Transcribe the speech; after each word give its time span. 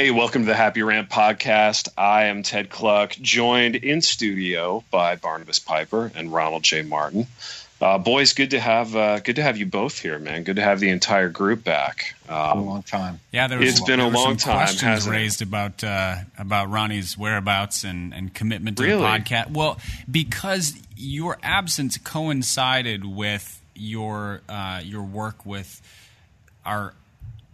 Hey, 0.00 0.10
welcome 0.10 0.40
to 0.44 0.46
the 0.46 0.56
Happy 0.56 0.82
Rant 0.82 1.10
podcast. 1.10 1.90
I 1.94 2.24
am 2.24 2.42
Ted 2.42 2.70
Kluck, 2.70 3.10
joined 3.20 3.76
in 3.76 4.00
studio 4.00 4.82
by 4.90 5.16
Barnabas 5.16 5.58
Piper 5.58 6.10
and 6.14 6.32
Ronald 6.32 6.62
J. 6.62 6.80
Martin. 6.80 7.26
Uh, 7.82 7.98
boys, 7.98 8.32
good 8.32 8.52
to 8.52 8.60
have 8.60 8.96
uh, 8.96 9.20
good 9.20 9.36
to 9.36 9.42
have 9.42 9.58
you 9.58 9.66
both 9.66 9.98
here, 9.98 10.18
man. 10.18 10.44
Good 10.44 10.56
to 10.56 10.62
have 10.62 10.80
the 10.80 10.88
entire 10.88 11.28
group 11.28 11.64
back. 11.64 12.14
Um, 12.30 12.36
a 12.36 12.62
long 12.62 12.82
time. 12.82 13.20
Yeah, 13.30 13.46
there 13.48 13.58
was, 13.58 13.68
it's 13.68 13.82
been 13.82 14.00
a 14.00 14.08
long 14.08 14.38
time. 14.38 14.68
Questions 14.68 15.06
raised 15.06 15.42
it? 15.42 15.48
about 15.48 15.84
uh, 15.84 16.16
about 16.38 16.70
Ronnie's 16.70 17.18
whereabouts 17.18 17.84
and, 17.84 18.14
and 18.14 18.32
commitment 18.32 18.78
to 18.78 18.84
really? 18.84 19.02
the 19.02 19.06
podcast. 19.06 19.50
Well, 19.50 19.78
because 20.10 20.72
your 20.96 21.36
absence 21.42 21.98
coincided 21.98 23.04
with 23.04 23.60
your 23.74 24.40
uh, 24.48 24.80
your 24.82 25.02
work 25.02 25.44
with 25.44 25.82
our 26.64 26.94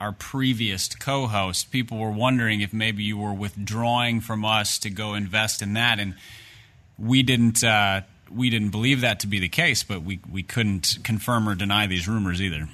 our 0.00 0.12
previous 0.12 0.95
co-host, 0.95 1.70
people 1.70 1.98
were 1.98 2.10
wondering 2.10 2.60
if 2.60 2.73
maybe 2.73 3.02
you 3.02 3.16
were 3.16 3.32
withdrawing 3.32 4.20
from 4.20 4.45
us 4.45 4.78
to 4.78 4.91
go 4.91 5.14
invest 5.14 5.62
in 5.62 5.74
that, 5.74 5.98
and 5.98 6.14
we 6.98 7.23
didn't. 7.23 7.62
Uh, 7.62 8.02
we 8.34 8.51
didn't 8.51 8.70
believe 8.70 9.02
that 9.02 9.20
to 9.20 9.27
be 9.28 9.38
the 9.38 9.48
case, 9.48 9.82
but 9.82 10.02
we 10.02 10.18
we 10.30 10.42
couldn't 10.42 10.98
confirm 11.04 11.48
or 11.48 11.54
deny 11.54 11.87
these 11.87 12.09
rumors 12.09 12.42
either. 12.42 12.68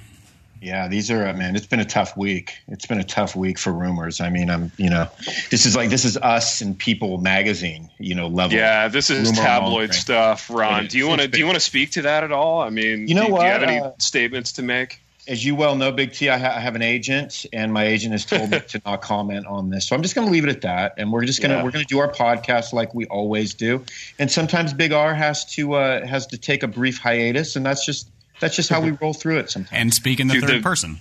Yeah, 0.63 0.87
these 0.87 1.11
are 1.11 1.27
uh, 1.27 1.33
man. 1.33 1.57
It's 1.57 1.65
been 1.65 1.81
a 1.81 1.85
tough 1.85 2.15
week. 2.15 2.57
It's 2.69 2.85
been 2.85 2.99
a 2.99 3.03
tough 3.03 3.35
week 3.35 3.59
for 3.59 3.71
rumors. 3.71 4.21
I 4.21 4.29
mean, 4.29 4.49
I'm 4.49 4.71
you 4.77 4.89
know, 4.89 5.09
this 5.51 5.65
is 5.65 5.75
like 5.75 5.89
this 5.89 6.05
is 6.05 6.15
us 6.15 6.61
and 6.61 6.77
People 6.77 7.17
magazine, 7.17 7.89
you 7.99 8.15
know, 8.15 8.27
level. 8.27 8.57
Yeah, 8.57 8.87
this 8.87 9.09
is 9.09 9.33
tabloid 9.33 9.93
stuff. 9.93 10.49
Ron, 10.49 10.87
do 10.87 10.97
you 10.97 11.07
want 11.07 11.19
to 11.19 11.27
do 11.27 11.37
you 11.37 11.45
want 11.45 11.57
to 11.57 11.61
speak 11.61 11.91
to 11.91 12.03
that 12.03 12.23
at 12.23 12.31
all? 12.31 12.61
I 12.61 12.69
mean, 12.69 13.09
you 13.09 13.15
know 13.15 13.25
do, 13.25 13.33
what? 13.33 13.41
Do 13.41 13.45
you 13.45 13.51
have 13.51 13.63
any 13.63 13.79
uh, 13.79 13.91
statements 13.99 14.53
to 14.53 14.63
make? 14.63 15.02
As 15.27 15.43
you 15.45 15.55
well 15.55 15.75
know, 15.75 15.91
Big 15.91 16.13
T, 16.13 16.29
I, 16.29 16.37
ha- 16.37 16.53
I, 16.55 16.59
have 16.59 16.75
an 16.75 16.81
agent, 16.81 17.45
and 17.53 17.71
my 17.71 17.85
agent 17.85 18.11
has 18.11 18.25
told 18.25 18.49
me 18.51 18.59
to 18.67 18.81
not 18.85 19.01
comment 19.01 19.45
on 19.47 19.69
this. 19.69 19.87
So 19.87 19.95
I'm 19.95 20.01
just 20.01 20.15
going 20.15 20.27
to 20.27 20.31
leave 20.31 20.43
it 20.43 20.49
at 20.49 20.61
that, 20.61 20.95
and 20.97 21.11
we're 21.11 21.23
just 21.25 21.41
going 21.41 21.51
to 21.51 21.57
Yeah. 21.57 21.63
we're 21.63 21.71
going 21.71 21.85
to 21.85 21.87
do 21.93 21.99
our 21.99 22.11
podcast 22.11 22.73
like 22.73 22.93
we 22.93 23.05
always 23.07 23.53
do. 23.53 23.83
And 24.19 24.29
sometimes 24.31 24.73
Big 24.73 24.91
R 24.91 25.13
has 25.13 25.45
to 25.55 25.73
uh, 25.73 26.05
has 26.05 26.27
to 26.27 26.37
take 26.37 26.63
a 26.63 26.67
brief 26.67 26.97
hiatus, 26.99 27.55
and 27.55 27.65
that's 27.65 27.85
just 27.85 28.09
that's 28.39 28.55
just 28.55 28.69
how 28.69 28.81
we 28.81 28.91
roll 28.91 29.13
through 29.13 29.37
it. 29.39 29.49
Sometimes. 29.49 29.71
And 29.79 29.93
speak 29.93 30.19
in 30.19 30.27
the 30.27 30.33
Dude, 30.35 30.43
third 30.43 30.59
the- 30.59 30.61
person. 30.63 30.99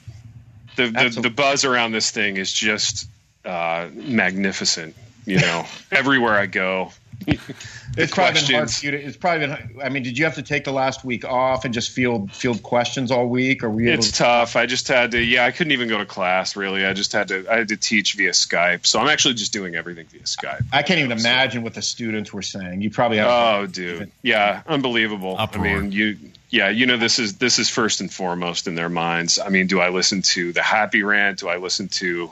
The 0.77 0.87
the, 0.89 0.99
Absolutely. 1.01 1.23
the 1.23 1.35
buzz 1.35 1.65
around 1.65 1.93
this 1.93 2.11
thing 2.11 2.37
is 2.39 2.51
just 2.53 3.09
uh, 3.45 3.89
magnificent. 3.93 4.95
You 5.25 5.39
know, 5.39 5.65
everywhere 5.93 6.35
I 6.35 6.47
go, 6.47 6.93
the 7.27 7.33
it's 7.97 8.13
probably 8.13 8.41
been 8.41 8.55
hard 8.55 8.71
for 8.71 8.85
you 8.87 8.91
to. 8.93 9.03
It's 9.03 9.17
probably 9.17 9.47
been. 9.47 9.81
I 9.83 9.89
mean, 9.89 10.03
did 10.03 10.19
you 10.19 10.25
have 10.25 10.35
to 10.35 10.43
take 10.43 10.65
the 10.65 10.73
last 10.73 11.05
week 11.05 11.25
off 11.25 11.65
and 11.65 11.73
just 11.73 11.91
field 11.91 12.33
field 12.33 12.63
questions 12.63 13.11
all 13.11 13.27
week, 13.27 13.63
or 13.63 13.71
were 13.71 13.81
you 13.81 13.91
able 13.93 13.99
It's 14.01 14.11
to? 14.13 14.19
tough. 14.19 14.57
I 14.57 14.67
just 14.67 14.89
had 14.89 15.13
to. 15.13 15.23
Yeah, 15.23 15.45
I 15.45 15.51
couldn't 15.51 15.73
even 15.73 15.89
go 15.89 15.99
to 15.99 16.07
class. 16.07 16.57
Really, 16.57 16.85
I 16.85 16.93
just 16.93 17.13
had 17.13 17.29
to. 17.29 17.47
I 17.51 17.59
had 17.59 17.69
to 17.69 17.77
teach 17.77 18.15
via 18.15 18.31
Skype. 18.33 18.87
So 18.87 19.01
I'm 19.01 19.09
actually 19.09 19.35
just 19.35 19.53
doing 19.53 19.75
everything 19.75 20.07
via 20.07 20.23
Skype. 20.23 20.65
I 20.73 20.83
can't 20.83 21.01
even 21.01 21.13
imagine 21.13 21.63
what 21.63 21.75
the 21.75 21.83
students 21.83 22.33
were 22.33 22.43
saying. 22.43 22.83
You 22.83 22.91
probably 22.91 23.19
have. 23.19 23.29
Oh, 23.29 23.67
dude. 23.67 24.11
Yeah, 24.23 24.63
unbelievable. 24.67 25.37
Uproar. 25.39 25.67
I 25.67 25.79
mean, 25.81 25.93
you. 25.93 26.19
Yeah, 26.51 26.69
you 26.69 26.85
know 26.85 26.99
this 26.99 27.19
is 27.19 27.39
this 27.39 27.59
is 27.59 27.71
first 27.71 28.01
and 28.03 28.13
foremost 28.13 28.67
in 28.67 28.75
their 28.75 28.91
minds. 28.91 29.39
I 29.39 29.49
mean, 29.49 29.69
do 29.69 29.81
I 29.81 29.89
listen 29.89 30.21
to 30.23 30.53
the 30.53 30.63
Happy 30.63 31.03
Rant? 31.03 31.39
Do 31.39 31.49
I 31.49 31.57
listen 31.57 31.89
to 31.89 32.31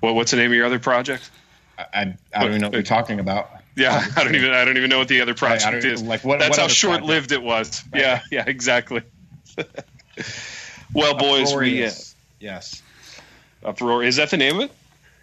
what? 0.00 0.14
What's 0.14 0.32
the 0.32 0.36
name 0.36 0.50
of 0.50 0.56
your 0.56 0.66
other 0.66 0.78
project? 0.78 1.30
I, 1.78 1.84
I 2.34 2.40
don't 2.40 2.48
even 2.48 2.60
know 2.60 2.68
what 2.68 2.74
you're 2.74 2.82
talking 2.82 3.20
about. 3.20 3.50
Yeah, 3.76 4.02
I 4.16 4.24
don't 4.24 4.34
even 4.34 4.52
I 4.52 4.64
don't 4.64 4.76
even 4.78 4.88
know 4.90 4.98
what 4.98 5.08
the 5.08 5.20
other 5.20 5.32
Right, 5.32 5.60
project 5.60 5.84
is. 5.84 6.02
like, 6.02 6.24
what- 6.24 6.38
That's 6.38 6.56
what 6.56 6.60
how 6.60 6.68
short 6.68 7.02
lived 7.02 7.32
it 7.32 7.42
was. 7.42 7.84
Yeah, 7.94 8.22
yeah, 8.30 8.44
exactly. 8.46 9.02
well, 10.94 11.16
boys, 11.16 11.54
we 11.54 11.84
uh. 11.84 11.90
Yes. 12.40 12.82
uproar. 13.64 14.02
Is 14.02 14.16
that 14.16 14.30
the 14.30 14.36
name 14.36 14.56
of 14.56 14.62
it? 14.62 14.72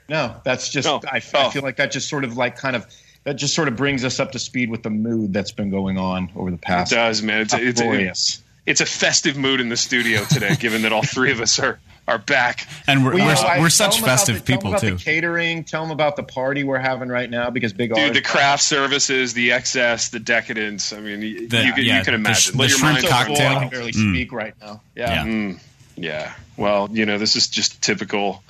No, 0.10 0.36
that's 0.44 0.70
just. 0.70 0.88
No. 0.88 1.02
I, 1.10 1.22
Oh. 1.34 1.48
I 1.48 1.50
feel 1.52 1.64
like 1.64 1.78
that 1.78 1.92
just 1.92 2.10
sort 2.10 2.24
of 2.24 2.36
like 2.38 2.58
kind 2.58 2.76
of 2.76 2.86
that 3.24 3.36
just 3.36 3.56
sort 3.56 3.68
of 3.68 3.76
brings 3.76 4.04
us 4.04 4.20
up 4.20 4.34
to 4.34 4.40
speed 4.40 4.70
with 4.70 4.84
the 4.84 4.90
mood 4.90 5.32
that's 5.34 5.52
been 5.52 5.70
going 5.70 5.98
on 5.98 6.30
over 6.36 6.52
the 6.52 6.58
past. 6.58 6.92
It 6.92 6.96
does, 6.96 7.22
man. 7.24 7.42
It's 7.42 7.54
it's, 7.54 7.80
Uproarious. 7.82 8.44
It's 8.66 8.82
a 8.82 8.86
festive 8.86 9.38
mood 9.38 9.60
in 9.60 9.70
the 9.70 9.78
studio 9.78 10.24
today, 10.26 10.56
given 10.56 10.84
that 10.84 10.94
all 10.94 11.04
three 11.04 11.32
of 11.32 11.40
us 11.42 11.60
are 11.60 11.80
are 12.06 12.18
back. 12.18 12.68
And 12.86 13.06
we're, 13.06 13.14
Well, 13.14 13.26
we're, 13.28 13.34
know, 13.34 13.42
I- 13.48 13.60
we're 13.62 13.70
such 13.70 14.02
festive 14.02 14.36
the- 14.36 14.42
tell 14.42 14.46
them 14.46 14.58
people 14.58 14.70
about 14.72 14.82
too. 14.82 14.96
The 14.98 15.04
catering. 15.04 15.64
Tell 15.64 15.84
them 15.84 15.92
about 15.92 16.18
the 16.18 16.24
party 16.24 16.66
we're 16.66 16.78
having 16.78 17.08
right 17.08 17.30
now 17.30 17.50
because 17.50 17.72
Big 17.72 17.94
R. 17.94 17.96
Dude, 17.96 18.14
the 18.16 18.22
craft 18.22 18.62
services, 18.62 19.34
the 19.34 19.54
excess, 19.54 20.10
the 20.10 20.20
decadence. 20.20 20.92
I 20.92 21.00
mean, 21.00 21.22
you, 21.22 21.48
The- 21.48 21.64
you, 21.64 21.72
can, 21.74 21.84
yeah, 21.86 22.00
you 22.00 22.04
can 22.04 22.14
imagine. 22.16 22.36
sh- 22.54 22.56
Let 22.58 22.66
the 22.66 22.70
your 22.72 22.78
shrimp 22.78 22.94
mind 22.96 23.04
so 23.04 23.10
go. 23.10 23.16
full, 23.16 23.26
cocktail. 23.36 23.56
I 23.56 23.60
can 23.62 23.70
barely 23.70 23.92
Mm. 23.94 24.12
speak 24.14 24.34
right 24.34 24.54
now. 24.62 24.82
Yeah. 24.96 25.14
Yeah. 25.14 25.24
Mm, 25.32 25.60
yeah. 25.96 26.34
Well, 26.58 26.90
you 26.92 27.06
know, 27.06 27.18
this 27.18 27.38
is 27.38 27.48
just 27.48 27.82
typical, 27.82 28.44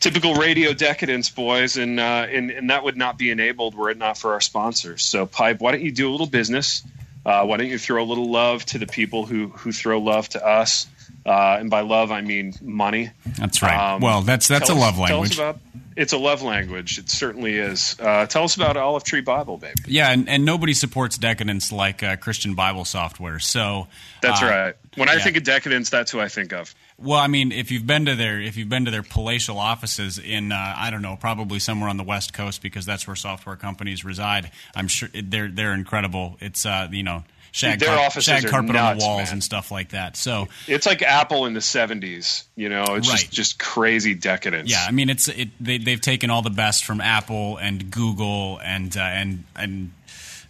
typical 0.00 0.34
radio 0.36 0.72
decadence, 0.72 1.28
boys, 1.28 1.76
and 1.76 2.00
uh, 2.00 2.26
and 2.30 2.50
and 2.50 2.70
that 2.70 2.82
would 2.82 2.96
not 2.96 3.18
be 3.18 3.30
enabled 3.30 3.74
were 3.74 3.90
it 3.90 3.98
not 3.98 4.16
for 4.16 4.32
our 4.32 4.40
sponsors. 4.40 5.04
So, 5.04 5.26
Pipe, 5.26 5.60
why 5.60 5.72
don't 5.72 5.82
you 5.82 5.92
do 5.92 6.08
a 6.08 6.12
little 6.12 6.26
business? 6.26 6.82
Uh, 7.26 7.44
why 7.44 7.56
don't 7.56 7.66
you 7.66 7.76
throw 7.76 8.00
a 8.00 8.06
little 8.06 8.30
love 8.30 8.64
to 8.64 8.78
the 8.78 8.86
people 8.86 9.26
who 9.26 9.48
who 9.48 9.72
throw 9.72 9.98
love 9.98 10.28
to 10.28 10.46
us? 10.46 10.86
Uh, 11.26 11.56
and 11.58 11.68
by 11.68 11.80
love, 11.80 12.12
I 12.12 12.20
mean 12.20 12.54
money. 12.62 13.10
That's 13.36 13.62
right. 13.62 13.94
Um, 13.94 14.00
well, 14.00 14.22
that's 14.22 14.46
that's 14.46 14.70
a 14.70 14.72
us- 14.72 14.78
love 14.78 14.98
language. 14.98 15.34
about. 15.34 15.58
It's 15.96 16.12
a 16.12 16.18
love 16.18 16.42
language. 16.42 16.98
It 16.98 17.08
certainly 17.08 17.56
is. 17.56 17.96
Uh, 17.98 18.26
tell 18.26 18.44
us 18.44 18.54
about 18.54 18.76
Olive 18.76 19.02
Tree 19.02 19.22
Bible, 19.22 19.56
baby. 19.56 19.74
Yeah, 19.86 20.10
and, 20.10 20.28
and 20.28 20.44
nobody 20.44 20.74
supports 20.74 21.16
decadence 21.16 21.72
like 21.72 22.02
uh, 22.02 22.16
Christian 22.16 22.54
Bible 22.54 22.84
software. 22.84 23.38
So 23.38 23.88
That's 24.20 24.42
uh, 24.42 24.46
right. 24.46 24.74
When 24.96 25.08
I 25.08 25.14
yeah. 25.14 25.24
think 25.24 25.38
of 25.38 25.44
decadence, 25.44 25.88
that's 25.88 26.10
who 26.10 26.20
I 26.20 26.28
think 26.28 26.52
of. 26.52 26.74
Well, 26.98 27.18
I 27.20 27.26
mean, 27.26 27.52
if 27.52 27.70
you've 27.70 27.86
been 27.86 28.06
to 28.06 28.14
their 28.14 28.40
if 28.40 28.56
you've 28.56 28.68
been 28.70 28.86
to 28.86 28.90
their 28.90 29.02
palatial 29.02 29.58
offices 29.58 30.18
in 30.18 30.50
uh, 30.52 30.74
I 30.76 30.90
don't 30.90 31.02
know, 31.02 31.16
probably 31.20 31.58
somewhere 31.58 31.90
on 31.90 31.98
the 31.98 32.04
West 32.04 32.32
Coast 32.32 32.62
because 32.62 32.86
that's 32.86 33.06
where 33.06 33.16
software 33.16 33.56
companies 33.56 34.04
reside. 34.04 34.50
I'm 34.74 34.88
sure 34.88 35.08
they're 35.12 35.48
they're 35.48 35.74
incredible. 35.74 36.38
It's 36.40 36.64
uh, 36.64 36.88
you 36.90 37.02
know 37.02 37.24
shag, 37.52 37.80
Their 37.80 37.94
car- 37.96 38.10
shag 38.20 38.46
carpet 38.46 38.76
on 38.76 38.96
the 38.98 39.04
walls 39.04 39.24
man. 39.26 39.32
and 39.34 39.44
stuff 39.44 39.70
like 39.70 39.90
that. 39.90 40.16
So 40.16 40.48
It's 40.66 40.86
like 40.86 41.02
Apple 41.02 41.44
in 41.44 41.52
the 41.52 41.60
'70s. 41.60 42.44
You 42.56 42.70
know, 42.70 42.84
it's 42.96 43.08
Right. 43.10 43.18
just 43.18 43.30
just 43.32 43.58
crazy 43.58 44.14
decadence. 44.14 44.70
yeah, 44.70 44.84
I 44.88 44.90
mean, 44.90 45.10
it's 45.10 45.28
it 45.28 45.50
they 45.60 45.76
they've 45.76 46.00
taken 46.00 46.30
all 46.30 46.40
the 46.42 46.48
best 46.50 46.84
from 46.86 47.02
Apple 47.02 47.58
and 47.58 47.90
Google 47.90 48.58
and 48.64 48.96
uh, 48.96 49.00
and 49.00 49.44
and. 49.54 49.92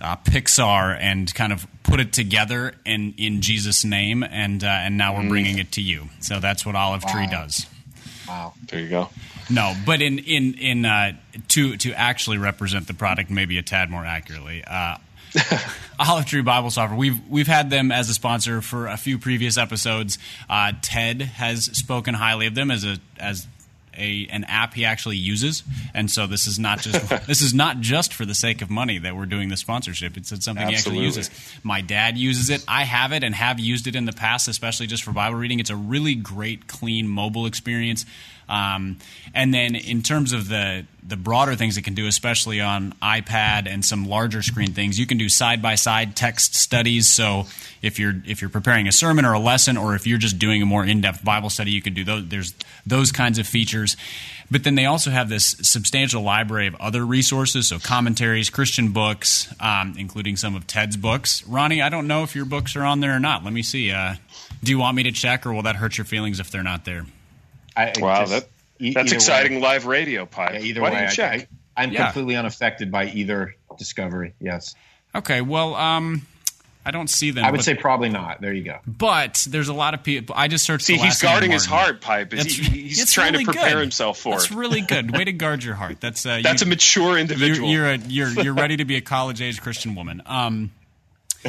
Uh, 0.01 0.17
Pixar 0.17 0.97
and 1.01 1.35
kind 1.35 1.53
of 1.53 1.67
put 1.83 2.01
it 2.01 2.13
together 2.13 2.75
in, 2.85 3.15
in 3.17 3.41
Jesus' 3.41 3.85
name, 3.85 4.23
and 4.23 4.63
uh, 4.63 4.67
and 4.67 4.99
now 4.99 5.15
we're 5.17 5.23
Mm. 5.23 5.29
bringing 5.31 5.59
it 5.59 5.73
to 5.73 5.81
you. 5.83 6.09
So 6.21 6.39
that's 6.41 6.67
what 6.67 6.75
Olive 6.77 7.05
Tree 7.07 7.27
does. 7.27 7.67
Wow. 8.29 8.53
There 8.69 8.81
you 8.81 8.89
go. 8.89 9.09
No, 9.49 9.75
but 9.87 10.03
in 10.03 10.19
in 10.19 10.55
in 10.55 10.85
uh, 10.85 11.13
to 11.49 11.77
to 11.79 11.93
actually 11.93 12.39
represent 12.39 12.87
the 12.89 12.95
product 12.95 13.31
maybe 13.31 13.57
a 13.59 13.63
tad 13.63 13.89
more 13.91 14.05
accurately. 14.05 14.63
Uh, 14.65 14.97
Olive 15.99 16.27
Tree 16.27 16.43
Bible 16.43 16.71
Software. 16.71 16.99
We've 16.99 17.19
we've 17.29 17.47
had 17.47 17.71
them 17.71 17.91
as 17.93 18.09
a 18.11 18.15
sponsor 18.15 18.61
for 18.61 18.87
a 18.89 18.97
few 18.97 19.19
previous 19.19 19.57
episodes. 19.57 20.19
Uh, 20.51 20.73
Ted 20.83 21.23
has 21.23 21.65
spoken 21.77 22.15
highly 22.15 22.47
of 22.47 22.55
them 22.55 22.71
as 22.71 22.85
a 22.85 22.99
as 23.19 23.47
a 23.97 24.29
an 24.31 24.45
app 24.45 24.75
he 24.75 24.85
actually 24.85 25.17
uses, 25.17 25.63
and 25.95 26.11
so 26.11 26.27
this 26.27 26.47
is 26.47 26.59
not 26.59 26.81
just 26.81 27.09
this 27.27 27.41
is 27.41 27.55
not 27.55 27.81
just 27.81 28.15
for 28.15 28.25
the 28.25 28.35
sake 28.35 28.63
of 28.63 28.71
money 28.71 28.99
that 28.99 29.17
we're 29.17 29.27
doing 29.27 29.49
the 29.49 29.57
sponsorship. 29.57 30.17
It's 30.17 30.29
something 30.45 30.67
he 30.69 30.75
actually 30.75 30.99
uses. 30.99 31.31
My 31.63 31.81
dad 31.81 32.17
uses 32.19 32.51
it. 32.51 32.65
I 32.69 32.85
have 32.85 33.13
it 33.13 33.25
and 33.25 33.35
have 33.35 33.59
used 33.59 33.87
it 33.87 33.97
in 33.97 34.05
the 34.05 34.13
past, 34.13 34.49
especially 34.49 34.87
just 34.87 35.03
for 35.03 35.13
Bible 35.13 35.37
reading. 35.37 35.61
It's 35.61 35.71
a 35.71 35.77
really 35.77 36.15
great, 36.15 36.67
clean 36.67 37.09
mobile 37.09 37.47
experience. 37.47 38.07
Um, 38.49 38.99
and 39.35 39.53
then 39.53 39.75
in 39.75 40.03
terms 40.03 40.33
of 40.33 40.49
the 40.49 40.87
the 41.07 41.17
broader 41.17 41.55
things 41.55 41.77
it 41.77 41.83
can 41.83 41.95
do, 41.95 42.09
especially 42.09 42.61
on 42.61 42.93
iPad 43.01 43.69
and 43.69 43.85
some 43.85 44.09
larger 44.09 44.43
screen 44.43 44.73
things, 44.73 44.99
you 44.99 45.07
can 45.07 45.19
do 45.19 45.29
side 45.29 45.63
by 45.63 45.77
side 45.77 46.17
text 46.17 46.57
studies. 46.57 47.09
So 47.09 47.47
if 47.81 47.99
you're 47.99 48.15
if 48.27 48.41
you're 48.41 48.51
preparing 48.51 48.89
a 48.89 48.93
sermon 48.93 49.25
or 49.25 49.33
a 49.33 49.39
lesson, 49.39 49.77
or 49.77 49.95
if 49.95 50.07
you're 50.07 50.19
just 50.19 50.39
doing 50.39 50.63
a 50.63 50.67
more 50.67 50.85
in 50.85 51.01
depth 51.01 51.25
Bible 51.25 51.51
study, 51.51 51.71
you 51.71 51.83
can 51.83 51.95
do 51.95 52.05
those. 52.05 52.29
There's 52.29 52.55
those 52.85 53.13
kinds 53.13 53.39
of 53.39 53.47
features. 53.47 53.97
But 54.49 54.63
then 54.63 54.77
they 54.77 54.87
also 54.87 55.11
have 55.11 55.29
this 55.29 55.57
substantial 55.63 56.23
library 56.23 56.69
of 56.69 56.77
other 56.77 57.05
resources, 57.05 57.67
so 57.67 57.81
commentaries, 57.81 58.49
Christian 58.49 58.93
books, 58.93 59.53
um, 59.59 59.97
including 59.99 60.37
some 60.37 60.55
of 60.55 60.69
Ted's 60.69 60.97
books. 60.97 61.45
Ronnie, 61.49 61.83
I 61.83 61.89
don't 61.89 62.07
know 62.07 62.23
if 62.23 62.37
your 62.37 62.45
books 62.45 62.77
are 62.77 62.85
on 62.85 63.01
there 63.01 63.17
or 63.17 63.19
not. 63.19 63.43
Let 63.43 63.53
me 63.53 63.63
see. 63.63 63.91
Uh, 63.91 64.15
do 64.63 64.71
you 64.71 64.79
want 64.79 64.97
me 64.97 65.03
to 65.03 65.13
check, 65.13 65.47
or 65.47 65.53
will 65.53 65.63
that 65.63 65.77
hurt 65.77 65.99
your 65.99 66.05
feelings 66.05 66.39
if 66.39 66.53
they're 66.53 66.63
not 66.63 66.85
there? 66.85 67.07
I, 67.77 67.89
I 67.89 67.93
Wow, 68.01 68.21
just- 68.21 68.33
that 68.33 68.49
e- 68.79 68.93
that's 68.95 69.13
exciting 69.13 69.57
Way, 69.57 69.61
live 69.63 69.87
radio, 69.87 70.27
Pipe. 70.27 70.55
yeah, 70.55 70.61
either 70.61 70.81
Why 70.81 70.89
way, 70.91 70.95
don't 70.95 71.03
you 71.03 71.09
I- 71.09 71.13
check? 71.37 71.49
I, 71.77 71.85
am 71.85 71.93
Yeah. 71.93 72.05
completely 72.07 72.37
unaffected 72.37 72.91
by 72.91 73.07
either 73.07 73.55
discovery. 73.79 74.33
Yes, 74.41 74.75
Okay, 75.15 75.41
well, 75.41 75.75
um, 75.75 76.27
I 76.85 76.91
don't 76.91 77.09
see 77.09 77.31
them. 77.33 77.45
I 77.45 77.51
would 77.51 77.59
but, 77.59 77.65
say 77.65 77.75
probably 77.75 78.09
not. 78.11 78.41
There 78.41 78.53
you 78.53 78.63
go. 78.63 78.79
but 78.87 79.47
there's 79.51 79.69
a 79.69 79.73
lot 79.75 79.95
of 79.95 80.03
people. 80.05 80.35
I 80.39 80.47
just 80.49 80.65
searched. 80.65 80.85
See, 80.85 80.93
the 80.97 81.03
he's 81.03 81.15
last 81.15 81.23
guarding 81.23 81.51
his 81.51 81.65
heart, 81.67 82.01
Pipe. 82.01 82.33
Is 82.33 82.39
That's- 82.45 82.55
he, 82.57 82.83
he's 82.83 83.03
it's 83.03 83.13
trying 83.13 83.33
really 83.33 83.45
to 83.45 83.53
prepare 83.53 83.73
good. 83.75 83.81
himself 83.81 84.19
for 84.19 84.33
That's 84.35 84.51
it. 84.51 84.57
really 84.57 84.81
good. 84.89 85.11
Way 85.17 85.25
to 85.25 85.33
guard 85.33 85.65
your 85.65 85.75
heart. 85.75 86.01
That's 86.01 86.25
uh, 86.25 86.41
That's 86.43 86.63
you, 86.63 86.67
a 86.67 86.69
mature 86.69 87.03
you're, 87.11 87.19
individual. 87.19 87.71
you're, 87.71 87.91
a, 87.93 87.97
you're 87.99 88.29
you're 88.43 88.55
ready 88.55 88.77
to 88.77 88.85
be 88.85 88.97
a 88.97 89.01
college 89.01 89.43
age 89.43 89.61
Christian 89.61 89.95
woman. 89.97 90.23
Um, 90.27 90.71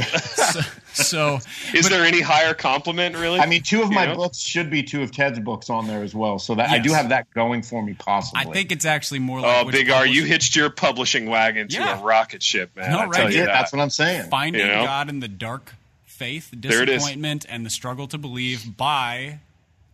so, 0.03 0.61
so 0.93 1.39
is 1.73 1.89
there 1.89 2.03
any 2.03 2.21
higher 2.21 2.53
compliment, 2.53 3.15
really? 3.15 3.39
I 3.39 3.45
mean, 3.45 3.63
two 3.63 3.81
of 3.81 3.89
You 3.89 3.95
my 3.95 4.05
know? 4.07 4.15
books 4.15 4.37
should 4.39 4.69
be 4.69 4.83
two 4.83 5.03
of 5.03 5.11
Ted's 5.11 5.39
books 5.39 5.69
on 5.69 5.87
there 5.87 6.03
as 6.03 6.13
well. 6.15 6.39
So 6.39 6.55
that 6.55 6.69
I 6.69 6.79
do 6.79 6.91
have 6.93 7.09
that 7.09 7.29
going 7.33 7.61
for 7.63 7.81
me, 7.83 7.93
possibly. 7.93 8.41
I 8.49 8.53
think 8.53 8.71
it's 8.71 8.85
actually 8.85 9.19
more 9.19 9.39
oh, 9.39 9.43
like 9.43 9.65
Oh, 9.67 9.71
Big 9.71 9.89
R, 9.89 10.05
you 10.05 10.23
hitched 10.25 10.55
your 10.55 10.69
publishing 10.69 11.27
wagon 11.29 11.67
to 11.69 11.75
Yeah. 11.75 11.99
a 11.99 12.03
rocket 12.03 12.41
ship, 12.43 12.75
man. 12.75 12.91
No, 12.91 12.99
I 12.99 13.05
right 13.05 13.13
tell 13.13 13.29
you 13.29 13.37
here. 13.37 13.45
that. 13.45 13.53
that's 13.53 13.73
what 13.73 13.81
I'm 13.81 13.89
saying. 13.89 14.29
Finding 14.29 14.61
You 14.61 14.67
know? 14.67 14.85
God 14.85 15.09
in 15.09 15.19
the 15.19 15.27
Dark 15.27 15.73
Faith, 16.05 16.49
There 16.51 16.81
it 16.81 16.89
is. 16.89 16.95
Disappointment, 17.03 17.45
and 17.47 17.65
the 17.65 17.69
Struggle 17.69 18.07
to 18.07 18.17
Believe 18.17 18.75
by 18.75 19.39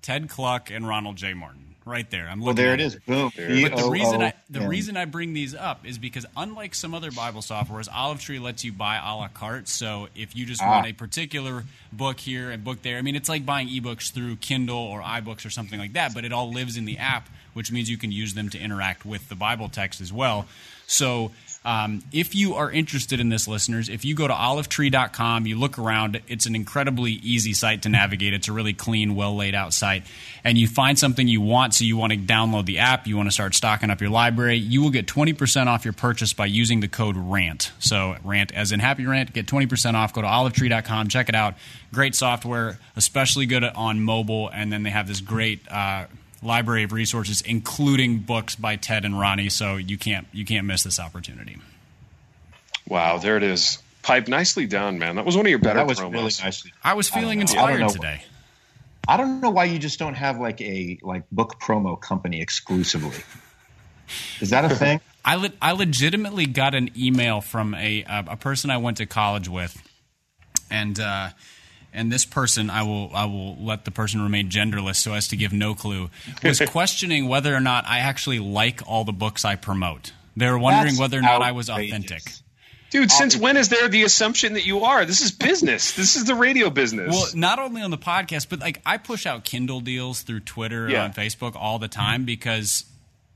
Ted 0.02 0.30
Kluck 0.30 0.72
and 0.72 0.88
Ronald 0.88 1.18
J. 1.18 1.34
Martin. 1.34 1.73
Right 1.86 2.10
there. 2.10 2.30
I'm 2.30 2.40
looking 2.42 2.46
Well, 2.46 2.54
there 2.56 2.74
at 2.74 2.80
it 2.80 2.86
is. 2.86 2.96
Boom. 2.96 3.30
But 3.36 3.76
the 3.78 3.90
reason 3.92 4.22
I 4.22 4.34
the 4.50 4.68
reason 4.68 4.96
I 4.96 5.04
bring 5.04 5.34
these 5.34 5.54
up 5.54 5.86
is 5.86 5.98
because 5.98 6.26
unlike 6.38 6.76
some 6.76 6.94
other 6.94 7.12
Bible 7.12 7.42
softwares, 7.42 7.90
Olive 7.94 8.22
Tree 8.22 8.40
lets 8.40 8.64
you 8.64 8.72
buy 8.72 8.96
a 8.96 9.16
la 9.16 9.28
carte. 9.28 9.68
So 9.68 10.08
if 10.16 10.34
you 10.36 10.46
just 10.46 10.62
Ah. 10.62 10.70
want 10.70 10.88
a 10.88 10.94
particular 10.94 11.66
book 11.92 12.22
here 12.22 12.52
and 12.52 12.64
book 12.64 12.82
there, 12.84 12.98
I 12.98 13.02
mean 13.02 13.18
it's 13.18 13.28
like 13.28 13.46
buying 13.46 13.68
ebooks 13.68 14.12
through 14.12 14.38
Kindle 14.38 14.78
or 14.78 15.02
iBooks 15.02 15.46
or 15.46 15.50
something 15.50 15.78
like 15.78 15.94
that, 15.94 16.14
but 16.14 16.24
it 16.24 16.32
all 16.32 16.50
lives 16.52 16.78
in 16.78 16.86
the 16.86 16.98
app, 17.00 17.28
which 17.54 17.70
means 17.70 17.90
you 17.90 17.98
can 17.98 18.14
use 18.14 18.34
them 18.34 18.50
to 18.52 18.58
interact 18.60 19.06
with 19.06 19.28
the 19.28 19.36
Bible 19.36 19.68
text 19.68 20.00
as 20.00 20.14
well. 20.14 20.46
So 20.88 21.32
um, 21.66 22.04
if 22.12 22.36
you 22.36 22.56
are 22.56 22.70
interested 22.70 23.22
in 23.22 23.30
this, 23.30 23.48
listeners, 23.48 23.88
if 23.88 24.04
you 24.04 24.16
go 24.16 24.28
to 24.28 24.34
olivetree.com, 24.34 25.48
you 25.48 25.58
look 25.58 25.80
around, 25.80 26.22
it's 26.28 26.46
an 26.46 26.56
incredibly 26.56 27.14
easy 27.14 27.54
site 27.54 27.84
to 27.84 27.90
navigate. 27.90 28.34
It's 28.34 28.50
a 28.50 28.52
really 28.52 28.74
clean, 28.74 29.16
well 29.16 29.36
laid 29.36 29.56
out 29.56 29.74
site. 29.74 30.04
And 30.44 30.58
you 30.58 30.68
find 30.68 31.00
something 31.00 31.26
you 31.26 31.40
want, 31.40 31.74
so 31.74 31.86
you 31.86 31.96
want 31.96 32.12
to 32.12 32.20
download 32.20 32.66
the 32.66 32.80
app, 32.80 33.08
you 33.08 33.16
want 33.16 33.28
to 33.28 33.32
start 33.32 33.56
stocking 33.56 33.90
up 33.90 34.02
your 34.02 34.10
library, 34.10 34.58
you 34.58 34.82
will 34.82 34.90
get 34.90 35.08
20% 35.08 35.68
off 35.68 35.86
your 35.86 35.94
purchase 35.94 36.34
by 36.34 36.48
using 36.48 36.82
the 36.82 36.90
code 36.90 37.16
RANT. 37.16 37.72
So, 37.80 38.18
RANT 38.26 38.54
as 38.54 38.74
in 38.74 38.82
Happy 38.82 39.06
Rant, 39.06 39.32
get 39.32 39.46
20% 39.48 39.94
off. 39.94 40.14
Go 40.14 40.22
to 40.22 40.28
olivetree.com, 40.28 41.08
check 41.08 41.30
it 41.30 41.36
out. 41.36 41.56
Great 41.94 42.14
software, 42.14 42.78
especially 42.98 43.46
good 43.46 43.64
on 43.64 44.02
mobile. 44.02 44.50
And 44.54 44.72
then 44.72 44.84
they 44.84 44.90
have 44.90 45.08
this 45.08 45.22
great. 45.22 45.62
Uh, 45.72 46.08
library 46.44 46.84
of 46.84 46.92
resources, 46.92 47.42
including 47.42 48.20
books 48.20 48.56
by 48.56 48.76
Ted 48.76 49.06
and 49.06 49.20
Ronnie. 49.20 49.50
So 49.50 49.76
you 49.76 49.98
can't 49.98 50.28
you 50.32 50.46
can't 50.46 50.68
miss 50.68 50.84
this 50.84 51.00
opportunity. 51.00 51.58
Wow, 52.88 53.18
there 53.18 53.38
it 53.38 53.44
is. 53.44 53.82
Pipe, 54.02 54.28
nicely 54.28 54.66
done, 54.66 55.00
man. 55.00 55.16
That 55.16 55.26
was 55.26 55.38
one 55.38 55.46
of 55.46 55.50
your 55.50 55.60
better 55.60 55.80
that 55.80 55.88
was 55.88 56.00
promos. 56.00 56.12
really 56.12 56.32
nicely. 56.44 56.74
I 56.84 56.94
was 56.94 57.10
feeling 57.10 57.42
I 57.42 57.46
don't. 57.46 57.58
I 57.58 57.72
inspired 57.72 57.90
today. 57.90 58.24
I 59.08 59.18
don't 59.18 59.42
know 59.42 59.50
why 59.50 59.66
you 59.66 59.80
just 59.80 60.00
don't 60.00 60.14
have 60.14 60.40
like 60.40 60.62
a 60.62 61.00
like 61.02 61.24
book 61.32 61.60
promo 61.62 62.00
company 62.00 62.42
exclusively. 62.42 63.18
Is 64.42 64.50
that 64.50 64.66
a 64.66 64.76
thing? 64.76 65.02
I 65.26 65.36
le- 65.36 65.54
I 65.62 65.72
legitimately 65.72 66.46
got 66.48 66.76
an 66.76 66.90
email 66.98 67.42
from 67.42 67.74
a 67.74 68.04
a, 68.04 68.26
a 68.32 68.38
person 68.38 68.70
I 68.70 68.78
went 68.78 68.98
to 68.98 69.06
college 69.06 69.48
with, 69.48 69.82
and 70.70 71.00
uh, 71.00 71.30
and 71.94 72.12
this 72.12 72.26
person 72.26 72.70
I 72.70 72.84
will 72.84 73.12
I 73.14 73.26
will 73.26 73.56
let 73.64 73.86
the 73.86 73.92
person 73.92 74.22
remain 74.22 74.50
genderless 74.50 74.96
so 74.98 75.14
as 75.14 75.28
to 75.30 75.36
give 75.36 75.54
no 75.54 75.74
clue 75.76 76.10
was 76.44 76.60
questioning 76.68 77.28
whether 77.28 77.54
or 77.56 77.60
not 77.60 77.86
I 77.88 78.00
actually 78.00 78.40
like 78.40 78.82
all 78.88 79.04
the 79.04 79.14
books 79.14 79.46
I 79.46 79.56
promote. 79.56 80.12
They 80.36 80.50
were 80.50 80.58
wondering 80.58 80.86
That's 80.94 81.00
whether 81.00 81.20
or 81.20 81.22
not 81.22 81.42
I 81.42 81.52
was 81.52 81.70
authentic. 81.70 82.24
Dude, 82.90 83.12
since 83.12 83.36
when 83.36 83.58
is 83.58 83.70
there 83.70 83.88
the 83.88 84.04
assumption 84.04 84.54
that 84.54 84.68
you 84.68 84.84
are? 84.84 85.04
This 85.06 85.22
is 85.22 85.32
business. 85.32 85.94
This 85.94 86.16
is 86.16 86.26
the 86.26 86.36
radio 86.36 86.70
business. 86.70 87.10
Well, 87.12 87.26
not 87.34 87.58
only 87.58 87.82
on 87.82 87.90
the 87.90 87.98
podcast, 87.98 88.50
but 88.50 88.60
like 88.60 88.82
I 88.86 88.98
push 88.98 89.26
out 89.26 89.44
Kindle 89.44 89.80
deals 89.80 90.22
through 90.22 90.42
Twitter 90.42 90.88
Yeah. 90.90 91.04
and 91.06 91.18
on 91.18 91.24
Facebook 91.24 91.56
all 91.56 91.80
the 91.80 91.88
time 91.88 92.24
because 92.26 92.86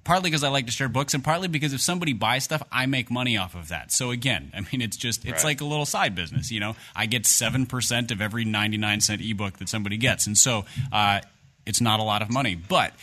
partly 0.08 0.30
because 0.32 0.44
I 0.44 0.50
like 0.50 0.66
to 0.66 0.72
share 0.72 0.88
books 0.90 1.14
and 1.14 1.24
partly 1.24 1.48
because 1.48 1.74
if 1.74 1.82
somebody 1.82 2.14
buys 2.14 2.46
stuff, 2.46 2.64
I 2.72 2.86
make 2.88 3.12
money 3.12 3.38
off 3.38 3.54
of 3.56 3.68
that. 3.68 3.92
So 3.92 4.10
again, 4.12 4.52
I 4.56 4.62
mean, 4.62 4.82
it's 4.82 4.98
just 4.98 5.24
it's 5.26 5.44
Right. 5.44 5.52
like 5.52 5.62
a 5.62 5.66
little 5.66 5.86
side 5.86 6.16
business. 6.16 6.50
You 6.50 6.60
know, 6.62 6.76
I 6.96 7.06
get 7.06 7.26
seven 7.28 7.66
percent 7.68 8.10
of 8.12 8.22
every 8.22 8.46
ninety 8.46 8.78
nine 8.78 9.02
cent 9.02 9.22
ebook 9.22 9.58
that 9.60 9.70
somebody 9.70 9.98
gets, 9.98 10.26
and 10.26 10.38
so 10.38 10.66
uh, 10.92 11.20
it's 11.66 11.82
not 11.82 12.00
a 12.00 12.04
lot 12.04 12.22
of 12.24 12.30
money, 12.32 12.56
but. 12.56 12.94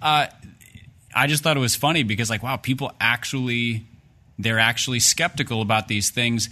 Uh, 0.00 0.26
I 1.14 1.26
just 1.26 1.42
thought 1.42 1.58
it 1.58 1.60
was 1.60 1.74
funny 1.76 2.04
because 2.04 2.30
like 2.30 2.42
wow, 2.42 2.56
people 2.56 2.90
actually 2.98 3.84
they're 4.38 4.58
actually 4.58 4.98
skeptical 5.00 5.60
about 5.60 5.86
these 5.86 6.08
things. 6.10 6.48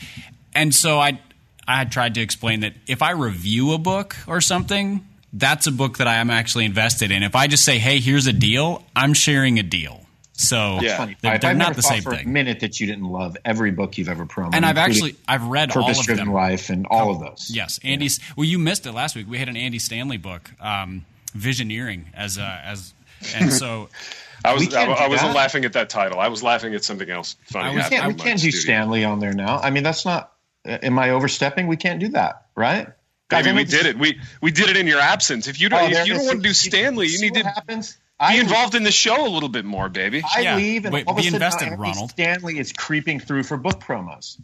And 0.55 0.75
so 0.75 0.99
I 0.99 1.19
I 1.67 1.77
had 1.79 1.91
tried 1.93 2.15
to 2.17 2.21
explain 2.21 2.61
that 2.61 2.75
if 2.87 3.01
I 3.01 3.13
review 3.13 3.73
a 3.73 3.79
book 3.79 4.17
or 4.27 4.43
something, 4.43 5.07
that's 5.33 5.67
a 5.67 5.73
book 5.73 5.97
that 5.99 6.07
I 6.09 6.17
am 6.17 6.29
actually 6.29 6.67
invested 6.67 7.11
in. 7.11 7.23
If 7.23 7.35
I 7.35 7.47
just 7.47 7.65
say, 7.65 7.79
"Hey, 7.79 8.01
here's 8.01 8.27
a 8.27 8.33
deal," 8.35 8.85
I'm 8.95 9.15
sharing 9.15 9.59
a 9.59 9.63
deal. 9.63 10.00
So 10.43 10.79
Yeah. 10.81 10.97
Funny. 10.97 11.17
they're, 11.21 11.33
I've 11.33 11.41
they're 11.43 11.53
never 11.55 11.69
not 11.71 11.77
the 11.77 11.83
thought 11.83 11.93
same 11.93 12.03
for 12.03 12.13
a 12.15 12.25
minute 12.25 12.61
that 12.61 12.81
you 12.81 12.87
didn't 12.87 13.05
love 13.05 13.37
every 13.45 13.73
book 13.73 13.99
you've 13.99 14.09
ever 14.09 14.25
promoted. 14.25 14.55
And 14.57 14.65
I've 14.65 14.79
actually 14.79 15.17
I've 15.29 15.45
read 15.45 15.71
all 15.77 15.83
of 15.83 15.89
Purpose-Driven 15.89 16.25
them. 16.27 16.35
Life 16.35 16.71
and 16.71 16.87
all 16.87 17.11
of 17.11 17.21
those. 17.21 17.51
Yes, 17.55 17.79
Andy. 17.85 18.09
Well, 18.37 18.47
you 18.47 18.59
missed 18.59 18.87
it 18.87 18.93
last 18.93 19.15
week. 19.15 19.27
We 19.29 19.37
had 19.39 19.49
an 19.51 19.57
Andy 19.59 19.79
Stanley 19.79 20.17
book, 20.17 20.51
um, 20.59 21.05
Visioneering, 21.37 22.05
as 22.15 22.39
uh, 22.39 22.61
as 22.65 22.95
and 23.35 23.53
so 23.53 23.91
I 24.45 24.55
was 24.55 24.73
I, 24.75 24.85
I 24.85 25.09
wasn't 25.09 25.31
that. 25.33 25.37
laughing 25.37 25.65
at 25.67 25.75
that 25.75 25.91
title. 25.91 26.19
I 26.19 26.29
was 26.29 26.43
laughing 26.43 26.75
at 26.75 26.85
something 26.85 27.11
else 27.11 27.37
funny. 27.45 27.77
We 27.77 27.83
can't, 27.83 28.07
we 28.09 28.15
can't 28.15 28.41
do 28.41 28.51
studio. 28.51 28.61
Stanley 28.61 29.05
on 29.05 29.19
there 29.21 29.35
now. 29.35 29.59
I 29.59 29.69
mean, 29.71 29.83
that's 29.83 30.07
not. 30.07 30.33
uh, 30.67 30.79
Am 30.83 30.99
I 30.99 31.11
overstepping? 31.11 31.67
We 31.67 31.77
can't 31.77 32.01
do 32.01 32.09
that, 32.11 32.47
right? 32.55 32.89
I 33.33 33.43
mean, 33.43 33.55
we 33.57 33.65
did 33.65 33.85
it. 33.87 33.99
We 33.99 34.19
we 34.41 34.51
did 34.53 34.71
it 34.71 34.77
in 34.79 34.87
your 34.87 34.99
absence. 35.01 35.47
If 35.49 35.61
you 35.61 35.69
don't, 35.69 35.83
Oh, 35.83 35.87
if 36.01 36.07
you 36.09 36.15
don't 36.15 36.25
want 36.27 36.43
to 36.43 36.49
do 36.49 36.55
Stanley, 36.55 37.07
you 37.07 37.19
see 37.19 37.29
need 37.29 37.35
to 37.35 37.43
what 37.45 37.55
happens. 38.21 38.37
be 38.37 38.39
I 38.39 38.41
involved 38.43 38.75
in 38.75 38.83
the 38.83 38.91
show 38.93 39.27
a 39.27 39.31
little 39.31 39.49
bit 39.49 39.65
more, 39.65 39.89
baby. 39.89 40.23
I 40.35 40.41
Yeah. 40.41 40.57
leave, 40.57 40.85
and 40.85 40.95
Wait, 40.95 41.07
all 41.07 41.13
of 41.15 41.17
be 41.17 41.23
a 41.23 41.25
sudden, 41.31 41.35
invested, 41.37 41.65
uh, 41.69 41.71
Andy 41.73 41.77
Ronald. 41.83 42.11
Stanley 42.11 42.59
is 42.59 42.73
creeping 42.73 43.21
through 43.21 43.43
for 43.45 43.57
book 43.57 43.81
promos. 43.81 44.37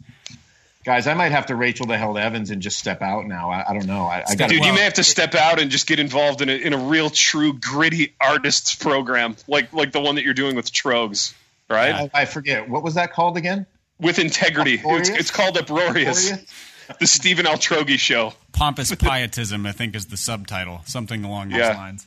Guys, 0.85 1.05
I 1.05 1.13
might 1.15 1.33
have 1.33 1.47
to 1.47 1.55
Rachel 1.55 1.85
Held 1.91 2.17
Evans 2.17 2.49
and 2.49 2.61
just 2.61 2.79
step 2.79 3.01
out 3.01 3.25
now. 3.27 3.49
I, 3.51 3.71
I 3.71 3.73
don't 3.73 3.87
know. 3.87 4.05
I, 4.05 4.23
I 4.27 4.35
got 4.35 4.49
Dude, 4.49 4.59
Well- 4.61 4.69
you 4.69 4.73
may 4.75 4.83
have 4.83 4.93
to 4.93 5.03
step 5.03 5.35
out 5.35 5.59
and 5.59 5.69
just 5.69 5.85
get 5.85 5.99
involved 5.99 6.41
in 6.41 6.47
a 6.49 6.53
in 6.53 6.71
a 6.73 6.77
real, 6.77 7.09
true, 7.09 7.53
gritty 7.53 8.13
artists 8.21 8.73
program, 8.75 9.35
like 9.47 9.73
like 9.73 9.91
the 9.91 9.99
one 9.99 10.15
that 10.15 10.23
you're 10.23 10.33
doing 10.33 10.55
with 10.55 10.71
Trogs, 10.71 11.33
right? 11.69 11.89
Yeah. 11.89 12.07
I, 12.13 12.21
I 12.21 12.25
forget 12.25 12.69
what 12.69 12.83
was 12.83 12.93
that 12.93 13.11
called 13.11 13.35
again. 13.37 13.65
With 13.99 14.17
integrity. 14.19 14.79
It's, 14.85 15.09
it's 15.09 15.31
called 15.31 15.57
Uproarious. 15.57 16.27
Uproarious? 16.31 16.53
The 17.01 17.07
Stephen 17.07 17.45
Altrogge 17.47 17.99
show. 17.99 18.33
pompous 18.53 18.95
pietism, 18.95 19.65
I 19.65 19.73
think, 19.73 19.93
is 19.93 20.05
the 20.05 20.15
subtitle, 20.15 20.83
something 20.85 21.25
along 21.25 21.49
those 21.49 21.59
Yeah. 21.59 21.75
lines. 21.75 22.05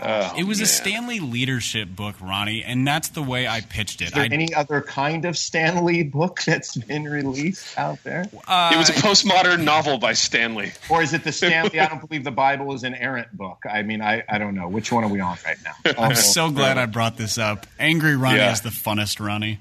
Oh, 0.00 0.34
It 0.36 0.44
was 0.44 0.60
a. 0.60 0.66
Stanley 0.66 1.18
leadership 1.20 1.88
book, 1.88 2.14
Ronnie, 2.20 2.62
and 2.62 2.86
that's 2.86 3.08
the 3.08 3.22
way 3.22 3.48
I 3.48 3.60
pitched 3.62 4.00
it. 4.00 4.06
Is 4.06 4.12
there 4.12 4.22
I, 4.22 4.26
any 4.26 4.54
other 4.54 4.80
kind 4.80 5.24
of 5.24 5.36
Stanley 5.36 6.02
book 6.18 6.40
that's 6.46 6.76
been 6.76 7.04
released 7.04 7.76
out 7.78 8.02
there, 8.04 8.26
uh, 8.46 8.70
It 8.72 8.76
was 8.76 8.88
a 8.90 8.92
postmodern 8.92 9.64
novel 9.64 9.98
by 9.98 10.12
Stanley. 10.12 10.72
or 10.88 11.02
is 11.02 11.14
it 11.14 11.24
the 11.24 11.32
Stanley? 11.32 11.80
I 11.80 11.86
don't 11.88 12.06
believe 12.06 12.22
the 12.24 12.30
Bible 12.30 12.72
is 12.74 12.84
an 12.84 12.94
errant 12.94 13.36
book. 13.36 13.64
I 13.68 13.82
mean, 13.82 14.00
I, 14.00 14.22
I 14.28 14.38
don't 14.38 14.54
know 14.54 14.68
which 14.68 14.92
one 14.92 15.04
are 15.04 15.08
we 15.08 15.20
on 15.20 15.36
right 15.44 15.56
now. 15.64 15.92
I'm 15.98 16.14
so 16.14 16.50
glad 16.50 16.78
I 16.78 16.86
brought 16.86 17.16
this 17.16 17.38
up. 17.38 17.66
Angry 17.78 18.14
Ronnie 18.16 18.38
Yeah. 18.38 18.52
is 18.52 18.60
the 18.60 18.68
funnest 18.70 19.24
Ronnie. 19.24 19.58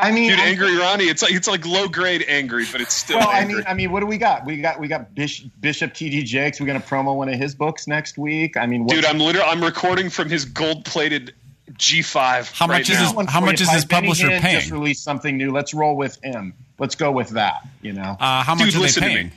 I 0.00 0.12
mean, 0.12 0.30
Dude, 0.30 0.38
angry 0.38 0.76
Ronnie. 0.76 1.04
It's 1.04 1.22
like 1.22 1.32
it's 1.32 1.48
like 1.48 1.66
low 1.66 1.88
grade 1.88 2.24
angry, 2.28 2.66
but 2.70 2.80
it's 2.80 2.94
still 2.94 3.18
Well, 3.18 3.28
I 3.28 3.44
mean, 3.44 3.62
I 3.66 3.74
mean, 3.74 3.90
what 3.90 4.00
do 4.00 4.06
we 4.06 4.16
got? 4.18 4.44
We 4.46 4.58
got 4.60 4.78
we 4.78 4.86
got 4.86 5.14
Bishop, 5.14 5.50
Bishop 5.60 5.92
T.D. 5.94 6.22
Jakes. 6.22 6.60
We're 6.60 6.66
going 6.66 6.80
to 6.80 6.86
promo 6.86 7.16
one 7.16 7.28
of 7.28 7.34
his 7.38 7.54
books 7.54 7.86
next 7.88 8.16
week. 8.16 8.56
I 8.56 8.66
mean, 8.66 8.84
what, 8.84 8.94
Dude, 8.94 9.04
I'm 9.04 9.18
literally 9.18 9.48
I'm 9.48 9.62
recording 9.62 10.08
from 10.10 10.28
his 10.30 10.44
gold 10.44 10.84
plated 10.84 11.34
G5. 11.72 12.52
How 12.56 12.66
right 12.66 12.78
much 12.78 12.90
is 12.90 12.96
now. 12.96 13.04
his- 13.06 13.14
One 13.14 13.26
how 13.26 13.40
for 13.40 13.46
much 13.46 13.60
you. 13.60 13.64
is 13.66 13.72
his 13.72 13.84
publisher 13.84 14.28
Hinn 14.28 14.40
paying? 14.40 14.60
Just 14.60 14.70
released 14.70 15.02
something 15.02 15.36
new. 15.36 15.50
Let's 15.52 15.74
roll 15.74 15.96
with 15.96 16.22
him. 16.22 16.54
Let's 16.78 16.94
go 16.94 17.10
with 17.10 17.30
that. 17.30 17.66
You 17.82 17.92
know, 17.94 18.16
Uh, 18.20 18.42
how 18.44 18.54
much 18.54 18.66
Dude, 18.66 18.76
are 18.76 18.78
listen 18.80 19.02
to 19.02 19.08
paying? 19.08 19.26
me. 19.28 19.32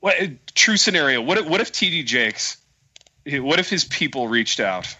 What 0.00 0.16
true 0.54 0.76
scenario? 0.76 1.22
What 1.22 1.38
if, 1.38 1.46
what 1.46 1.60
if 1.60 1.72
TD 1.72 2.04
Jakes? 2.04 2.56
What 3.26 3.58
if 3.58 3.70
his 3.70 3.84
people 3.84 4.28
reached 4.28 4.60
out 4.60 4.94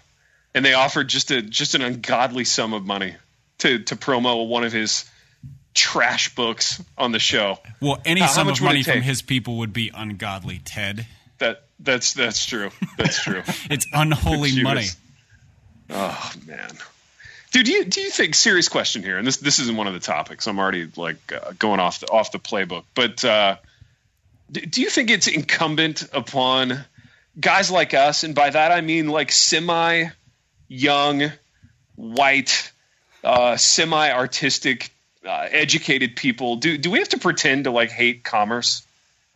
and 0.55 0.65
they 0.65 0.73
offered 0.75 1.09
just 1.09 1.31
a 1.31 1.43
just 1.43 1.75
an 1.75 1.83
ungodly 1.83 2.45
sum 2.45 2.73
of 2.73 2.87
money 2.87 3.15
to 3.59 3.81
to 3.81 3.97
promo 3.97 4.47
one 4.47 4.65
of 4.65 4.73
his 4.73 5.05
trash 5.75 6.35
books 6.35 6.83
on 6.97 7.13
the 7.13 7.19
show? 7.19 7.59
Well, 7.81 8.01
any 8.05 8.21
how 8.21 8.29
sum 8.29 8.49
of 8.49 8.61
money 8.61 8.83
from 8.83 9.03
his 9.03 9.23
people 9.23 9.59
would 9.59 9.73
be 9.73 9.91
ungodly, 9.95 10.61
Ted. 10.65 11.07
That 11.39 11.65
that's 11.79 12.15
that's 12.15 12.47
true. 12.47 12.71
That's 12.97 13.23
true. 13.23 13.43
It's 13.71 13.87
unholy 13.93 14.63
money. 14.63 14.87
Oh 15.91 16.33
man, 16.47 16.71
dude, 17.53 17.67
do 17.67 17.73
you 17.73 17.85
do 17.85 18.01
you 18.01 18.11
think? 18.11 18.35
Serious 18.35 18.69
question 18.69 19.03
here, 19.03 19.19
and 19.19 19.27
this 19.27 19.39
this 19.39 19.59
isn't 19.59 19.77
one 19.77 19.87
of 19.87 19.95
the 19.95 20.01
topics. 20.01 20.47
I'm 20.47 20.59
already 20.59 20.89
like 20.97 21.33
uh, 21.33 21.53
going 21.59 21.81
off 21.81 22.01
the 22.01 22.09
off 22.09 22.33
the 22.33 22.39
playbook, 22.39 22.85
but 22.95 23.25
uh, 23.25 23.57
do, 24.51 24.61
do 24.61 24.81
you 24.81 24.91
think 24.91 25.11
it's 25.11 25.27
incumbent 25.27 26.09
upon 26.13 26.85
guys 27.39 27.71
like 27.71 27.95
us, 27.95 28.25
and 28.25 28.35
by 28.35 28.51
that 28.51 28.73
I 28.73 28.81
mean 28.81 29.09
like 29.09 29.33
semi 29.33 30.07
young, 30.69 31.33
white, 31.97 32.73
uh, 33.25 33.57
semi 33.57 34.11
artistic, 34.11 34.93
uh, 35.27 35.49
educated 35.51 36.17
people? 36.17 36.57
Do 36.57 36.77
do 36.79 36.91
we 36.91 36.99
have 36.99 37.09
to 37.11 37.19
pretend 37.19 37.65
to 37.65 37.71
like 37.71 37.91
hate 37.91 38.25
commerce? 38.25 38.87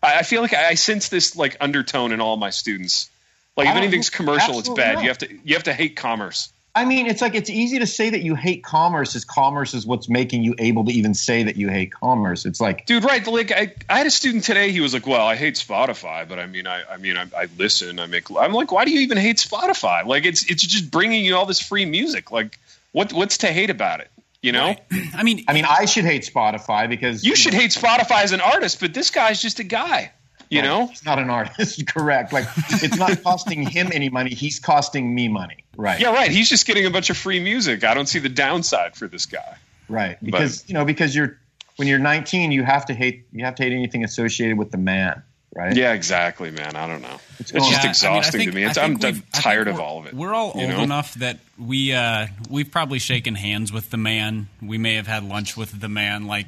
I, 0.03 0.21
I 0.21 0.23
feel 0.23 0.43
like 0.43 0.55
I, 0.55 0.69
I 0.69 0.75
sense 0.75 1.09
this 1.09 1.37
like 1.37 1.57
undertone 1.61 2.13
in 2.13 2.21
all 2.21 2.37
my 2.37 2.51
students. 2.51 3.11
Like 3.57 3.69
if 3.69 3.75
anything's 3.75 4.11
commercial, 4.11 4.61
it's 4.61 4.69
bad. 4.69 4.95
not. 4.95 5.03
You 5.03 5.09
have 5.09 5.19
to 5.19 5.29
you 5.45 5.55
have 5.55 5.65
to 5.65 5.75
hate 5.75 5.97
commerce. 5.97 6.53
I 6.79 6.85
mean, 6.85 7.09
it's 7.09 7.21
like 7.21 7.35
it's 7.35 7.51
easy 7.51 7.81
to 7.81 7.89
say 7.89 8.11
that 8.11 8.21
you 8.21 8.37
hate 8.37 8.63
commerce, 8.63 9.17
as 9.17 9.25
commerce 9.25 9.75
is 9.75 9.85
what's 9.85 10.09
making 10.09 10.45
you 10.45 10.55
able 10.59 10.85
to 10.85 10.93
even 10.93 11.13
say 11.13 11.43
that 11.43 11.57
you 11.57 11.69
hate 11.69 11.93
commerce. 11.93 12.47
It's 12.47 12.61
like, 12.61 12.87
dude, 12.87 13.03
right? 13.03 13.27
Like, 13.27 13.51
I, 13.51 13.75
I 13.89 13.99
had 13.99 14.07
a 14.07 14.13
student 14.13 14.45
today. 14.45 14.71
He 14.71 14.81
was 14.81 14.95
like, 14.95 15.05
"Well, 15.05 15.27
I 15.27 15.35
hate 15.35 15.55
Spotify, 15.55 16.29
but 16.29 16.39
I 16.39 16.47
mean, 16.47 16.69
I, 16.69 16.85
I 16.89 16.97
mean, 16.99 17.17
I, 17.17 17.25
I 17.37 17.49
listen. 17.59 17.99
I 17.99 18.07
make. 18.07 18.31
I'm 18.31 18.53
like, 18.53 18.71
why 18.71 18.85
do 18.85 18.93
you 18.93 19.01
even 19.01 19.19
hate 19.19 19.39
Spotify? 19.39 20.07
Like, 20.07 20.25
it's 20.25 20.49
it's 20.49 20.65
just 20.65 20.89
bringing 20.89 21.25
you 21.25 21.35
all 21.35 21.47
this 21.47 21.61
free 21.61 21.85
music. 21.85 22.31
Like, 22.31 22.61
what 22.93 23.13
what's 23.13 23.39
to 23.39 23.49
hate 23.49 23.71
about 23.71 24.01
it? 24.01 24.11
You 24.43 24.53
know? 24.53 24.67
Right. 24.67 24.81
I 25.15 25.23
mean, 25.23 25.45
I 25.49 25.53
mean, 25.53 25.65
I 25.65 25.85
should 25.85 26.05
hate 26.05 26.23
Spotify 26.23 26.89
because 26.89 27.25
you, 27.25 27.31
you 27.31 27.37
should 27.37 27.53
know, 27.53 27.61
hate 27.61 27.71
Spotify 27.71 28.23
as 28.23 28.33
an 28.33 28.41
artist, 28.41 28.81
but 28.81 28.95
this 28.95 29.11
guy's 29.11 29.41
just 29.41 29.59
a 29.59 29.65
guy. 29.65 30.13
You 30.51 30.63
know, 30.63 30.87
he's 30.87 31.05
not 31.05 31.19
an 31.19 31.29
artist. 31.29 31.87
Correct. 31.93 32.33
Like 32.33 32.47
it's 32.71 32.97
not 32.97 33.23
costing 33.25 33.69
him 33.69 33.91
any 33.93 34.09
money. 34.09 34.31
He's 34.31 34.59
costing 34.59 35.15
me 35.15 35.29
money. 35.29 35.65
Right. 35.77 36.01
Yeah. 36.01 36.13
Right. 36.13 36.31
He's 36.31 36.49
just 36.49 36.67
getting 36.67 36.87
a 36.87 36.91
bunch 36.91 37.11
of 37.11 37.17
free 37.17 37.41
music. 37.41 37.85
I 37.85 37.93
don't 37.95 38.09
see 38.09 38.19
the 38.19 38.31
downside 38.31 38.97
for 38.97 39.09
this 39.09 39.27
guy. 39.27 39.59
Right. 39.89 40.17
Because 40.23 40.63
but, 40.63 40.69
you 40.69 40.75
know, 40.75 40.85
because 40.85 41.15
you're 41.15 41.39
when 41.77 41.87
you're 41.87 41.99
19, 41.99 42.51
you 42.51 42.65
have 42.65 42.87
to 42.87 42.95
hate 42.95 43.27
you 43.33 43.45
have 43.45 43.57
to 43.57 43.63
hate 43.63 43.73
anything 43.73 44.05
associated 44.05 44.57
with 44.57 44.71
the 44.71 44.79
man. 44.79 45.23
Right. 45.59 45.77
Yeah. 45.77 45.93
Exactly, 45.93 46.53
man. 46.53 46.77
I 46.77 46.87
don't 46.87 47.03
know. 47.03 47.19
It's, 47.41 47.51
it's 47.51 47.69
just 47.69 47.85
exhausting 47.85 48.49
I 48.49 48.53
mean, 48.53 48.67
I 48.69 48.73
think, 48.73 49.01
to 49.01 49.07
me. 49.07 49.13
I'm, 49.13 49.17
I'm 49.17 49.23
tired 49.33 49.67
of 49.67 49.81
all 49.81 49.99
of 49.99 50.07
it. 50.07 50.15
We're 50.15 50.33
all 50.33 50.53
old 50.55 50.69
know? 50.69 50.81
enough 50.81 51.15
that 51.15 51.41
we 51.59 51.93
uh, 51.93 52.29
we've 52.49 52.71
probably 52.71 53.01
shaken 53.01 53.35
hands 53.35 53.73
with 53.73 53.91
the 53.91 53.97
man. 53.97 54.49
We 54.63 54.79
may 54.79 54.95
have 54.95 55.09
had 55.09 55.25
lunch 55.25 55.57
with 55.57 55.81
the 55.81 55.89
man. 55.89 56.29
Like 56.29 56.47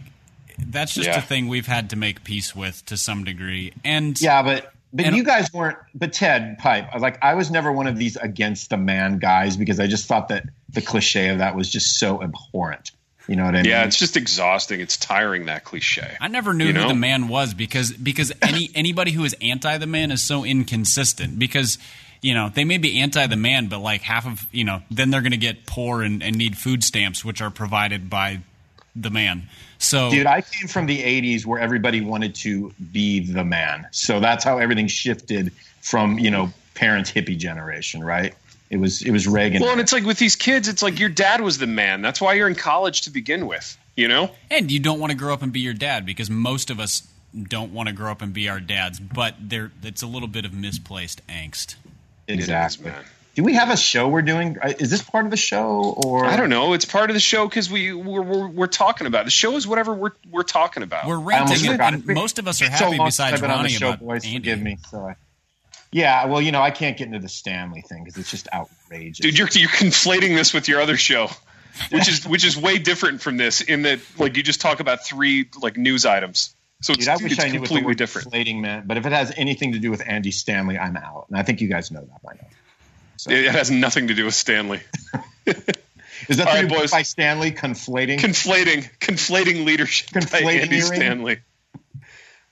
that's 0.59 0.95
just 0.95 1.09
yeah. 1.09 1.19
a 1.19 1.23
thing 1.23 1.49
we've 1.49 1.67
had 1.67 1.90
to 1.90 1.97
make 1.97 2.23
peace 2.23 2.55
with 2.55 2.85
to 2.87 2.97
some 2.97 3.25
degree. 3.25 3.73
And 3.85 4.21
yeah, 4.21 4.43
but 4.43 4.73
but 4.93 5.07
and, 5.07 5.17
you 5.17 5.25
guys 5.25 5.52
weren't. 5.52 5.79
But 5.93 6.12
Ted 6.12 6.59
Pipe, 6.59 6.95
like 7.00 7.19
I 7.23 7.35
was 7.35 7.50
never 7.50 7.73
one 7.73 7.88
of 7.88 7.97
these 7.97 8.17
against 8.17 8.71
the 8.71 8.76
man 8.76 9.19
guys 9.19 9.57
because 9.57 9.81
I 9.81 9.88
just 9.88 10.07
thought 10.07 10.29
that 10.29 10.45
the 10.69 10.83
cliche 10.83 11.31
of 11.31 11.38
that 11.38 11.57
was 11.57 11.69
just 11.69 11.99
so 11.99 12.23
abhorrent. 12.23 12.93
You 13.30 13.37
know 13.37 13.44
what 13.44 13.54
I 13.54 13.58
mean? 13.58 13.70
Yeah, 13.70 13.84
it's 13.84 13.96
just 13.96 14.16
exhausting. 14.16 14.80
It's 14.80 14.96
tiring 14.96 15.44
that 15.46 15.62
cliche. 15.62 16.16
I 16.20 16.26
never 16.26 16.52
knew 16.52 16.64
you 16.64 16.72
who 16.72 16.88
the 16.88 16.94
man 16.94 17.28
was 17.28 17.54
because 17.54 17.92
because 17.92 18.32
any 18.42 18.72
anybody 18.75 19.12
who 19.12 19.22
is 19.22 19.37
anti 19.40 19.78
the 19.78 19.87
man 19.87 20.10
is 20.10 20.20
so 20.20 20.44
inconsistent 20.44 21.38
because 21.38 21.78
you 22.22 22.34
know 22.34 22.49
they 22.49 22.64
may 22.64 22.76
be 22.76 22.99
anti 22.99 23.28
the 23.28 23.37
man 23.37 23.68
but 23.68 23.78
like 23.78 24.02
half 24.02 24.26
of 24.26 24.49
you 24.50 24.64
know 24.64 24.82
then 24.90 25.10
they're 25.10 25.20
going 25.20 25.30
to 25.30 25.38
get 25.38 25.64
poor 25.64 26.02
and, 26.02 26.25
and 26.25 26.37
need 26.37 26.58
food 26.58 26.82
stamps 26.82 27.25
which 27.25 27.40
are 27.40 27.52
provided 27.52 28.10
by 28.10 28.40
the 28.96 29.10
man. 29.10 29.49
So, 29.78 30.10
dude, 30.10 30.26
I 30.26 30.40
came 30.40 30.66
from 30.66 30.87
the 30.87 31.00
'80s 31.00 31.46
where 31.46 31.60
everybody 31.60 32.00
wanted 32.00 32.34
to 32.34 32.75
be 32.90 33.32
the 33.32 33.44
man. 33.44 33.87
So 33.92 34.18
that's 34.18 34.42
how 34.42 34.58
everything 34.58 34.88
shifted 34.88 35.52
from 35.82 36.18
you 36.18 36.32
know 36.32 36.52
parents' 36.75 37.12
hippie 37.12 37.38
generation, 37.38 38.02
right? 38.02 38.34
It 38.71 38.79
was 38.79 39.03
it 39.03 39.11
was 39.11 39.27
Reagan. 39.27 39.62
Well, 39.62 39.73
and 39.73 39.81
it's 39.81 39.93
like 39.93 40.05
with 40.05 40.19
these 40.19 40.37
kids, 40.37 40.69
it's 40.69 40.83
like 40.83 40.99
your 40.99 41.09
dad 41.09 41.41
was 41.41 41.59
the 41.59 41.67
man. 41.67 42.03
That's 42.03 42.21
why 42.21 42.35
you're 42.35 42.49
in 42.49 42.55
college 42.55 43.03
to 43.03 43.11
begin 43.11 43.47
with, 43.47 43.77
you 43.97 44.09
know. 44.09 44.31
And 44.50 44.71
you 44.71 44.79
don't 44.79 45.00
want 45.00 45.11
to 45.11 45.19
grow 45.19 45.35
up 45.35 45.43
and 45.43 45.53
be 45.53 45.61
your 45.61 45.75
dad 45.75 46.07
because 46.07 46.31
most 46.31 46.71
of 46.71 46.79
us 46.79 47.03
don't 47.37 47.73
want 47.73 47.89
to 47.89 47.95
grow 47.95 48.11
up 48.12 48.23
and 48.23 48.33
be 48.33 48.49
our 48.49 48.61
dads. 48.61 49.00
But 49.00 49.35
there, 49.41 49.73
it's 49.83 50.03
a 50.03 50.07
little 50.07 50.29
bit 50.29 50.45
of 50.45 50.55
misplaced 50.55 51.27
angst. 51.27 51.75
Exactly. 52.29 52.91
man 52.91 53.05
do 53.35 53.45
we 53.45 53.55
have 53.55 53.71
a 53.71 53.77
show 53.77 54.09
we're 54.09 54.23
doing? 54.23 54.59
Uh, 54.61 54.73
is 54.79 54.91
this 54.91 55.03
part 55.03 55.25
of 55.25 55.31
the 55.31 55.37
show 55.37 55.95
or 56.05 56.25
I 56.25 56.37
don't 56.37 56.50
know. 56.50 56.73
It's 56.73 56.85
part 56.85 57.11
of 57.11 57.15
the 57.15 57.21
show 57.21 57.49
because 57.49 57.71
we 57.71 57.93
we're, 57.93 58.23
we're, 58.23 58.49
we're, 58.49 58.67
talking 58.67 59.07
about 59.07 59.25
the 59.25 59.31
show 59.31 59.57
is 59.57 59.67
whatever 59.67 59.95
we're 59.95 60.12
we're 60.31 60.43
talking 60.43 60.83
about. 60.83 61.07
We're 61.07 61.19
ranting, 61.19 61.67
and, 61.69 61.81
and 61.81 62.07
most 62.07 62.39
of 62.39 62.49
us 62.49 62.61
are 62.61 62.69
happy. 62.69 62.97
So 62.97 63.05
besides 63.05 63.41
Ronnie, 63.41 63.55
on 63.55 63.62
the 63.65 63.69
show, 63.71 63.89
about 63.89 64.00
boys, 64.00 64.25
Andy. 64.25 64.37
Forgive 64.39 64.61
me. 64.61 64.79
So 64.91 64.99
I, 65.07 65.17
yeah, 65.92 66.26
well, 66.26 66.40
you 66.40 66.52
know, 66.52 66.62
I 66.62 66.70
can't 66.70 66.97
get 66.97 67.06
into 67.06 67.18
the 67.18 67.28
Stanley 67.28 67.82
thing 67.82 68.04
because 68.04 68.18
it's 68.18 68.30
just 68.30 68.49
outrageous. 68.52 69.18
Dude, 69.18 69.37
you're 69.37 69.49
you're 69.52 69.68
conflating 69.68 70.37
this 70.37 70.54
with 70.54 70.68
your 70.68 70.80
other 70.80 70.97
show, 70.97 71.28
which 71.90 72.09
is 72.09 72.26
which 72.26 72.44
is 72.44 72.56
way 72.56 72.78
different 72.78 73.20
from 73.20 73.37
this. 73.37 73.61
In 73.61 73.82
that, 73.82 74.00
like, 74.18 74.37
you 74.37 74.42
just 74.42 74.61
talk 74.61 74.80
about 74.80 75.04
three 75.04 75.49
like 75.61 75.76
news 75.76 76.06
items. 76.06 76.54
So 76.82 76.94
Dude, 76.94 77.09
I 77.09 77.16
wish 77.16 77.38
I 77.38 77.49
knew 77.49 77.59
completely 77.59 77.94
different. 77.94 78.26
Inflating 78.26 78.61
meant, 78.61 78.87
but 78.87 78.97
if 78.97 79.06
it 79.06 79.12
has 79.12 79.32
anything 79.37 79.73
to 79.73 79.78
do 79.78 79.90
with 79.90 80.02
Andy 80.06 80.30
Stanley, 80.30 80.78
I'm 80.78 80.97
out, 80.97 81.26
and 81.28 81.37
I 81.37 81.42
think 81.42 81.61
you 81.61 81.68
guys 81.68 81.90
know 81.90 82.00
that 82.00 82.23
by 82.23 82.35
now. 82.35 82.49
So. 83.16 83.32
It 83.32 83.52
has 83.52 83.70
nothing 83.70 84.09
to 84.09 84.14
do 84.14 84.25
with 84.25 84.35
Stanley. 84.35 84.80
Is 85.47 86.37
that 86.37 86.44
the 86.44 86.44
right, 86.44 86.68
boys. 86.68 86.90
by 86.90 87.02
Stanley 87.02 87.50
conflating? 87.50 88.18
Conflating, 88.18 88.88
conflating 88.99 89.64
leadership 89.66 90.09
conflating 90.09 90.44
by 90.44 90.52
Andy 90.52 90.80
Stanley. 90.80 91.40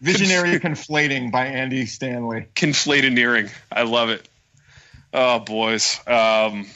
Visionary 0.01 0.61
conflating 0.61 1.33
by 1.33 1.47
Andy 1.47 1.87
Stanley. 1.87 2.47
Conflatineering. 2.55 3.51
I 3.71 3.83
love 3.83 4.11
it. 4.11 4.29
Oh 5.13 5.41
boys, 5.41 6.01
um, 6.07 6.67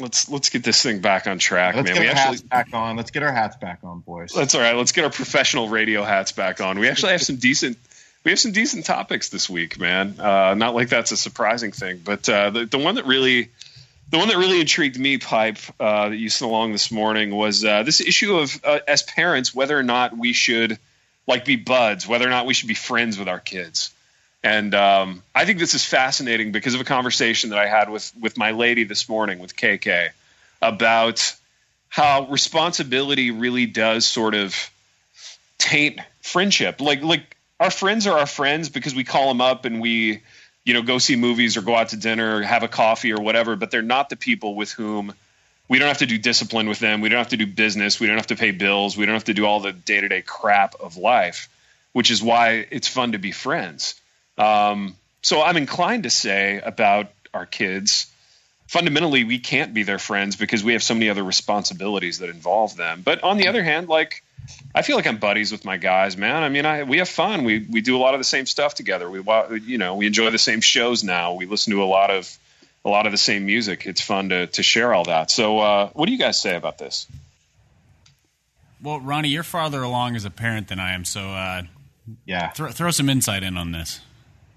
let's 0.00 0.28
let's 0.28 0.48
get 0.48 0.64
this 0.64 0.82
thing 0.82 1.00
back 1.00 1.26
on 1.26 1.38
track, 1.38 1.74
let's 1.76 1.86
man. 1.86 1.94
Get 1.94 2.00
we 2.00 2.08
our 2.08 2.14
actually 2.14 2.36
hats 2.36 2.42
back 2.42 2.68
on. 2.72 2.96
Let's 2.96 3.10
get 3.10 3.22
our 3.22 3.32
hats 3.32 3.56
back 3.56 3.80
on, 3.82 4.00
boys. 4.00 4.32
That's 4.34 4.54
all 4.54 4.60
right. 4.60 4.74
Let's 4.74 4.92
get 4.92 5.04
our 5.04 5.10
professional 5.10 5.68
radio 5.68 6.02
hats 6.02 6.32
back 6.32 6.60
on. 6.60 6.78
We 6.78 6.88
actually 6.88 7.12
have 7.12 7.22
some 7.22 7.36
decent 7.36 7.78
we 8.24 8.32
have 8.32 8.40
some 8.40 8.50
decent 8.50 8.84
topics 8.84 9.28
this 9.28 9.48
week, 9.48 9.78
man. 9.78 10.18
Uh, 10.18 10.54
not 10.54 10.74
like 10.74 10.88
that's 10.88 11.12
a 11.12 11.16
surprising 11.16 11.70
thing, 11.70 12.00
but 12.04 12.28
uh, 12.28 12.50
the 12.50 12.64
the 12.66 12.78
one 12.78 12.96
that 12.96 13.06
really 13.06 13.50
the 14.10 14.18
one 14.18 14.28
that 14.28 14.36
really 14.36 14.60
intrigued 14.60 14.98
me, 14.98 15.18
Pipe, 15.18 15.58
uh, 15.78 16.08
that 16.08 16.16
you 16.16 16.28
sent 16.28 16.50
along 16.50 16.72
this 16.72 16.90
morning 16.90 17.34
was 17.34 17.64
uh, 17.64 17.84
this 17.84 18.00
issue 18.00 18.36
of 18.36 18.60
uh, 18.64 18.80
as 18.88 19.04
parents 19.04 19.54
whether 19.54 19.78
or 19.78 19.84
not 19.84 20.16
we 20.16 20.32
should 20.32 20.78
like 21.26 21.44
be 21.44 21.56
buds, 21.56 22.06
whether 22.06 22.26
or 22.26 22.30
not 22.30 22.46
we 22.46 22.54
should 22.54 22.68
be 22.68 22.74
friends 22.74 23.18
with 23.18 23.28
our 23.28 23.40
kids. 23.40 23.90
And 24.42 24.74
um, 24.74 25.22
I 25.34 25.44
think 25.44 25.58
this 25.58 25.74
is 25.74 25.84
fascinating 25.84 26.52
because 26.52 26.74
of 26.74 26.80
a 26.80 26.84
conversation 26.84 27.50
that 27.50 27.58
I 27.58 27.66
had 27.66 27.90
with 27.90 28.12
with 28.20 28.36
my 28.36 28.52
lady 28.52 28.84
this 28.84 29.08
morning 29.08 29.38
with 29.38 29.56
KK 29.56 30.10
about 30.62 31.34
how 31.88 32.26
responsibility 32.28 33.30
really 33.30 33.66
does 33.66 34.06
sort 34.06 34.34
of 34.34 34.54
taint 35.58 36.00
friendship. 36.22 36.80
Like 36.80 37.02
like 37.02 37.36
our 37.58 37.70
friends 37.70 38.06
are 38.06 38.18
our 38.18 38.26
friends 38.26 38.68
because 38.68 38.94
we 38.94 39.04
call 39.04 39.28
them 39.28 39.40
up 39.40 39.64
and 39.64 39.80
we 39.80 40.22
you 40.64 40.74
know 40.74 40.82
go 40.82 40.98
see 40.98 41.16
movies 41.16 41.56
or 41.56 41.62
go 41.62 41.74
out 41.74 41.90
to 41.90 41.96
dinner 41.96 42.36
or 42.36 42.42
have 42.42 42.62
a 42.62 42.68
coffee 42.68 43.12
or 43.12 43.20
whatever 43.20 43.56
but 43.56 43.70
they're 43.70 43.82
not 43.82 44.10
the 44.10 44.16
people 44.16 44.54
with 44.54 44.72
whom 44.72 45.14
we 45.68 45.78
don't 45.78 45.88
have 45.88 45.98
to 45.98 46.06
do 46.06 46.18
discipline 46.18 46.68
with 46.68 46.78
them 46.78 47.00
we 47.00 47.08
don't 47.08 47.18
have 47.18 47.28
to 47.28 47.36
do 47.36 47.46
business 47.46 48.00
we 48.00 48.06
don't 48.06 48.16
have 48.16 48.26
to 48.26 48.36
pay 48.36 48.50
bills 48.50 48.96
we 48.96 49.06
don't 49.06 49.14
have 49.14 49.24
to 49.24 49.34
do 49.34 49.46
all 49.46 49.60
the 49.60 49.72
day-to-day 49.72 50.22
crap 50.22 50.74
of 50.80 50.96
life 50.96 51.48
which 51.92 52.10
is 52.10 52.22
why 52.22 52.66
it's 52.70 52.88
fun 52.88 53.12
to 53.12 53.18
be 53.18 53.32
friends 53.32 54.00
um, 54.38 54.96
so 55.22 55.42
i'm 55.42 55.56
inclined 55.56 56.04
to 56.04 56.10
say 56.10 56.60
about 56.60 57.10
our 57.34 57.46
kids 57.46 58.06
fundamentally 58.66 59.24
we 59.24 59.38
can't 59.38 59.74
be 59.74 59.82
their 59.82 59.98
friends 59.98 60.36
because 60.36 60.64
we 60.64 60.72
have 60.72 60.82
so 60.82 60.94
many 60.94 61.08
other 61.08 61.24
responsibilities 61.24 62.18
that 62.18 62.30
involve 62.30 62.76
them 62.76 63.02
but 63.04 63.22
on 63.22 63.36
the 63.36 63.48
other 63.48 63.62
hand 63.62 63.88
like 63.88 64.22
I 64.74 64.82
feel 64.82 64.96
like 64.96 65.06
I'm 65.06 65.16
buddies 65.16 65.52
with 65.52 65.64
my 65.64 65.76
guys, 65.76 66.16
man. 66.16 66.42
I 66.42 66.48
mean, 66.48 66.66
I 66.66 66.84
we 66.84 66.98
have 66.98 67.08
fun. 67.08 67.44
We 67.44 67.66
we 67.68 67.80
do 67.80 67.96
a 67.96 67.98
lot 67.98 68.14
of 68.14 68.20
the 68.20 68.24
same 68.24 68.46
stuff 68.46 68.74
together. 68.74 69.10
We 69.10 69.22
you 69.64 69.78
know 69.78 69.96
we 69.96 70.06
enjoy 70.06 70.30
the 70.30 70.38
same 70.38 70.60
shows 70.60 71.02
now. 71.02 71.34
We 71.34 71.46
listen 71.46 71.72
to 71.72 71.82
a 71.82 71.84
lot 71.84 72.10
of 72.10 72.38
a 72.86 72.88
lot 72.88 73.04
of 73.04 73.12
the 73.12 73.18
same 73.18 73.44
music. 73.44 73.84
It's 73.84 74.00
fun 74.00 74.30
to 74.30 74.46
to 74.46 74.62
share 74.62 74.94
all 74.94 75.04
that. 75.04 75.30
So, 75.30 75.58
uh, 75.58 75.90
what 75.92 76.06
do 76.06 76.12
you 76.12 76.18
guys 76.18 76.40
say 76.40 76.56
about 76.56 76.78
this? 76.78 77.06
Well, 78.80 79.00
Ronnie, 79.00 79.28
you're 79.28 79.42
farther 79.42 79.82
along 79.82 80.14
as 80.16 80.24
a 80.24 80.30
parent 80.30 80.68
than 80.68 80.78
I 80.78 80.94
am, 80.94 81.04
so 81.04 81.20
uh, 81.20 81.62
yeah, 82.24 82.50
th- 82.50 82.72
throw 82.72 82.90
some 82.92 83.10
insight 83.10 83.42
in 83.42 83.56
on 83.56 83.72
this. 83.72 84.00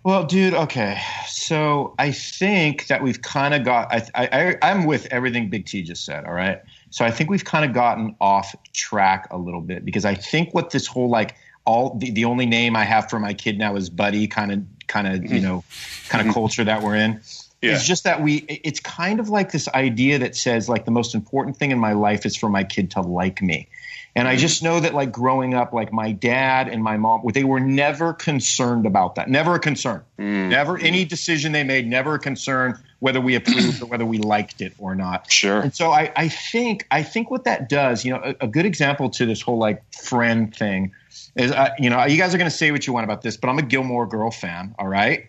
Well, 0.04 0.26
dude, 0.26 0.54
okay. 0.54 1.02
So 1.28 1.96
I 2.00 2.12
think 2.12 2.88
that 2.88 3.02
we've 3.02 3.22
kind 3.22 3.54
of 3.54 3.66
got. 3.66 3.92
I, 3.92 4.08
I, 4.16 4.58
I'm 4.62 4.86
with 4.86 5.08
everything 5.08 5.50
Big 5.50 5.66
T 5.66 5.82
just 5.82 6.06
said. 6.06 6.26
All 6.26 6.34
right. 6.34 6.62
So 6.92 7.04
I 7.04 7.12
think 7.12 7.30
we've 7.30 7.44
kind 7.44 7.66
of 7.66 7.74
gotten 7.74 8.16
off 8.22 8.56
track 8.74 9.28
a 9.32 9.38
little 9.38 9.62
bit 9.62 9.84
because 9.84 10.06
I 10.06 10.16
think 10.16 10.54
what 10.54 10.70
this 10.70 10.88
whole 10.88 11.10
like 11.10 11.36
all 11.66 11.96
the, 11.98 12.12
the 12.12 12.26
only 12.26 12.46
name 12.46 12.76
I 12.76 12.86
have 12.86 13.10
for 13.10 13.20
my 13.20 13.34
kid 13.34 13.58
now 13.58 13.76
is 13.76 13.90
Buddy 13.90 14.28
kind 14.28 14.52
of 14.52 14.64
kind 14.88 15.08
of 15.08 15.32
you 15.32 15.42
know 15.42 15.64
kind 16.08 16.28
of 16.28 16.34
culture 16.34 16.64
that 16.64 16.82
we're 16.82 16.96
in. 16.96 17.20
Yeah. 17.62 17.74
It's 17.74 17.86
just 17.86 18.06
that 18.06 18.22
we 18.22 18.38
it's 18.38 18.80
kind 18.80 19.20
of 19.20 19.30
like 19.30 19.51
this 19.51 19.68
idea 19.70 20.20
that 20.20 20.36
says 20.36 20.70
like 20.70 20.86
the 20.86 20.92
most 20.92 21.13
important 21.13 21.58
thing 21.58 21.72
in 21.72 21.80
my 21.80 21.94
life 21.94 22.25
is 22.25 22.36
for 22.36 22.50
my 22.50 22.63
kid 22.63 22.92
to 22.92 23.01
like 23.01 23.42
me. 23.42 23.68
And 24.16 24.28
I 24.28 24.36
just 24.36 24.63
know 24.63 24.80
that, 24.80 24.94
like 24.94 25.12
growing 25.12 25.54
up, 25.54 25.72
like 25.72 25.94
my 25.94 26.12
dad 26.12 26.68
and 26.68 26.84
my 26.84 26.98
mom, 26.98 27.22
they 27.34 27.44
were 27.44 27.60
never 27.60 28.13
concerned 28.13 28.86
about 28.86 29.16
that. 29.16 29.30
Never 29.30 29.56
a 29.56 29.60
concern. 29.60 30.04
Mm. 30.18 30.50
Never 30.50 30.78
any 30.78 31.06
decision 31.06 31.51
they 31.51 31.63
made, 31.63 31.88
never 31.88 32.16
a 32.16 32.20
concern 32.20 32.80
whether 33.00 33.22
we 33.22 33.36
approved 33.36 33.82
or 33.82 33.86
whether 33.86 34.06
we 34.06 34.18
liked 34.18 34.62
it 34.62 34.74
or 34.78 34.96
not. 34.96 35.32
Sure. 35.32 35.62
And 35.62 35.74
so 35.74 35.92
I, 35.92 36.12
I 36.16 36.28
think, 36.28 36.86
I 36.92 37.04
think 37.04 37.32
what 37.32 37.46
that 37.46 37.70
does, 37.70 38.04
you 38.04 38.12
know, 38.12 38.22
a, 38.22 38.46
a 38.46 38.48
good 38.48 38.66
example 38.66 39.10
to 39.12 39.25
this 39.25 39.42
whole 39.42 39.58
like 39.58 39.82
friend 39.94 40.54
thing 40.54 40.92
is, 41.36 41.51
uh, 41.51 41.70
you 41.78 41.89
know, 41.89 42.04
you 42.06 42.18
guys 42.18 42.34
are 42.34 42.38
going 42.38 42.50
to 42.50 42.56
say 42.58 42.72
what 42.72 42.86
you 42.88 42.94
want 42.94 43.06
about 43.06 43.22
this, 43.22 43.38
but 43.38 43.48
I'm 43.48 43.60
a 43.60 43.63
Gilmore 43.63 44.08
Girl 44.08 44.32
fan. 44.32 44.75
All 44.78 44.88
right. 44.88 45.28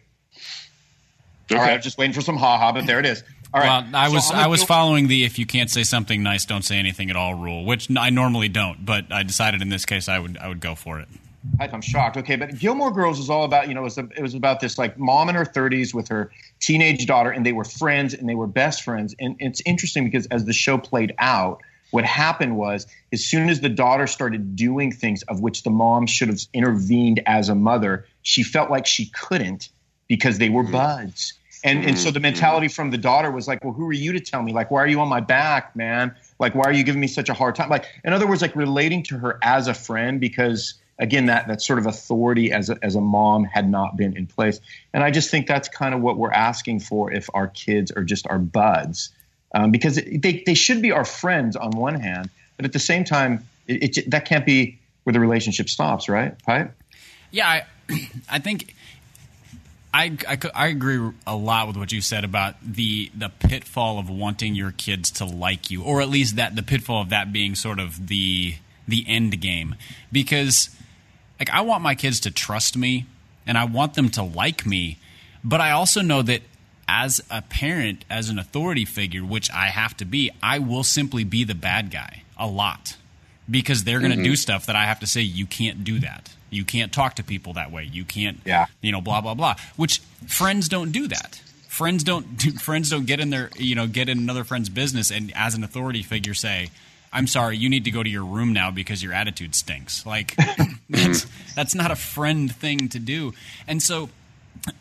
Okay. 1.50 1.61
All 1.61 1.66
right, 1.66 1.83
just 1.83 1.99
waiting 1.99 2.14
for 2.14 2.21
some 2.21 2.37
haha, 2.37 2.73
but 2.73 2.87
there 2.87 3.00
it 3.00 3.07
is. 3.07 3.25
All 3.52 3.61
right. 3.61 3.85
Well, 3.85 4.00
I 4.00 4.09
was 4.09 4.28
so 4.28 4.35
I 4.35 4.47
was 4.47 4.62
following 4.62 5.09
the 5.09 5.25
if 5.25 5.38
you 5.38 5.47
can't 5.47 5.71
say 5.71 5.83
something 5.83 6.23
nice, 6.23 6.45
don't 6.45 6.62
say 6.62 6.76
anything 6.76 7.11
at 7.11 7.16
all 7.16 7.35
rule, 7.35 7.64
which 7.64 7.88
I 7.97 8.11
normally 8.11 8.49
don't, 8.49 8.85
but 8.85 9.12
I 9.12 9.25
decided 9.25 9.61
in 9.61 9.69
this 9.69 9.85
case 9.85 10.09
I 10.09 10.19
would 10.19 10.38
I 10.38 10.49
would 10.49 10.61
go 10.61 10.75
for 10.75 11.00
it. 11.00 11.09
I'm 11.59 11.80
shocked. 11.80 12.19
Okay, 12.19 12.37
but 12.37 12.59
Gilmore 12.59 12.90
Girls 12.90 13.19
is 13.19 13.30
all 13.30 13.45
about 13.45 13.69
you 13.69 13.75
know 13.75 13.80
it 13.80 13.85
was, 13.85 13.99
it 13.99 14.21
was 14.21 14.35
about 14.35 14.61
this 14.61 14.78
like 14.78 14.99
mom 14.99 15.28
in 15.28 15.35
her 15.35 15.45
30s 15.45 15.95
with 15.95 16.09
her 16.09 16.30
teenage 16.61 17.07
daughter, 17.07 17.30
and 17.30 17.45
they 17.45 17.52
were 17.52 17.64
friends 17.64 18.14
and 18.14 18.28
they 18.28 18.35
were 18.35 18.47
best 18.47 18.83
friends. 18.83 19.14
And 19.19 19.37
it's 19.40 19.62
interesting 19.64 20.04
because 20.04 20.26
as 20.26 20.45
the 20.45 20.52
show 20.52 20.78
played 20.78 21.14
out, 21.19 21.62
what 21.90 22.04
happened 22.04 22.57
was 22.57 22.87
as 23.12 23.25
soon 23.25 23.49
as 23.49 23.61
the 23.61 23.69
daughter 23.69 24.07
started 24.07 24.54
doing 24.54 24.92
things 24.92 25.23
of 25.25 25.40
which 25.40 25.62
the 25.62 25.71
mom 25.71 26.07
should 26.07 26.28
have 26.28 26.40
intervened 26.52 27.21
as 27.26 27.49
a 27.49 27.54
mother, 27.54 28.07
she 28.23 28.42
felt 28.42 28.71
like 28.71 28.87
she 28.87 29.07
couldn't 29.07 29.71
because 30.07 30.38
they 30.38 30.50
were 30.50 30.62
mm-hmm. 30.62 30.73
buds. 30.73 31.35
And 31.62 31.84
and 31.84 31.98
so 31.98 32.10
the 32.10 32.18
mm-hmm. 32.18 32.22
mentality 32.22 32.68
from 32.68 32.90
the 32.90 32.98
daughter 32.98 33.30
was 33.30 33.46
like, 33.46 33.62
well, 33.62 33.74
who 33.74 33.86
are 33.86 33.92
you 33.92 34.12
to 34.12 34.20
tell 34.20 34.42
me? 34.42 34.52
Like, 34.52 34.70
why 34.70 34.82
are 34.82 34.86
you 34.86 35.00
on 35.00 35.08
my 35.08 35.20
back, 35.20 35.76
man? 35.76 36.14
Like, 36.38 36.54
why 36.54 36.64
are 36.64 36.72
you 36.72 36.84
giving 36.84 37.00
me 37.00 37.06
such 37.06 37.28
a 37.28 37.34
hard 37.34 37.54
time? 37.54 37.68
Like, 37.68 37.84
in 38.02 38.12
other 38.12 38.26
words, 38.26 38.40
like 38.40 38.56
relating 38.56 39.02
to 39.04 39.18
her 39.18 39.38
as 39.42 39.68
a 39.68 39.74
friend 39.74 40.20
because 40.20 40.74
again, 41.00 41.26
that 41.26 41.48
that 41.48 41.62
sort 41.62 41.78
of 41.78 41.86
authority 41.86 42.52
as 42.52 42.70
a, 42.70 42.78
as 42.82 42.94
a 42.94 43.00
mom 43.00 43.44
had 43.44 43.68
not 43.68 43.96
been 43.96 44.16
in 44.16 44.26
place. 44.26 44.60
And 44.92 45.02
I 45.02 45.10
just 45.10 45.30
think 45.30 45.46
that's 45.46 45.68
kind 45.68 45.94
of 45.94 46.00
what 46.02 46.18
we're 46.18 46.30
asking 46.30 46.80
for 46.80 47.10
if 47.10 47.28
our 47.34 47.48
kids 47.48 47.90
are 47.90 48.04
just 48.04 48.28
our 48.28 48.38
buds, 48.38 49.10
um, 49.54 49.70
because 49.72 49.98
it, 49.98 50.22
they 50.22 50.42
they 50.46 50.54
should 50.54 50.82
be 50.82 50.92
our 50.92 51.04
friends 51.04 51.56
on 51.56 51.72
one 51.72 51.98
hand, 51.98 52.30
but 52.56 52.66
at 52.66 52.72
the 52.72 52.78
same 52.78 53.04
time, 53.04 53.48
it, 53.66 53.98
it 53.98 54.10
that 54.10 54.26
can't 54.26 54.46
be 54.46 54.78
where 55.04 55.12
the 55.12 55.20
relationship 55.20 55.68
stops, 55.68 56.08
right? 56.08 56.36
Right? 56.46 56.70
Yeah, 57.30 57.48
I, 57.48 57.66
I 58.30 58.38
think 58.38 58.74
I, 59.92 60.16
I, 60.28 60.38
I, 60.54 60.66
agree 60.68 61.12
a 61.26 61.35
lot 61.35 61.66
with 61.66 61.76
what 61.76 61.90
you 61.90 62.00
said 62.00 62.25
about 62.25 62.54
the 62.62 63.11
the 63.16 63.28
pitfall 63.28 63.99
of 63.99 64.09
wanting 64.09 64.54
your 64.54 64.70
kids 64.70 65.11
to 65.12 65.25
like 65.25 65.70
you, 65.70 65.82
or 65.82 66.00
at 66.00 66.09
least 66.09 66.37
that 66.37 66.54
the 66.54 66.62
pitfall 66.62 67.02
of 67.02 67.09
that 67.09 67.32
being 67.32 67.56
sort 67.56 67.80
of 67.80 68.06
the 68.06 68.54
the 68.87 69.04
end 69.09 69.40
game. 69.40 69.75
Because 70.12 70.70
like 71.40 71.50
I 71.50 71.62
want 71.62 71.82
my 71.82 71.94
kids 71.94 72.20
to 72.20 72.30
trust 72.30 72.76
me 72.76 73.06
and 73.47 73.59
I 73.59 73.64
want 73.64 73.94
them 73.94 74.11
to 74.11 74.23
like 74.23 74.64
me, 74.64 74.99
but 75.42 75.61
I 75.61 75.73
also 75.73 76.02
know 76.02 76.23
that 76.23 76.42
as 76.87 77.20
a 77.30 77.42
parent, 77.42 78.04
as 78.11 78.30
an 78.30 78.38
authority 78.38 78.85
figure, 78.85 79.25
which 79.25 79.50
I 79.52 79.66
have 79.66 79.97
to 79.99 80.04
be, 80.04 80.30
I 80.42 80.59
will 80.59 80.85
simply 80.85 81.25
be 81.25 81.44
the 81.44 81.54
bad 81.54 81.90
guy 81.90 82.23
a 82.37 82.47
lot 82.47 82.97
because 83.49 83.85
they're 83.85 84.00
going 84.00 84.11
to 84.11 84.16
mm-hmm. 84.16 84.25
do 84.25 84.37
stuff 84.37 84.66
that 84.66 84.76
I 84.76 84.85
have 84.85 85.00
to 85.00 85.06
say 85.06 85.20
you 85.20 85.47
can't 85.47 85.85
do 85.85 85.99
that. 86.00 86.35
You 86.50 86.64
can't 86.64 86.92
talk 86.92 87.14
to 87.16 87.25
people 87.25 87.54
that 87.54 87.71
way. 87.71 87.85
You 87.85 88.04
can't, 88.04 88.40
yeah. 88.45 88.66
you 88.80 88.92
know, 88.92 89.00
blah 89.00 89.21
blah 89.21 89.35
blah. 89.35 89.57
Which 89.76 90.00
friends 90.26 90.69
don't 90.69 90.92
do 90.92 91.09
that. 91.09 91.40
Friends 91.69 92.04
don't 92.04 92.37
do, 92.37 92.50
friends 92.59 92.90
don't 92.90 93.07
get 93.07 93.21
in 93.21 93.30
their 93.30 93.50
you 93.57 93.75
know 93.75 93.87
get 93.87 94.09
in 94.09 94.19
another 94.19 94.45
friend's 94.45 94.69
business 94.69 95.11
and 95.11 95.33
as 95.35 95.54
an 95.54 95.64
authority 95.64 96.02
figure 96.02 96.35
say, 96.35 96.71
"I'm 97.12 97.26
sorry, 97.26 97.57
you 97.57 97.69
need 97.69 97.85
to 97.85 97.90
go 97.90 98.02
to 98.02 98.11
your 98.11 98.25
room 98.25 98.52
now 98.52 98.71
because 98.71 99.02
your 99.02 99.12
attitude 99.12 99.54
stinks." 99.54 100.04
Like 100.04 100.37
that's 100.90 101.26
that's 101.54 101.75
not 101.75 101.90
a 101.90 101.97
friend 101.97 102.54
thing 102.54 102.88
to 102.88 102.99
do. 102.99 103.33
And 103.66 103.83
so 103.83 104.11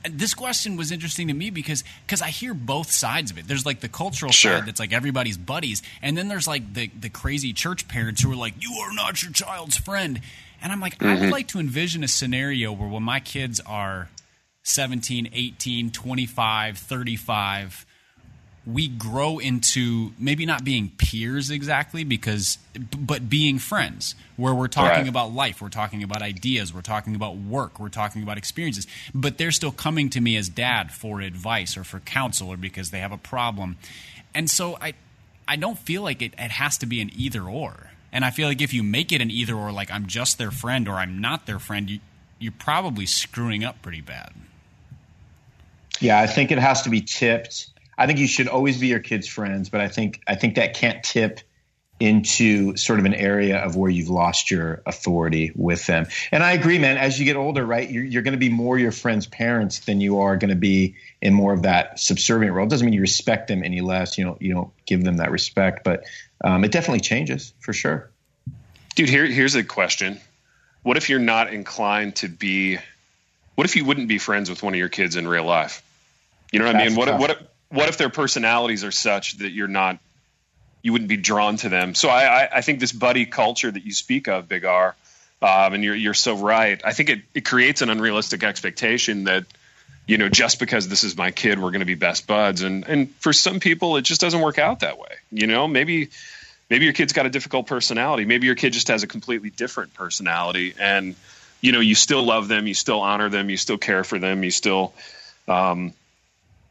this 0.09 0.33
question 0.33 0.75
was 0.75 0.91
interesting 0.91 1.27
to 1.27 1.33
me 1.33 1.49
because 1.49 1.83
because 2.05 2.21
I 2.21 2.29
hear 2.29 2.53
both 2.53 2.91
sides 2.91 3.31
of 3.31 3.37
it. 3.37 3.47
There's 3.47 3.65
like 3.65 3.79
the 3.79 3.89
cultural 3.89 4.31
sure. 4.31 4.57
side 4.57 4.67
that's 4.67 4.79
like 4.79 4.93
everybody's 4.93 5.37
buddies, 5.37 5.81
and 6.01 6.17
then 6.17 6.27
there's 6.27 6.47
like 6.47 6.73
the 6.73 6.87
the 6.99 7.09
crazy 7.09 7.53
church 7.53 7.87
parents 7.87 8.21
who 8.21 8.31
are 8.31 8.35
like, 8.35 8.55
"You 8.59 8.73
are 8.83 8.93
not 8.93 9.23
your 9.23 9.31
child's 9.31 9.77
friend," 9.77 10.21
And 10.61 10.71
I'm 10.71 10.79
like, 10.79 10.97
mm-hmm. 10.97 11.07
I 11.07 11.13
would 11.13 11.23
mm-hmm. 11.23 11.31
like 11.31 11.47
to 11.49 11.59
envision 11.59 12.03
a 12.03 12.07
scenario 12.07 12.71
where 12.71 12.89
when 12.89 13.03
my 13.03 13.19
kids 13.19 13.61
are 13.65 14.09
17, 14.63 15.29
18, 15.33 15.91
25, 15.91 16.77
35, 16.77 17.85
we 18.65 18.87
grow 18.87 19.39
into 19.39 20.11
maybe 20.19 20.45
not 20.45 20.63
being 20.63 20.91
peers 20.97 21.49
exactly 21.49 22.03
because 22.03 22.57
but 22.97 23.29
being 23.29 23.57
friends 23.57 24.15
where 24.35 24.53
we're 24.53 24.67
talking 24.67 25.01
right. 25.03 25.09
about 25.09 25.31
life 25.31 25.61
we're 25.61 25.69
talking 25.69 26.03
about 26.03 26.21
ideas 26.21 26.73
we're 26.73 26.81
talking 26.81 27.15
about 27.15 27.37
work 27.37 27.79
we're 27.79 27.89
talking 27.89 28.21
about 28.21 28.37
experiences 28.37 28.85
but 29.13 29.37
they're 29.37 29.51
still 29.51 29.71
coming 29.71 30.09
to 30.09 30.19
me 30.21 30.35
as 30.35 30.49
dad 30.49 30.91
for 30.91 31.21
advice 31.21 31.77
or 31.77 31.83
for 31.83 31.99
counsel 32.01 32.49
or 32.49 32.57
because 32.57 32.91
they 32.91 32.99
have 32.99 33.11
a 33.11 33.17
problem 33.17 33.77
and 34.35 34.49
so 34.49 34.77
i 34.81 34.93
i 35.47 35.55
don't 35.55 35.79
feel 35.79 36.01
like 36.01 36.21
it, 36.21 36.33
it 36.37 36.51
has 36.51 36.77
to 36.77 36.85
be 36.85 37.01
an 37.01 37.09
either 37.15 37.43
or 37.43 37.91
and 38.11 38.25
I 38.25 38.31
feel 38.31 38.47
like 38.47 38.61
if 38.61 38.73
you 38.73 38.83
make 38.83 39.11
it 39.11 39.21
an 39.21 39.31
either 39.31 39.55
or, 39.55 39.71
like 39.71 39.91
I'm 39.91 40.07
just 40.07 40.37
their 40.37 40.51
friend 40.51 40.87
or 40.87 40.95
I'm 40.95 41.19
not 41.19 41.45
their 41.45 41.59
friend, 41.59 41.89
you, 41.89 41.99
you're 42.39 42.53
probably 42.57 43.05
screwing 43.05 43.63
up 43.63 43.81
pretty 43.81 44.01
bad. 44.01 44.33
Yeah, 45.99 46.19
I 46.19 46.27
think 46.27 46.51
it 46.51 46.59
has 46.59 46.83
to 46.83 46.89
be 46.89 47.01
tipped. 47.01 47.69
I 47.97 48.07
think 48.07 48.19
you 48.19 48.27
should 48.27 48.47
always 48.47 48.79
be 48.79 48.87
your 48.87 48.99
kids' 48.99 49.27
friends, 49.27 49.69
but 49.69 49.81
I 49.81 49.89
think 49.89 50.21
I 50.27 50.35
think 50.35 50.55
that 50.55 50.73
can't 50.73 51.03
tip 51.03 51.41
into 51.99 52.77
sort 52.77 52.97
of 52.99 53.05
an 53.05 53.13
area 53.13 53.57
of 53.57 53.75
where 53.75 53.91
you've 53.91 54.09
lost 54.09 54.49
your 54.49 54.81
authority 54.85 55.51
with 55.55 55.85
them. 55.85 56.05
And 56.31 56.41
I 56.43 56.53
agree, 56.53 56.79
man. 56.79 56.97
As 56.97 57.19
you 57.19 57.25
get 57.25 57.35
older, 57.35 57.65
right, 57.65 57.89
you're, 57.89 58.05
you're 58.05 58.21
going 58.21 58.33
to 58.33 58.39
be 58.39 58.47
more 58.49 58.79
your 58.79 58.93
friends' 58.93 59.27
parents 59.27 59.79
than 59.79 59.99
you 59.99 60.19
are 60.19 60.37
going 60.37 60.49
to 60.49 60.55
be 60.55 60.95
in 61.21 61.33
more 61.33 61.51
of 61.51 61.63
that 61.63 61.99
subservient 61.99 62.55
role. 62.55 62.65
It 62.65 62.69
doesn't 62.69 62.85
mean 62.85 62.93
you 62.93 63.01
respect 63.01 63.49
them 63.49 63.63
any 63.63 63.81
less. 63.81 64.17
You 64.17 64.23
know, 64.23 64.37
you 64.39 64.53
don't 64.53 64.71
give 64.85 65.03
them 65.03 65.17
that 65.17 65.29
respect, 65.29 65.83
but 65.83 66.05
um, 66.43 66.63
it 66.63 66.71
definitely 66.71 67.01
changes 67.01 67.53
for 67.59 67.73
sure. 67.73 68.09
Dude, 68.95 69.09
here 69.09 69.25
here's 69.25 69.55
a 69.55 69.63
question: 69.63 70.19
What 70.83 70.97
if 70.97 71.09
you're 71.09 71.19
not 71.19 71.53
inclined 71.53 72.17
to 72.17 72.27
be? 72.27 72.77
What 73.55 73.65
if 73.65 73.75
you 73.75 73.85
wouldn't 73.85 74.07
be 74.07 74.17
friends 74.17 74.49
with 74.49 74.63
one 74.63 74.73
of 74.73 74.79
your 74.79 74.89
kids 74.89 75.15
in 75.15 75.27
real 75.27 75.43
life? 75.43 75.83
You 76.51 76.59
know 76.59 76.65
what 76.65 76.73
That's 76.73 76.85
I 76.85 76.87
mean? 76.89 76.97
What 76.97 77.05
tough. 77.05 77.19
what 77.19 77.29
if, 77.29 77.37
what 77.69 77.89
if 77.89 77.97
their 77.97 78.09
personalities 78.09 78.83
are 78.83 78.91
such 78.91 79.37
that 79.39 79.51
you're 79.51 79.67
not 79.67 79.99
you 80.81 80.93
wouldn't 80.93 81.09
be 81.09 81.17
drawn 81.17 81.57
to 81.57 81.69
them? 81.69 81.95
So 81.95 82.09
I 82.09 82.43
I, 82.43 82.49
I 82.57 82.61
think 82.61 82.79
this 82.79 82.91
buddy 82.91 83.25
culture 83.25 83.69
that 83.69 83.83
you 83.83 83.93
speak 83.93 84.27
of, 84.27 84.47
Big 84.47 84.65
R, 84.65 84.95
um, 85.41 85.73
and 85.73 85.83
you're 85.83 85.95
you're 85.95 86.13
so 86.13 86.35
right. 86.35 86.81
I 86.83 86.93
think 86.93 87.09
it 87.09 87.21
it 87.33 87.45
creates 87.45 87.81
an 87.81 87.89
unrealistic 87.89 88.43
expectation 88.43 89.25
that 89.25 89.45
you 90.09 90.17
know, 90.17 90.27
just 90.27 90.59
because 90.59 90.87
this 90.87 91.03
is 91.03 91.15
my 91.15 91.29
kid, 91.29 91.59
we're 91.59 91.69
going 91.69 91.81
to 91.81 91.85
be 91.85 91.95
best 91.95 92.25
buds. 92.25 92.63
And 92.63 92.87
and 92.87 93.13
for 93.15 93.31
some 93.31 93.59
people, 93.59 93.97
it 93.97 94.01
just 94.01 94.19
doesn't 94.19 94.41
work 94.41 94.57
out 94.57 94.79
that 94.79 94.97
way. 94.97 95.15
You 95.31 95.45
know, 95.47 95.67
maybe 95.67 96.09
maybe 96.69 96.85
your 96.85 96.93
kid's 96.93 97.13
got 97.13 97.25
a 97.25 97.29
difficult 97.29 97.67
personality. 97.67 98.25
Maybe 98.25 98.47
your 98.47 98.55
kid 98.55 98.73
just 98.73 98.87
has 98.87 99.03
a 99.03 99.07
completely 99.07 99.51
different 99.51 99.93
personality, 99.93 100.73
and 100.79 101.15
you 101.61 101.71
know, 101.71 101.79
you 101.79 101.95
still 101.95 102.23
love 102.23 102.47
them, 102.47 102.67
you 102.67 102.73
still 102.73 103.01
honor 103.01 103.29
them, 103.29 103.49
you 103.49 103.57
still 103.57 103.77
care 103.77 104.03
for 104.03 104.17
them, 104.17 104.43
you 104.43 104.51
still, 104.51 104.93
um, 105.47 105.93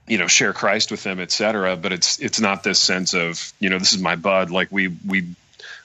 you 0.06 0.16
know, 0.16 0.26
share 0.26 0.52
Christ 0.52 0.90
with 0.90 1.02
them, 1.02 1.20
etc. 1.20 1.76
But 1.76 1.92
it's 1.92 2.18
it's 2.18 2.40
not 2.40 2.64
this 2.64 2.80
sense 2.80 3.14
of 3.14 3.52
you 3.60 3.70
know, 3.70 3.78
this 3.78 3.92
is 3.92 4.00
my 4.00 4.16
bud. 4.16 4.50
Like 4.50 4.72
we 4.72 4.88
we 4.88 5.28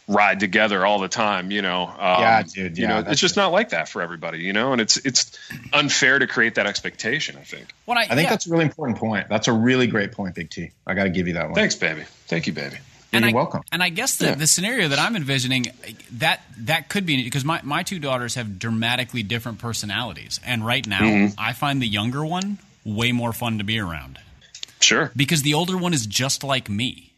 ride 0.08 0.40
together 0.40 0.86
all 0.86 1.00
the 1.00 1.08
time, 1.08 1.52
you 1.52 1.62
know. 1.62 1.84
Um, 1.84 1.96
yeah, 1.98 2.44
dude. 2.44 2.78
Yeah, 2.78 2.82
you 2.82 2.88
know, 2.88 3.12
it's 3.12 3.22
just 3.22 3.36
not 3.36 3.52
like 3.52 3.70
that 3.70 3.90
for 3.90 4.02
everybody, 4.02 4.40
you 4.40 4.54
know, 4.54 4.72
and 4.72 4.82
it's 4.82 4.98
it's 4.98 5.38
unfair 5.72 6.20
to 6.20 6.28
create 6.28 6.56
that 6.56 6.68
expectation. 6.68 7.38
I 7.38 7.44
think. 7.44 7.74
Well, 7.86 7.98
I, 7.98 8.02
I 8.02 8.08
think 8.08 8.24
yeah. 8.24 8.30
that's 8.30 8.48
a 8.48 8.52
really 8.52 8.66
important 8.66 8.98
point. 8.98 9.30
That's 9.30 9.48
a 9.48 9.54
really 9.54 9.88
great 9.88 10.12
point, 10.12 10.36
Big 10.36 10.50
T. 10.50 10.72
I 10.86 10.94
got 10.94 11.06
to 11.06 11.10
give 11.10 11.28
you 11.28 11.34
that 11.36 11.46
one. 11.46 11.56
Thanks, 11.56 11.76
baby. 11.76 12.04
Thank 12.28 12.48
you, 12.48 12.54
baby. 12.54 12.78
And 13.12 13.24
You're 13.24 13.32
I, 13.32 13.34
welcome. 13.34 13.62
And 13.72 13.84
I 13.84 13.90
guess 13.90 14.18
the, 14.18 14.26
yeah. 14.26 14.36
the 14.36 14.48
scenario 14.48 14.88
that 14.88 14.98
I'm 14.98 15.16
envisioning 15.16 15.68
that 16.14 16.42
that 16.60 16.90
could 16.90 17.06
be 17.06 17.24
because 17.24 17.46
my, 17.46 17.62
my 17.64 17.84
two 17.84 18.00
daughters 18.00 18.36
have 18.36 18.58
dramatically 18.58 19.22
different 19.22 19.60
personalities, 19.60 20.40
and 20.44 20.66
right 20.66 20.86
now 20.86 21.02
mm-hmm. 21.02 21.40
I 21.40 21.54
find 21.54 21.82
the 21.82 21.88
younger 21.88 22.26
one 22.26 22.58
way 22.84 23.12
more 23.12 23.32
fun 23.32 23.60
to 23.60 23.64
be 23.64 23.80
around. 23.80 24.20
Sure. 24.80 25.12
Because 25.16 25.44
the 25.44 25.54
older 25.54 25.78
one 25.78 25.94
is 25.94 26.06
just 26.06 26.44
like 26.44 26.70
me. 26.70 27.13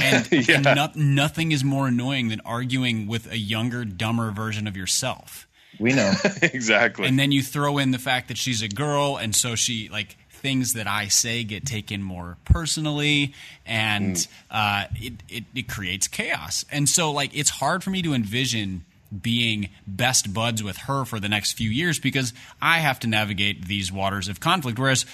And, 0.00 0.28
yeah. 0.48 0.60
no, 0.60 0.88
nothing 0.94 1.52
is 1.52 1.64
more 1.64 1.88
annoying 1.88 2.28
than 2.28 2.40
arguing 2.44 3.06
with 3.06 3.30
a 3.30 3.38
younger, 3.38 3.84
dumber 3.84 4.30
version 4.30 4.66
of 4.66 4.76
yourself. 4.76 5.46
We 5.78 5.92
know. 5.92 6.12
exactly. 6.42 7.06
And 7.06 7.18
then 7.18 7.32
you 7.32 7.42
throw 7.42 7.78
in 7.78 7.90
the 7.90 7.98
fact 7.98 8.28
that 8.28 8.38
she's 8.38 8.62
a 8.62 8.68
girl, 8.68 9.16
and 9.16 9.34
so 9.34 9.54
she, 9.54 9.88
like, 9.88 10.16
things 10.30 10.74
that 10.74 10.86
I 10.86 11.08
say 11.08 11.44
get 11.44 11.66
taken 11.66 12.02
more 12.02 12.36
personally, 12.44 13.34
and 13.66 14.16
mm. 14.16 14.28
uh, 14.50 14.86
it, 14.96 15.14
it, 15.28 15.44
it 15.54 15.68
creates 15.68 16.08
chaos. 16.08 16.64
And 16.70 16.88
so, 16.88 17.12
like, 17.12 17.36
it's 17.36 17.50
hard 17.50 17.84
for 17.84 17.90
me 17.90 18.02
to 18.02 18.14
envision 18.14 18.84
being 19.22 19.70
best 19.86 20.32
buds 20.34 20.62
with 20.62 20.76
her 20.78 21.04
for 21.04 21.18
the 21.18 21.28
next 21.28 21.52
few 21.52 21.70
years 21.70 21.98
because 21.98 22.32
I 22.60 22.78
have 22.78 23.00
to 23.00 23.06
navigate 23.06 23.66
these 23.66 23.90
waters 23.90 24.28
of 24.28 24.38
conflict. 24.38 24.78
Whereas 24.78 25.06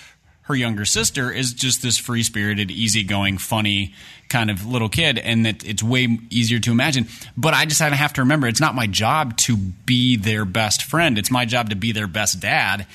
her 0.44 0.54
younger 0.54 0.85
sister 0.85 1.30
is 1.30 1.54
just 1.54 1.83
this 1.83 1.96
free 1.96 2.22
spirited, 2.22 2.70
easygoing, 2.70 3.38
funny 3.38 3.94
kind 4.28 4.50
of 4.50 4.66
little 4.66 4.90
kid, 4.90 5.18
and 5.18 5.46
that 5.46 5.64
it's 5.64 5.83
way 5.83 6.18
easier 6.28 6.59
to 6.59 6.70
imagine. 6.70 7.09
But 7.37 7.54
I 7.54 7.64
just 7.64 7.80
have 7.80 8.12
to 8.14 8.22
remember 8.22 8.46
it's 8.46 8.61
not 8.61 8.74
my 8.74 8.87
job 8.87 9.38
to 9.38 9.57
be 9.57 10.16
their 10.16 10.44
best 10.44 10.83
friend. 10.83 11.16
It's 11.16 11.30
my 11.30 11.46
job 11.46 11.70
to 11.70 11.76
be 11.76 11.92
their 11.92 12.07
best 12.07 12.40
dad 12.40 12.87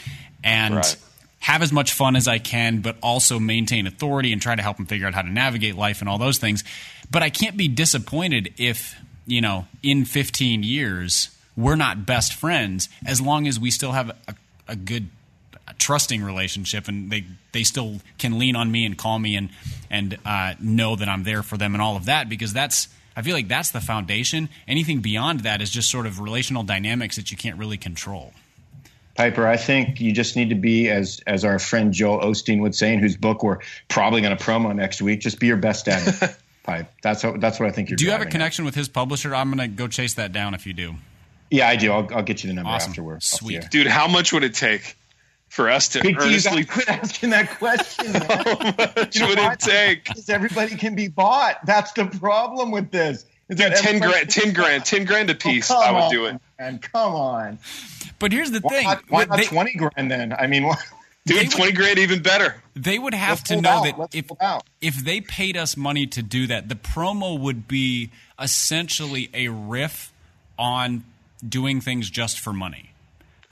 and 0.43 0.75
right. 0.75 0.95
have 1.39 1.63
as 1.63 1.71
much 1.71 1.93
fun 1.93 2.15
as 2.15 2.27
I 2.27 2.37
can, 2.37 2.81
but 2.81 2.97
also 3.01 3.39
maintain 3.39 3.87
authority 3.87 4.31
and 4.31 4.39
try 4.39 4.55
to 4.55 4.61
help 4.61 4.77
them 4.77 4.85
figure 4.85 5.07
out 5.07 5.15
how 5.15 5.23
to 5.23 5.31
navigate 5.31 5.75
life 5.75 6.01
and 6.01 6.09
all 6.09 6.19
those 6.19 6.37
things. 6.37 6.63
But 7.09 7.23
I 7.23 7.31
can't 7.31 7.57
be 7.57 7.67
disappointed 7.67 8.53
if, 8.57 8.95
you 9.25 9.41
know, 9.41 9.65
in 9.81 10.05
15 10.05 10.61
years, 10.61 11.35
we're 11.57 11.75
not 11.75 12.05
best 12.05 12.33
friends 12.33 12.89
as 13.03 13.19
long 13.19 13.47
as 13.47 13.59
we 13.59 13.71
still 13.71 13.93
have 13.93 14.11
a, 14.27 14.35
a 14.67 14.75
good 14.75 15.07
trusting 15.77 16.23
relationship, 16.23 16.87
and 16.87 17.11
they 17.11 17.25
they 17.51 17.63
still 17.63 18.01
can 18.17 18.39
lean 18.39 18.55
on 18.55 18.71
me 18.71 18.85
and 18.85 18.97
call 18.97 19.19
me 19.19 19.35
and 19.35 19.49
and 19.89 20.17
uh, 20.25 20.53
know 20.59 20.95
that 20.95 21.07
I'm 21.09 21.23
there 21.23 21.43
for 21.43 21.57
them 21.57 21.75
and 21.75 21.81
all 21.81 21.95
of 21.95 22.05
that 22.05 22.29
because 22.29 22.53
that's 22.53 22.87
I 23.15 23.21
feel 23.21 23.35
like 23.35 23.47
that's 23.47 23.71
the 23.71 23.81
foundation. 23.81 24.49
Anything 24.67 25.01
beyond 25.01 25.41
that 25.41 25.61
is 25.61 25.69
just 25.69 25.89
sort 25.89 26.05
of 26.05 26.19
relational 26.19 26.63
dynamics 26.63 27.17
that 27.17 27.31
you 27.31 27.37
can't 27.37 27.57
really 27.57 27.77
control. 27.77 28.33
Piper, 29.15 29.45
I 29.45 29.57
think 29.57 29.99
you 29.99 30.13
just 30.13 30.37
need 30.37 30.49
to 30.49 30.55
be, 30.55 30.89
as 30.89 31.19
as 31.27 31.43
our 31.43 31.59
friend 31.59 31.91
Joel 31.91 32.21
Osteen 32.21 32.61
would 32.61 32.73
say, 32.73 32.93
in 32.93 32.99
whose 32.99 33.17
book 33.17 33.43
we're 33.43 33.59
probably 33.89 34.21
going 34.21 34.37
to 34.37 34.41
promo 34.41 34.73
next 34.73 35.01
week. 35.01 35.19
Just 35.19 35.39
be 35.39 35.47
your 35.47 35.57
best 35.57 35.85
dad. 35.85 36.37
Pipe. 36.63 36.89
That's 37.03 37.23
what 37.23 37.41
that's 37.41 37.59
what 37.59 37.67
I 37.67 37.71
think 37.73 37.89
you're. 37.89 37.97
Do 37.97 38.05
you 38.05 38.11
have 38.11 38.21
a 38.21 38.23
driving 38.23 38.27
at. 38.27 38.31
connection 38.31 38.65
with 38.65 38.75
his 38.75 38.87
publisher? 38.87 39.35
I'm 39.35 39.53
going 39.53 39.69
to 39.69 39.75
go 39.75 39.87
chase 39.87 40.13
that 40.13 40.31
down 40.31 40.53
if 40.53 40.65
you 40.65 40.71
do. 40.73 40.95
Yeah, 41.51 41.67
I 41.67 41.75
do. 41.75 41.91
I'll, 41.91 42.07
I'll 42.13 42.23
get 42.23 42.43
you 42.43 42.47
the 42.47 42.53
number 42.53 42.69
Awesome. 42.69 42.91
after 42.91 43.17
Sweet. 43.21 43.69
Dude, 43.71 43.87
how 43.87 44.07
much 44.07 44.31
would 44.31 44.43
it 44.43 44.53
take 44.53 44.95
for 45.49 45.69
us 45.69 45.89
to 45.89 46.01
Big 46.01 46.19
earnestly 46.21 46.63
quit 46.65 46.87
asking 46.89 47.31
that 47.31 47.49
question. 47.57 48.11
man. 48.13 48.21
how 48.21 48.93
much 48.95 49.15
You 49.15 49.21
know 49.21 49.27
would 49.29 49.39
it 49.39 49.59
take? 49.59 50.05
Because 50.05 50.29
everybody 50.29 50.75
can 50.75 50.95
be 50.95 51.07
bought. 51.07 51.65
That's 51.65 51.91
the 51.93 52.05
problem 52.05 52.71
with 52.71 52.91
this. 52.91 53.25
is 53.49 53.57
Dude, 53.57 53.75
ten 53.75 53.99
grand, 53.99 54.29
ten 54.29 54.53
grand, 54.53 54.85
ten 54.85 55.05
grand 55.05 55.29
a 55.29 55.33
Oh, 55.33 55.37
piece. 55.37 55.67
come 55.67 55.83
I 55.83 55.91
would 55.91 56.03
on, 56.03 56.11
do 56.11 56.25
it, 56.27 56.41
And 56.59 56.81
come 56.81 57.13
on. 57.15 57.59
But 58.19 58.31
here's 58.31 58.51
the 58.51 58.59
Why 58.59 58.69
thing: 58.69 58.83
not, 58.85 59.03
why 59.09 59.25
not 59.25 59.37
they, 59.37 59.45
twenty 59.45 59.73
grand 59.75 60.11
then? 60.11 60.33
I 60.37 60.47
mean, 60.47 60.63
what? 60.67 60.79
They 61.25 61.33
dude. 61.35 61.43
would- 61.47 61.51
Twenty 61.51 61.71
grand, 61.73 61.97
even 61.99 62.21
better. 62.21 62.61
they 62.75 62.99
would 62.99 63.13
have 63.13 63.39
Let's 63.39 63.43
to 63.49 63.61
know 63.61 63.69
out. 63.69 63.83
that 63.85 63.99
Let's 63.99 64.15
if 64.15 64.25
if 64.81 65.03
they 65.03 65.19
paid 65.21 65.57
us 65.57 65.75
money 65.75 66.05
to 66.07 66.21
do 66.21 66.47
that, 66.47 66.69
the 66.69 66.75
promo 66.75 67.39
would 67.39 67.67
be 67.67 68.11
essentially 68.39 69.29
a 69.33 69.47
riff 69.49 70.11
on 70.57 71.03
doing 71.47 71.81
things 71.81 72.09
just 72.09 72.39
for 72.39 72.51
money. 72.53 72.91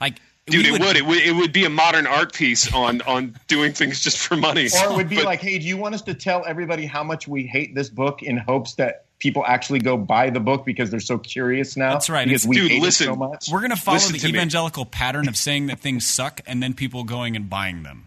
Like, 0.00 0.20
Dude, 0.50 0.66
we 0.66 0.74
it 0.74 0.80
would. 0.80 0.96
It 0.96 1.06
would. 1.06 1.18
It 1.18 1.32
would 1.32 1.52
be 1.52 1.64
a 1.64 1.70
modern 1.70 2.06
art 2.06 2.32
piece 2.32 2.72
on 2.72 3.00
on 3.02 3.36
doing 3.46 3.72
things 3.72 4.00
just 4.00 4.18
for 4.18 4.36
money. 4.36 4.66
Or 4.66 4.92
it 4.92 4.96
would 4.96 5.08
be 5.08 5.16
But- 5.16 5.24
like, 5.26 5.40
hey, 5.40 5.58
do 5.58 5.66
you 5.66 5.76
want 5.76 5.94
us 5.94 6.02
to 6.02 6.14
tell 6.14 6.44
everybody 6.46 6.86
how 6.86 7.02
much 7.04 7.26
we 7.28 7.44
hate 7.46 7.74
this 7.74 7.88
book 7.88 8.22
in 8.22 8.36
hopes 8.36 8.74
that 8.74 9.04
people 9.18 9.44
actually 9.46 9.80
go 9.80 9.96
buy 9.96 10.30
the 10.30 10.38
book 10.40 10.64
because 10.64 10.90
they're 10.90 11.00
so 11.00 11.18
curious 11.18 11.76
now? 11.76 11.92
That's 11.92 12.08
right. 12.10 12.26
Because 12.26 12.44
It's- 12.44 12.48
we 12.48 12.56
Dude, 12.56 12.70
hate 12.72 12.82
listen. 12.82 13.08
it 13.08 13.10
so 13.12 13.16
much. 13.16 13.48
We're 13.50 13.60
going 13.60 13.70
to 13.70 13.76
follow 13.76 13.96
Listen 13.96 14.12
the 14.12 14.18
to 14.20 14.26
me. 14.26 14.30
evangelical 14.34 14.84
pattern 14.86 15.26
of 15.28 15.36
saying 15.36 15.66
that 15.66 15.80
things 15.80 16.06
suck 16.06 16.40
and 16.46 16.62
then 16.62 16.72
people 16.74 17.02
going 17.04 17.34
and 17.36 17.50
buying 17.50 17.82
them. 17.82 18.06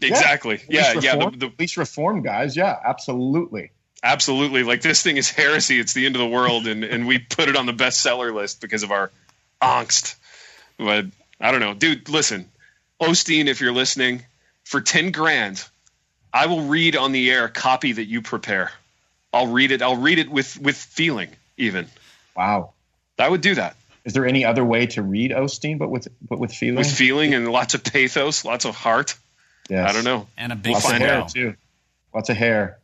exactly. 0.00 0.56
At 0.56 0.70
Yeah, 0.70 0.92
least 0.92 1.04
yeah. 1.04 1.16
The, 1.16 1.30
the, 1.36 1.46
at 1.46 1.58
least 1.58 1.76
reform 1.76 2.22
guys. 2.22 2.56
Yeah, 2.56 2.76
absolutely. 2.84 3.70
absolutely. 4.02 4.62
Like 4.62 4.82
this 4.82 5.02
thing 5.02 5.16
is 5.16 5.30
heresy. 5.30 5.80
It's 5.80 5.92
the 5.94 6.04
end 6.06 6.14
of 6.14 6.20
the 6.20 6.28
world, 6.28 6.66
and 6.66 6.84
and 6.84 7.06
we 7.06 7.18
put 7.18 7.48
it 7.48 7.56
on 7.56 7.64
the 7.66 7.72
bestseller 7.72 8.32
list 8.34 8.60
because 8.60 8.82
of 8.82 8.90
our 8.92 9.10
angst. 9.62 10.14
But 10.78 11.06
I 11.44 11.50
don't 11.50 11.60
know, 11.60 11.74
dude. 11.74 12.08
Listen, 12.08 12.50
Osteen, 13.00 13.46
if 13.46 13.60
you're 13.60 13.72
listening, 13.72 14.24
for 14.64 14.80
ten 14.80 15.10
grand, 15.10 15.62
I 16.32 16.46
will 16.46 16.62
read 16.62 16.96
on 16.96 17.12
the 17.12 17.30
air 17.30 17.44
a 17.44 17.50
copy 17.50 17.92
that 17.92 18.06
you 18.06 18.22
prepare. 18.22 18.72
I'll 19.32 19.48
read 19.48 19.70
it. 19.70 19.82
I'll 19.82 19.96
read 19.96 20.18
it 20.18 20.30
with 20.30 20.58
with 20.58 20.76
feeling. 20.76 21.28
Even 21.56 21.86
Wow. 22.36 22.72
I 23.18 23.28
would 23.28 23.42
do 23.42 23.54
that 23.54 23.76
Is 24.04 24.12
there 24.12 24.26
any 24.26 24.44
other 24.44 24.64
way 24.64 24.86
to 24.86 25.02
read 25.02 25.30
Osteen 25.30 25.78
but 25.78 25.88
with 25.90 26.08
but 26.26 26.38
with 26.40 26.52
feeling? 26.52 26.76
with 26.78 26.90
feeling 26.90 27.34
and 27.34 27.48
lots 27.52 27.74
of 27.74 27.84
pathos, 27.84 28.44
lots 28.44 28.64
of 28.64 28.74
heart. 28.74 29.14
Yes. 29.68 29.88
I 29.88 29.92
don't 29.92 30.04
know. 30.04 30.26
And 30.36 30.50
a 30.52 30.56
big 30.56 30.72
Lots 30.72 30.84
of 30.86 30.90
find 30.90 31.02
hair 31.02 31.14
smile. 31.20 31.28
too. 31.28 31.54
Lots 32.14 32.28
of 32.30 32.36
hair. 32.36 32.78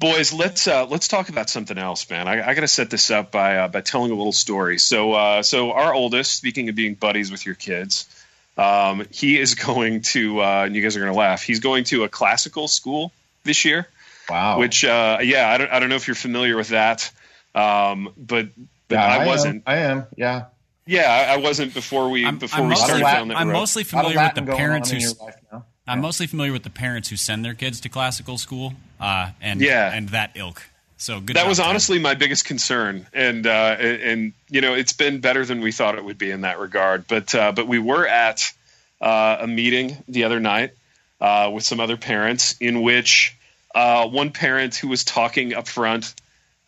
Boys, 0.00 0.32
let's 0.32 0.66
uh, 0.66 0.86
let's 0.86 1.08
talk 1.08 1.28
about 1.28 1.50
something 1.50 1.76
else, 1.76 2.08
man. 2.08 2.26
I, 2.26 2.40
I 2.48 2.54
got 2.54 2.62
to 2.62 2.68
set 2.68 2.88
this 2.88 3.10
up 3.10 3.30
by 3.30 3.58
uh, 3.58 3.68
by 3.68 3.82
telling 3.82 4.10
a 4.10 4.14
little 4.14 4.32
story. 4.32 4.78
So, 4.78 5.12
uh, 5.12 5.42
so 5.42 5.72
our 5.72 5.92
oldest, 5.92 6.34
speaking 6.34 6.70
of 6.70 6.74
being 6.74 6.94
buddies 6.94 7.30
with 7.30 7.44
your 7.44 7.54
kids, 7.54 8.08
um, 8.56 9.06
he 9.10 9.38
is 9.38 9.54
going 9.66 10.00
to, 10.02 10.40
uh, 10.40 10.62
and 10.64 10.74
you 10.74 10.80
guys 10.82 10.96
are 10.96 11.00
going 11.00 11.12
to 11.12 11.18
laugh. 11.18 11.42
He's 11.42 11.60
going 11.60 11.84
to 11.84 12.04
a 12.04 12.08
classical 12.08 12.66
school 12.66 13.12
this 13.44 13.66
year, 13.66 13.86
Wow. 14.30 14.58
which, 14.58 14.86
uh, 14.86 15.18
yeah, 15.20 15.46
I 15.50 15.58
don't, 15.58 15.70
I 15.70 15.78
don't 15.80 15.90
know 15.90 15.96
if 15.96 16.08
you're 16.08 16.14
familiar 16.14 16.56
with 16.56 16.68
that, 16.68 17.12
um, 17.54 18.10
but 18.16 18.48
but 18.88 18.94
yeah, 18.94 19.06
I, 19.06 19.16
am. 19.18 19.26
wasn't. 19.26 19.62
I 19.66 19.76
am. 19.76 20.06
Yeah. 20.16 20.44
Yeah, 20.86 21.02
I, 21.28 21.34
I 21.34 21.36
wasn't 21.36 21.74
before 21.74 22.08
we 22.08 22.24
I'm- 22.24 22.38
before 22.38 22.60
I'm 22.64 22.68
we 22.70 22.74
started 22.76 23.04
Latin- 23.04 23.18
down 23.18 23.28
that 23.28 23.36
I'm 23.36 23.48
road. 23.48 23.52
mostly 23.52 23.82
A 23.82 23.84
lot 23.96 24.06
of 24.06 24.12
familiar 24.12 24.26
with 24.28 24.34
the 24.34 24.40
going 24.40 24.56
parents 24.56 24.90
on 24.92 25.00
who 25.00 25.30
I'm 25.90 26.00
mostly 26.00 26.26
familiar 26.26 26.52
with 26.52 26.62
the 26.62 26.70
parents 26.70 27.08
who 27.08 27.16
send 27.16 27.44
their 27.44 27.54
kids 27.54 27.80
to 27.80 27.88
classical 27.88 28.38
school, 28.38 28.74
uh, 29.00 29.30
and 29.40 29.60
Yeah. 29.60 29.92
and 29.92 30.08
that 30.10 30.30
ilk. 30.36 30.62
So 30.96 31.18
good. 31.18 31.36
that 31.36 31.48
was 31.48 31.58
honestly 31.60 31.98
my 31.98 32.14
biggest 32.14 32.44
concern 32.44 33.06
and 33.14 33.46
uh 33.46 33.76
and, 33.80 34.34
you 34.50 34.60
know 34.60 34.74
it's 34.74 34.92
been 34.92 35.20
better 35.20 35.46
than 35.46 35.62
we 35.62 35.72
thought 35.72 35.96
it 35.96 36.04
would 36.04 36.18
be 36.18 36.30
in 36.30 36.42
that 36.42 36.58
regard 36.58 37.06
but 37.08 37.34
uh 37.34 37.52
but 37.52 37.66
we 37.66 37.78
were 37.78 38.06
at 38.06 38.52
uh 39.00 39.38
a 39.40 39.46
meeting 39.46 39.96
the 40.08 40.24
other 40.24 40.40
night 40.40 40.72
uh 41.22 41.50
with 41.54 41.64
some 41.64 41.80
other 41.80 41.96
parents 41.96 42.54
in 42.60 42.82
which 42.82 43.34
uh 43.74 44.06
one 44.08 44.28
parent 44.30 44.74
who 44.76 44.88
was 44.88 45.02
talking 45.02 45.54
up 45.54 45.66
front 45.66 46.14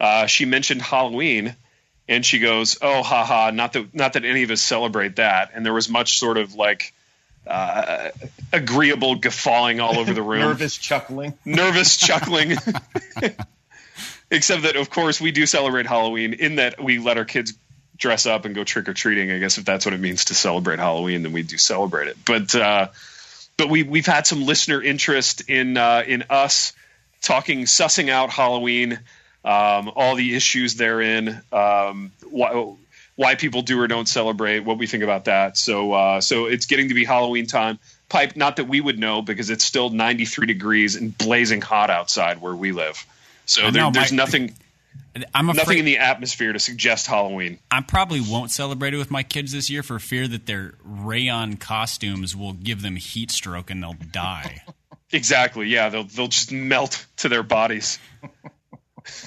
uh 0.01 0.25
she 0.25 0.47
mentioned 0.47 0.81
halloween 0.81 1.55
and 2.09 2.25
she 2.25 2.39
goes 2.39 2.79
oh 2.81 3.03
haha 3.03 3.51
not 3.51 3.75
that 3.75 3.95
not 3.95 4.15
that 4.15 4.25
any 4.25 4.45
of 4.45 4.51
us 4.51 4.63
celebrate 4.63 5.17
that 5.17 5.51
and 5.53 5.67
there 5.67 5.75
was 5.75 5.91
much 5.91 6.19
sort 6.19 6.39
of 6.39 6.55
like 6.55 6.95
uh 7.47 8.11
agreeable 8.53 9.17
guffawing 9.17 9.81
all 9.81 9.99
over 9.99 10.13
the 10.13 10.23
room 10.23 10.41
Nervous 10.41 10.77
chuckling. 10.77 11.35
nervous 11.45 11.97
chuckling. 12.07 12.57
Except 14.31 14.63
that, 14.63 14.77
of 14.77 14.89
course, 14.89 15.21
we 15.21 15.31
do 15.31 15.45
celebrate 15.45 15.87
Halloween 15.87 16.33
in 16.33 16.57
that 16.57 16.83
we 16.83 16.99
let 16.99 17.19
our 17.19 17.25
kids 17.27 17.53
dress 17.99 18.25
up 18.25 18.47
and 18.47 18.55
go 18.55 18.65
trick 18.65 18.89
or 18.89 18.95
treating. 18.95 19.31
I 19.31 19.39
guess 19.39 19.59
if 19.59 19.65
that's 19.67 19.85
what 19.85 19.93
it 19.95 20.01
means 20.01 20.27
to 20.27 20.35
celebrate 20.35 20.79
Halloween, 20.79 21.23
then 21.23 21.33
we 21.33 21.43
do 21.43 21.59
celebrate 21.59 22.09
it. 22.09 22.17
But 22.25 22.55
uh, 22.55 22.89
but 23.59 23.69
we 23.69 23.83
we've 23.83 24.07
had 24.07 24.27
some 24.27 24.47
listener 24.47 24.81
interest 24.83 25.51
in 25.51 25.77
uh, 25.77 26.03
in 26.07 26.25
us 26.31 26.73
talking, 27.21 27.65
sussing 27.65 28.09
out 28.09 28.31
Halloween, 28.31 29.01
um, 29.45 29.91
all 29.95 30.15
the 30.15 30.35
issues 30.35 30.77
therein, 30.77 31.43
um, 31.53 32.11
why 32.31 32.75
why 33.23 33.37
people 33.37 33.63
do 33.63 33.81
or 33.81 33.87
don't 33.87 34.09
celebrate, 34.09 34.61
what 34.61 34.79
we 34.79 34.87
think 34.87 35.03
about 35.03 35.27
that. 35.27 35.57
So 35.57 35.93
uh, 35.93 36.21
so 36.21 36.47
it's 36.47 36.67
getting 36.67 36.89
to 36.89 36.95
be 36.95 37.05
Halloween 37.05 37.47
time. 37.47 37.79
Pipe, 38.09 38.37
not 38.37 38.57
that 38.57 38.69
we 38.69 38.81
would 38.81 38.99
know 38.99 39.23
because 39.23 39.49
it's 39.49 39.65
still 39.65 39.89
93 39.89 40.47
degrees 40.47 40.97
and 40.97 41.17
blazing 41.17 41.63
hot 41.63 41.89
outside 41.89 42.41
where 42.43 42.55
we 42.55 42.73
live. 42.73 43.07
So 43.47 43.63
there, 43.71 43.83
know, 43.83 43.91
there's 43.91 44.13
my- 44.13 44.17
nothing 44.17 44.55
I'm 45.35 45.49
afraid, 45.51 45.63
nothing 45.63 45.79
in 45.79 45.85
the 45.85 45.99
atmosphere 45.99 46.53
to 46.53 46.59
suggest 46.59 47.07
Halloween. 47.07 47.59
I 47.71 47.83
probably 47.83 48.21
won't 48.21 48.51
celebrate 48.51 48.95
it 48.95 48.97
with 48.99 49.11
my 49.11 49.23
kids 49.23 49.53
this 49.53 49.69
year 49.71 49.83
for 49.83 49.99
fear 49.99 50.27
that 50.29 50.47
their 50.47 50.75
rayon 50.83 51.57
costumes 51.57 52.35
will 52.35 52.55
give 52.55 52.83
them 52.83 52.97
heat 52.97 53.31
stroke 53.31 53.71
and 53.71 53.83
they'll 53.83 53.97
die. 54.11 54.63
Exactly. 55.15 55.67
Yeah, 55.69 55.91
they'll 55.91 56.05
they'll 56.05 56.29
just 56.29 56.53
melt 56.53 57.05
to 57.19 57.29
their 57.29 57.43
bodies. 57.43 57.99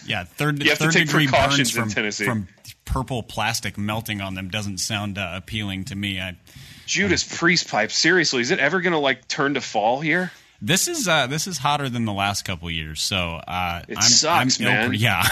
Yeah, 0.08 0.23
third 0.23 0.63
You 0.63 0.69
have 0.69 0.79
to 0.79 0.91
take 0.91 1.05
degree 1.05 1.25
burns 1.27 1.31
precautions 1.36 1.77
in 1.77 1.89
Tennessee. 1.89 2.25
from 2.25 2.47
purple 2.85 3.23
plastic 3.23 3.77
melting 3.77 4.21
on 4.21 4.35
them 4.35 4.49
doesn't 4.49 4.77
sound 4.77 5.17
uh, 5.17 5.31
appealing 5.35 5.85
to 5.85 5.95
me. 5.95 6.19
I, 6.19 6.37
Judas 6.85 7.23
Priest 7.23 7.67
pipe. 7.69 7.91
Seriously, 7.91 8.41
is 8.41 8.51
it 8.51 8.59
ever 8.59 8.81
going 8.81 8.93
to 8.93 8.99
like 8.99 9.27
turn 9.27 9.55
to 9.55 9.61
fall 9.61 9.99
here? 10.01 10.31
This 10.61 10.87
is 10.87 11.07
uh, 11.07 11.27
this 11.27 11.47
is 11.47 11.57
hotter 11.57 11.89
than 11.89 12.05
the 12.05 12.13
last 12.13 12.45
couple 12.45 12.71
years, 12.71 13.01
so 13.01 13.17
uh, 13.17 13.81
It 13.87 13.97
I'm, 13.97 14.03
sucks, 14.03 14.59
I'm 14.59 14.65
man. 14.65 14.87
pre- 14.89 14.97
yeah, 14.99 15.23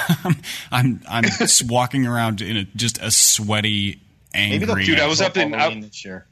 I'm 0.71 1.01
I'm 1.09 1.25
s- 1.25 1.63
walking 1.67 2.05
around 2.05 2.41
in 2.41 2.57
a, 2.57 2.63
just 2.75 2.97
a 3.01 3.09
sweaty, 3.09 4.01
angry. 4.33 4.67
Maybe 4.67 4.85
Dude, 4.85 4.99
I 4.99 5.07
was 5.07 5.21
up 5.21 5.37
in- 5.37 5.53
I- 5.55 5.79
this 5.79 6.03
year. 6.03 6.25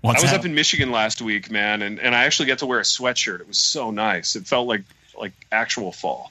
What's 0.00 0.20
I 0.20 0.22
was 0.22 0.30
that? 0.30 0.40
up 0.40 0.46
in 0.46 0.54
Michigan 0.54 0.92
last 0.92 1.20
week, 1.20 1.50
man, 1.50 1.82
and, 1.82 1.98
and 1.98 2.14
I 2.14 2.24
actually 2.26 2.46
got 2.46 2.58
to 2.58 2.66
wear 2.66 2.78
a 2.78 2.82
sweatshirt. 2.84 3.40
It 3.40 3.48
was 3.48 3.58
so 3.58 3.90
nice. 3.90 4.36
It 4.36 4.46
felt 4.46 4.68
like 4.68 4.84
like 5.18 5.32
actual 5.50 5.90
fall. 5.90 6.30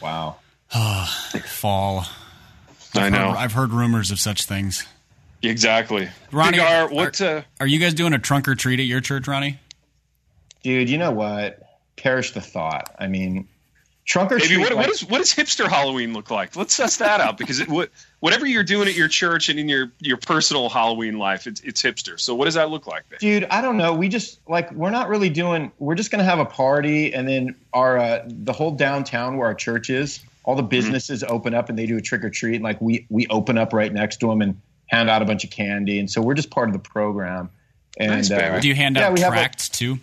Wow. 0.00 0.36
fall. 1.44 2.06
I 2.94 3.06
I've 3.06 3.12
know 3.12 3.18
Heard, 3.28 3.36
I've 3.36 3.52
heard 3.52 3.70
rumors 3.72 4.10
of 4.10 4.18
such 4.20 4.44
things. 4.44 4.86
exactly. 5.42 6.08
Ronnie, 6.32 6.58
Big 6.58 6.60
R, 6.60 6.66
are- 6.84 6.88
what? 6.88 7.20
uh, 7.20 7.42
Are 7.60 7.66
you 7.66 7.78
guys 7.78 7.94
doing 7.94 8.12
a 8.12 8.18
trunk 8.18 8.48
or 8.48 8.54
treat 8.54 8.80
at 8.80 8.86
your 8.86 9.00
church, 9.00 9.28
Ronnie? 9.28 9.58
Dude, 10.62 10.88
you 10.88 10.98
know 10.98 11.12
what? 11.12 11.62
Perish 11.96 12.32
the 12.32 12.40
thought. 12.40 12.94
I 12.98 13.06
mean, 13.06 13.46
trunk 14.04 14.32
or 14.32 14.36
maybe 14.36 14.54
treat. 14.54 14.58
what, 14.60 14.72
like- 14.72 14.86
what 14.86 14.90
is 14.90 15.04
what 15.04 15.18
does 15.18 15.32
hipster 15.34 15.68
Halloween 15.68 16.12
look 16.12 16.30
like? 16.30 16.56
Let's 16.56 16.74
suss 16.74 16.96
that 16.98 17.20
out 17.20 17.38
because 17.38 17.60
it, 17.60 17.68
what, 17.68 17.90
whatever 18.20 18.46
you're 18.46 18.64
doing 18.64 18.88
at 18.88 18.94
your 18.94 19.08
church 19.08 19.48
and 19.48 19.58
in 19.58 19.68
your 19.68 19.92
your 20.00 20.16
personal 20.16 20.68
Halloween 20.68 21.18
life, 21.18 21.46
it's 21.46 21.60
it's 21.60 21.82
hipster. 21.82 22.18
So 22.18 22.34
what 22.34 22.46
does 22.46 22.54
that 22.54 22.70
look 22.70 22.86
like? 22.86 23.08
Babe? 23.08 23.18
Dude, 23.20 23.44
I 23.50 23.60
don't 23.60 23.76
know. 23.76 23.94
We 23.94 24.08
just 24.08 24.40
like 24.48 24.70
we're 24.72 24.90
not 24.90 25.08
really 25.08 25.30
doing. 25.30 25.70
We're 25.78 25.94
just 25.94 26.10
gonna 26.10 26.24
have 26.24 26.38
a 26.40 26.44
party, 26.46 27.12
and 27.14 27.28
then 27.28 27.54
our 27.72 27.98
uh, 27.98 28.24
the 28.26 28.52
whole 28.52 28.72
downtown 28.72 29.36
where 29.36 29.46
our 29.48 29.54
church 29.54 29.90
is, 29.90 30.20
all 30.48 30.54
Mm-hmm. 30.54 30.62
the 30.62 30.68
businesses 30.68 31.22
open 31.22 31.52
up 31.52 31.68
and 31.68 31.78
they 31.78 31.84
do 31.84 31.98
a 31.98 32.00
trick 32.00 32.24
or 32.24 32.30
treat. 32.30 32.54
And 32.54 32.64
like 32.64 32.80
we 32.80 33.06
we 33.10 33.26
open 33.28 33.58
up 33.58 33.74
right 33.74 33.92
next 33.92 34.16
to 34.20 34.28
them 34.28 34.40
and 34.40 34.60
hand 34.86 35.10
out 35.10 35.20
a 35.20 35.26
bunch 35.26 35.44
of 35.44 35.50
candy, 35.50 35.98
and 36.00 36.10
so 36.10 36.22
we're 36.22 36.32
just 36.34 36.48
part 36.50 36.68
of 36.70 36.72
the 36.72 36.78
program. 36.78 37.50
And 37.98 38.30
uh, 38.32 38.58
Do 38.60 38.68
you 38.68 38.74
hand 38.74 38.96
yeah, 38.96 39.08
out 39.08 39.18
a- 39.18 39.22
tracts 39.22 39.68
too? 39.68 39.98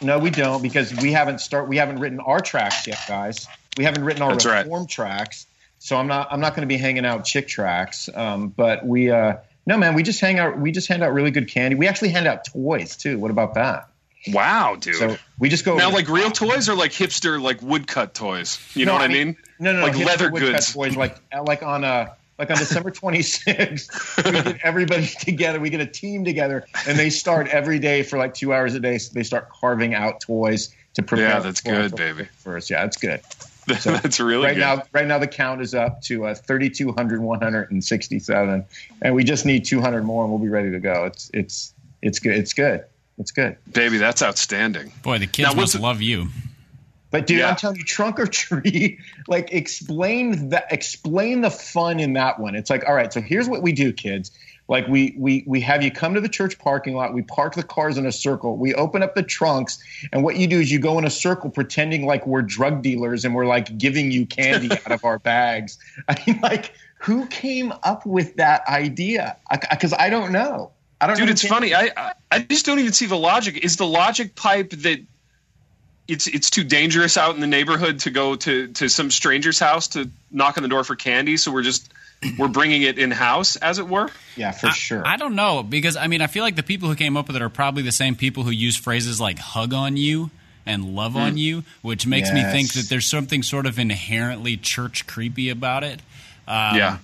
no, 0.00 0.18
we 0.18 0.30
don't 0.30 0.62
because 0.62 0.94
we 0.96 1.12
haven't 1.12 1.40
start. 1.40 1.68
We 1.68 1.76
haven't 1.76 1.98
written 1.98 2.20
our 2.20 2.40
tracks 2.40 2.86
yet, 2.86 2.98
guys. 3.06 3.46
We 3.76 3.84
haven't 3.84 4.04
written 4.04 4.22
our 4.22 4.32
That's 4.32 4.46
right. 4.46 4.64
reform 4.64 4.86
tracks, 4.86 5.46
so 5.78 5.96
I'm 5.96 6.06
not. 6.06 6.28
I'm 6.32 6.40
not 6.40 6.54
going 6.54 6.62
to 6.66 6.72
be 6.74 6.78
hanging 6.78 7.04
out 7.04 7.24
chick 7.26 7.46
tracks. 7.46 8.08
Um, 8.14 8.48
but 8.48 8.86
we, 8.86 9.10
uh, 9.10 9.36
no, 9.66 9.76
man, 9.76 9.94
we 9.94 10.02
just 10.02 10.20
hang 10.20 10.38
out. 10.38 10.58
We 10.58 10.72
just 10.72 10.88
hand 10.88 11.02
out 11.02 11.12
really 11.12 11.30
good 11.30 11.48
candy. 11.50 11.74
We 11.76 11.86
actually 11.86 12.10
hand 12.10 12.26
out 12.26 12.46
toys 12.46 12.96
too. 12.96 13.18
What 13.18 13.30
about 13.30 13.54
that? 13.54 13.88
Wow, 14.28 14.76
dude. 14.76 14.96
So 14.96 15.16
we 15.38 15.48
just 15.48 15.64
go 15.64 15.76
now, 15.76 15.90
like 15.90 16.08
real 16.08 16.30
toys 16.30 16.68
or 16.68 16.74
like 16.74 16.92
hipster, 16.92 17.40
like 17.40 17.62
woodcut 17.62 18.14
toys. 18.14 18.58
You 18.74 18.86
know 18.86 18.92
what 18.92 19.02
I 19.02 19.08
mean? 19.08 19.36
No, 19.58 19.72
no, 19.72 19.82
like 19.82 19.94
hipster 19.94 20.06
leather 20.06 20.30
goods. 20.30 20.74
Boys, 20.74 20.96
like 20.96 21.16
like 21.44 21.62
on 21.62 21.84
uh 21.84 22.14
like 22.38 22.50
on 22.50 22.58
December 22.58 22.90
26th, 22.92 24.24
we 24.24 24.32
get 24.32 24.60
everybody 24.62 25.06
together. 25.20 25.60
We 25.60 25.70
get 25.70 25.80
a 25.80 25.86
team 25.86 26.24
together, 26.24 26.66
and 26.86 26.98
they 26.98 27.10
start 27.10 27.48
every 27.48 27.78
day 27.78 28.02
for 28.02 28.18
like 28.18 28.34
two 28.34 28.52
hours 28.52 28.74
a 28.74 28.80
day. 28.80 28.98
So 28.98 29.12
they 29.14 29.22
start 29.22 29.48
carving 29.48 29.94
out 29.94 30.20
toys 30.20 30.74
to 30.94 31.02
prepare. 31.02 31.28
Yeah, 31.28 31.40
that's 31.40 31.60
good, 31.60 31.90
for- 31.90 31.96
baby. 31.96 32.24
First, 32.38 32.70
yeah, 32.70 32.82
that's 32.82 32.96
good. 32.96 33.20
That's 33.82 34.20
really 34.20 34.44
right 34.44 34.54
good. 34.54 34.60
now, 34.60 34.82
right 34.92 35.08
now 35.08 35.18
the 35.18 35.26
count 35.26 35.60
is 35.60 35.74
up 35.74 36.00
to 36.02 36.26
uh, 36.26 36.34
3,200, 36.36 37.20
167, 37.20 38.64
and 39.02 39.14
we 39.16 39.24
just 39.24 39.44
need 39.44 39.64
200 39.64 40.04
more, 40.04 40.22
and 40.22 40.32
we'll 40.32 40.40
be 40.40 40.48
ready 40.48 40.70
to 40.70 40.78
go. 40.78 41.06
It's 41.06 41.32
it's 41.34 41.74
it's 42.00 42.20
good. 42.20 42.36
It's 42.36 42.52
good. 42.52 42.84
It's 43.18 43.30
good. 43.30 43.56
baby, 43.72 43.96
that's 43.98 44.22
outstanding. 44.22 44.92
Boy, 45.02 45.18
the 45.18 45.26
kids 45.26 45.48
Now, 45.48 45.50
what's 45.50 45.72
must 45.72 45.74
it- 45.76 45.80
love 45.82 46.02
you. 46.02 46.28
But 47.12 47.26
dude, 47.28 47.38
Yeah. 47.38 47.50
I'm 47.50 47.56
telling 47.56 47.76
you, 47.78 47.84
trunk 47.84 48.18
or 48.18 48.26
treat, 48.26 48.98
like 49.28 49.52
explain 49.52 50.50
that 50.50 50.66
explain 50.70 51.40
the 51.40 51.50
fun 51.50 52.00
in 52.00 52.12
that 52.14 52.38
one. 52.40 52.54
It's 52.54 52.68
like, 52.68 52.84
all 52.86 52.94
right, 52.94 53.12
so 53.12 53.20
here's 53.20 53.48
what 53.48 53.62
we 53.62 53.72
do, 53.72 53.92
kids. 53.92 54.30
Like 54.68 54.88
we 54.88 55.14
we 55.16 55.44
we 55.46 55.60
have 55.60 55.82
you 55.84 55.92
come 55.92 56.14
to 56.14 56.20
the 56.20 56.28
church 56.28 56.58
parking 56.58 56.96
lot, 56.96 57.14
we 57.14 57.22
park 57.22 57.54
the 57.54 57.62
cars 57.62 57.96
in 57.96 58.04
a 58.04 58.10
circle, 58.12 58.56
we 58.56 58.74
open 58.74 59.02
up 59.04 59.14
the 59.14 59.22
trunks, 59.22 59.78
and 60.12 60.24
what 60.24 60.36
you 60.36 60.48
do 60.48 60.58
is 60.58 60.72
you 60.72 60.80
go 60.80 60.98
in 60.98 61.04
a 61.04 61.10
circle 61.10 61.48
pretending 61.50 62.04
like 62.04 62.26
we're 62.26 62.42
drug 62.42 62.82
dealers 62.82 63.24
and 63.24 63.32
we're 63.36 63.46
like 63.46 63.78
giving 63.78 64.10
you 64.10 64.26
candy 64.26 64.72
out 64.84 64.90
of 64.90 65.04
our 65.04 65.20
bags. 65.20 65.78
I 66.08 66.20
mean, 66.26 66.40
like, 66.42 66.72
who 66.98 67.26
came 67.28 67.72
up 67.84 68.04
with 68.04 68.34
that 68.36 68.66
idea? 68.66 69.36
Because 69.70 69.92
I, 69.92 70.10
don't 70.10 70.32
know. 70.32 70.72
I 71.00 71.06
don't 71.06 71.16
Dude, 71.16 71.30
it's 71.30 71.46
funny. 71.46 71.74
I, 71.74 71.90
I 71.96 72.12
I 72.30 72.38
just 72.40 72.64
don't 72.64 72.78
even 72.78 72.92
see 72.92 73.06
the 73.06 73.16
logic. 73.16 73.58
Is 73.58 73.76
the 73.76 73.86
logic 73.86 74.34
pipe 74.34 74.70
that 74.70 75.04
it's 76.08 76.26
it's 76.26 76.50
too 76.50 76.64
dangerous 76.64 77.16
out 77.16 77.34
in 77.34 77.40
the 77.40 77.46
neighborhood 77.46 78.00
to 78.00 78.10
go 78.10 78.36
to 78.36 78.68
to 78.68 78.88
some 78.88 79.10
stranger's 79.10 79.58
house 79.58 79.88
to 79.88 80.08
knock 80.30 80.56
on 80.56 80.62
the 80.62 80.68
door 80.68 80.84
for 80.84 80.96
candy? 80.96 81.36
So 81.36 81.52
we're 81.52 81.62
just 81.62 81.92
we're 82.38 82.48
bringing 82.48 82.82
it 82.82 82.98
in 82.98 83.10
house, 83.10 83.56
as 83.56 83.78
it 83.78 83.86
were. 83.86 84.08
Yeah, 84.36 84.52
for 84.52 84.68
sure. 84.68 85.06
I 85.06 85.16
don't 85.16 85.34
know 85.34 85.62
because 85.62 85.96
I 85.96 86.06
mean 86.06 86.22
I 86.22 86.28
feel 86.28 86.42
like 86.42 86.56
the 86.56 86.62
people 86.62 86.88
who 86.88 86.94
came 86.94 87.16
up 87.16 87.26
with 87.26 87.36
it 87.36 87.42
are 87.42 87.50
probably 87.50 87.82
the 87.82 87.92
same 87.92 88.16
people 88.16 88.42
who 88.44 88.50
use 88.50 88.76
phrases 88.76 89.20
like 89.20 89.38
"hug 89.38 89.74
on 89.74 89.96
you" 89.96 90.30
and 90.64 90.94
"love 90.94 91.16
on 91.16 91.36
you," 91.36 91.64
which 91.82 92.06
makes 92.06 92.32
me 92.32 92.42
think 92.42 92.72
that 92.72 92.88
there's 92.88 93.06
something 93.06 93.42
sort 93.42 93.66
of 93.66 93.78
inherently 93.78 94.56
church 94.56 95.06
creepy 95.06 95.50
about 95.50 95.84
it. 95.84 96.00
Um, 96.48 96.76
yeah. 96.76 96.98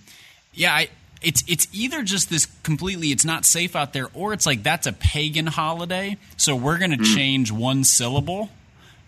yeah. 0.55 0.75
I, 0.75 0.89
it's 1.25 1.43
it's 1.49 1.67
either 1.73 2.03
just 2.03 2.31
this 2.31 2.47
completely 2.63 3.09
it's 3.09 3.25
not 3.25 3.45
safe 3.45 3.75
out 3.77 3.93
there, 3.93 4.09
or 4.15 4.33
it's 4.33 4.47
like 4.47 4.63
that's 4.63 4.87
a 4.87 4.93
pagan 4.93 5.47
holiday, 5.47 6.17
so 6.37 6.55
we're 6.57 6.79
going 6.79 6.91
to 6.93 6.97
Mm. 6.99 7.15
change 7.15 7.51
one 7.53 7.85
syllable, 7.85 8.51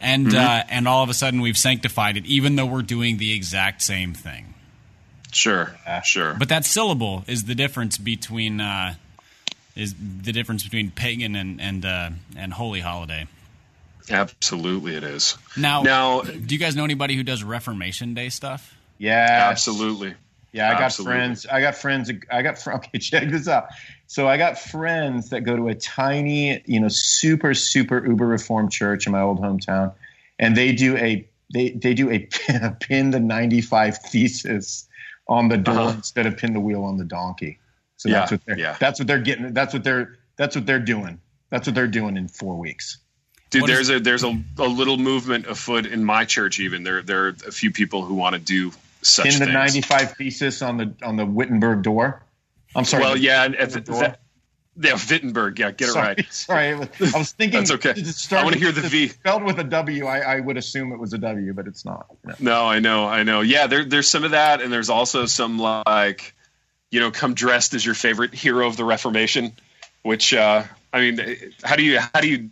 and 0.00 0.26
Mm-hmm. 0.28 0.36
uh, 0.36 0.62
and 0.68 0.88
all 0.88 1.02
of 1.02 1.10
a 1.10 1.14
sudden 1.14 1.40
we've 1.40 1.58
sanctified 1.58 2.16
it, 2.16 2.24
even 2.26 2.56
though 2.56 2.66
we're 2.66 2.82
doing 2.82 3.16
the 3.18 3.32
exact 3.34 3.82
same 3.82 4.14
thing. 4.14 4.54
Sure. 5.32 5.74
Sure. 6.04 6.34
But 6.38 6.48
that 6.50 6.64
syllable 6.64 7.24
is 7.26 7.44
the 7.44 7.54
difference 7.56 7.98
between 7.98 8.60
uh, 8.60 8.94
is 9.74 9.94
the 10.22 10.30
difference 10.32 10.62
between 10.62 10.90
pagan 10.92 11.34
and 11.34 11.60
and 11.60 11.84
uh, 11.84 12.10
and 12.36 12.52
holy 12.52 12.80
holiday. 12.80 13.26
Absolutely, 14.10 14.94
it 14.96 15.02
is. 15.02 15.36
Now, 15.56 15.82
Now, 15.82 16.20
do 16.20 16.54
you 16.54 16.58
guys 16.60 16.76
know 16.76 16.84
anybody 16.84 17.16
who 17.16 17.22
does 17.22 17.42
Reformation 17.42 18.14
Day 18.14 18.28
stuff? 18.28 18.74
yeah, 18.98 19.48
absolutely. 19.50 20.14
Yeah, 20.54 20.68
I 20.70 20.74
got 20.74 20.82
Absolutely. 20.82 21.16
friends. 21.16 21.46
I 21.46 21.60
got 21.60 21.74
friends. 21.74 22.10
I 22.30 22.42
got 22.42 22.58
fr- 22.58 22.72
okay. 22.78 22.98
Check 22.98 23.28
this 23.28 23.48
out. 23.48 23.66
So 24.06 24.28
I 24.28 24.36
got 24.36 24.56
friends 24.58 25.30
that 25.30 25.40
go 25.40 25.56
to 25.56 25.66
a 25.68 25.74
tiny, 25.74 26.62
you 26.66 26.78
know, 26.80 26.88
super 26.88 27.54
super 27.54 28.06
uber 28.06 28.26
reformed 28.26 28.70
church 28.70 29.06
in 29.06 29.12
my 29.12 29.20
old 29.20 29.40
hometown, 29.40 29.92
and 30.38 30.56
they 30.56 30.72
do 30.72 30.96
a 30.96 31.28
they 31.52 31.70
they 31.70 31.92
do 31.92 32.08
a 32.10 32.20
pin 32.80 33.10
the 33.10 33.18
ninety 33.20 33.60
five 33.60 33.98
thesis 33.98 34.86
on 35.26 35.48
the 35.48 35.56
door 35.58 35.74
Uh-huh. 35.78 35.90
instead 35.96 36.26
of 36.26 36.36
pin 36.36 36.52
the 36.52 36.60
wheel 36.60 36.84
on 36.84 36.98
the 36.98 37.04
donkey. 37.04 37.58
So 37.96 38.08
Yeah, 38.08 38.20
that's 38.20 38.30
what 38.32 38.40
they're 38.46 38.58
yeah. 38.58 38.76
that's 38.78 38.98
what 39.00 39.06
they're 39.08 39.18
getting. 39.22 39.52
That's 39.54 39.74
what 39.74 39.82
they're 39.82 40.16
that's 40.36 40.54
what 40.54 40.66
they're 40.66 40.78
doing. 40.78 41.18
That's 41.50 41.66
what 41.66 41.74
they're 41.74 41.86
doing 41.88 42.16
in 42.16 42.28
four 42.28 42.56
weeks. 42.58 42.98
Dude, 43.50 43.62
What 43.62 43.68
there's 43.68 43.88
is- 43.90 43.96
a 43.96 44.00
there's 44.00 44.22
a, 44.24 44.40
a 44.58 44.68
little 44.68 44.98
movement 44.98 45.46
afoot 45.46 45.86
in 45.86 46.04
my 46.04 46.24
church. 46.24 46.60
Even 46.60 46.84
there 46.84 47.02
there 47.02 47.24
are 47.26 47.36
a 47.46 47.50
few 47.52 47.72
people 47.72 48.04
who 48.04 48.14
want 48.14 48.34
to 48.34 48.40
do 48.40 48.70
such 49.04 49.26
Pin 49.26 49.38
the 49.40 49.46
ninety 49.46 49.80
five 49.80 50.12
thesis 50.16 50.62
on 50.62 50.76
the 50.76 50.94
on 51.02 51.16
the 51.16 51.26
Wittenberg 51.26 51.82
door. 51.82 52.22
I'm 52.74 52.84
sorry. 52.84 53.04
well, 53.04 53.16
yeah, 53.16 53.44
and, 53.44 53.54
the 53.54 53.80
door. 53.80 54.00
that- 54.00 54.20
yeah, 54.76 54.98
Wittenberg. 55.08 55.60
Yeah, 55.60 55.70
get 55.70 55.88
it 55.88 55.92
sorry, 55.92 56.06
right. 56.06 56.32
Sorry, 56.32 56.72
I 56.72 56.74
was- 56.74 57.30
thinking. 57.32 57.60
That's 57.60 57.70
okay. 57.70 57.94
I 58.36 58.42
wanna 58.42 58.56
hear 58.56 58.72
the 58.72 58.80
V. 58.80 59.08
Spelled 59.08 59.44
with 59.44 59.58
a 59.58 59.64
W, 59.64 60.06
I, 60.06 60.18
I 60.18 60.40
would 60.40 60.56
assume 60.56 60.92
it 60.92 60.98
was 60.98 61.12
a 61.12 61.18
W, 61.18 61.52
but 61.52 61.68
it's 61.68 61.84
not. 61.84 62.06
No. 62.24 62.34
No, 62.40 62.66
I 62.66 62.80
know, 62.80 63.06
I 63.06 63.22
know. 63.22 63.40
Yeah, 63.42 63.68
there, 63.68 63.84
there's 63.84 64.08
some 64.08 64.24
of 64.24 64.32
that, 64.32 64.60
and 64.60 64.72
there's 64.72 64.90
also 64.90 65.26
some 65.26 65.58
like, 65.60 66.34
you 66.90 66.98
know, 66.98 67.12
come 67.12 67.34
dressed 67.34 67.74
as 67.74 67.86
your 67.86 67.94
favorite 67.94 68.34
hero 68.34 68.66
of 68.66 68.76
the 68.76 68.84
Reformation. 68.84 69.52
Which, 70.02 70.34
uh, 70.34 70.64
I 70.92 71.00
mean, 71.00 71.20
how 71.62 71.76
do 71.76 71.82
you 71.82 72.00
how 72.00 72.20
do 72.20 72.28
you 72.28 72.50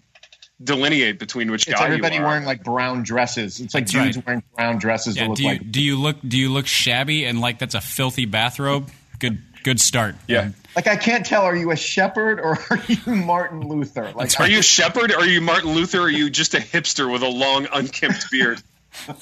delineate 0.65 1.19
between 1.19 1.51
which 1.51 1.67
It's 1.69 1.79
guy 1.79 1.87
everybody 1.87 2.17
you 2.17 2.23
are? 2.23 2.27
wearing 2.29 2.45
like 2.45 2.63
brown 2.65 3.03
dresses. 3.03 3.61
It's 3.61 3.75
like 3.75 3.85
That's 3.87 3.93
dudes 3.93 4.17
right. 4.19 4.27
wearing 4.27 4.43
brown 4.57 4.79
dresses 4.79 5.17
Yeah. 5.17 5.23
that 5.25 5.29
look 5.31 5.37
Do 5.39 5.43
you 5.45 5.49
like 5.51 5.71
do 5.71 5.81
you 5.83 5.97
look 5.99 6.17
do 6.27 6.39
you 6.39 6.49
look 6.51 6.67
shabby 6.67 7.25
and 7.25 7.41
like 7.41 7.59
that's 7.59 7.75
a 7.75 7.81
filthy 7.81 8.25
bathrobe? 8.27 8.91
Good 9.19 9.39
good 9.65 9.81
start. 9.81 10.17
yeah. 10.27 10.51
like 10.75 10.87
I 10.89 10.97
can't 10.97 11.25
tell. 11.25 11.43
Are 11.43 11.55
you 11.55 11.71
a 11.71 11.77
shepherd 11.77 12.41
or 12.41 12.59
are 12.71 12.81
you 12.89 13.15
Martin 13.15 13.67
Luther? 13.69 14.11
Like 14.15 14.39
Are 14.41 14.49
you 14.49 14.59
a 14.59 14.63
shepherd? 14.63 15.13
Or 15.13 15.19
are 15.19 15.27
you 15.27 15.41
Martin 15.41 15.73
Luther? 15.75 16.01
Or 16.01 16.03
are 16.05 16.11
you 16.11 16.31
just 16.31 16.55
a 16.55 16.59
hipster 16.59 17.11
with 17.13 17.23
a 17.23 17.29
long, 17.29 17.67
unkempt 17.73 18.31
beard? 18.31 18.61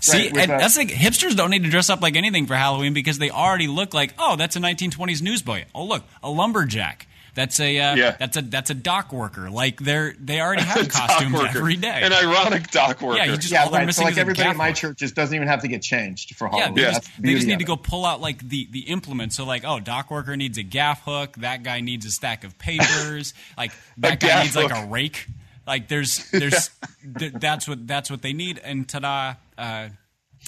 See, 0.00 0.28
Right, 0.30 0.36
and 0.36 0.50
a- 0.52 0.58
that's 0.58 0.76
like 0.76 0.88
hipsters 0.88 1.36
don't 1.36 1.50
need 1.50 1.64
to 1.64 1.70
dress 1.70 1.90
up 1.90 2.00
like 2.00 2.16
anything 2.16 2.46
for 2.46 2.54
Halloween 2.54 2.94
because 2.94 3.18
they 3.18 3.30
already 3.30 3.66
look 3.68 3.92
like 3.94 4.14
oh 4.18 4.36
that's 4.36 4.56
a 4.56 4.60
1920s 4.60 5.20
newsboy. 5.22 5.64
Oh 5.74 5.84
look, 5.84 6.04
a 6.22 6.30
lumberjack. 6.30 7.06
That's 7.34 7.60
a 7.60 7.78
uh, 7.78 7.94
Yeah. 7.94 8.16
that's 8.18 8.36
a 8.36 8.42
that's 8.42 8.70
a 8.70 8.74
dock 8.74 9.12
worker. 9.12 9.50
Like 9.50 9.80
they're 9.80 10.14
they 10.18 10.40
already 10.40 10.62
have 10.62 10.88
Dock 10.88 11.08
costumes 11.08 11.32
worker. 11.34 11.58
every 11.58 11.76
day. 11.76 12.00
An 12.02 12.12
ironic 12.12 12.70
dock 12.70 13.00
worker. 13.00 13.16
Yeah, 13.18 13.26
you 13.26 13.36
just 13.36 13.50
yeah, 13.52 13.64
all 13.64 13.70
missing 13.70 13.92
So 13.92 14.04
like 14.04 14.18
everybody 14.18 14.48
in 14.50 14.56
my 14.56 14.72
church 14.72 14.98
just 14.98 15.14
doesn't 15.14 15.34
even 15.34 15.48
have 15.48 15.62
to 15.62 15.68
get 15.68 15.82
changed 15.82 16.34
for 16.36 16.48
Yeah, 16.52 16.58
Halloween. 16.58 16.74
they 16.74 16.82
Yeah. 16.82 16.90
just, 16.92 17.16
the 17.16 17.22
they 17.22 17.34
just 17.34 17.46
need 17.46 17.58
to 17.60 17.64
go 17.64 17.76
pull 17.76 18.04
out 18.04 18.20
like 18.20 18.46
the 18.48 18.68
the 18.70 18.80
implement. 18.80 19.32
So 19.32 19.44
like, 19.44 19.64
oh, 19.64 19.80
dock 19.80 20.10
worker 20.10 20.36
needs 20.36 20.58
a 20.58 20.62
gaff 20.62 21.04
hook. 21.04 21.36
That 21.36 21.62
guy 21.62 21.80
needs 21.80 22.04
a 22.06 22.10
stack 22.10 22.44
of 22.44 22.58
papers. 22.58 23.34
like 23.56 23.72
that 23.98 24.20
guy 24.20 24.26
gaff 24.28 24.44
needs 24.44 24.56
like 24.56 24.72
a 24.74 24.86
rake. 24.86 25.26
Like 25.66 25.88
there's 25.88 26.28
there's 26.32 26.70
th- 27.18 27.34
that's 27.34 27.68
what 27.68 27.86
that's 27.86 28.10
what 28.10 28.22
they 28.22 28.32
need. 28.32 28.58
And 28.64 28.88
ta-da, 28.88 29.34
uh, 29.56 29.88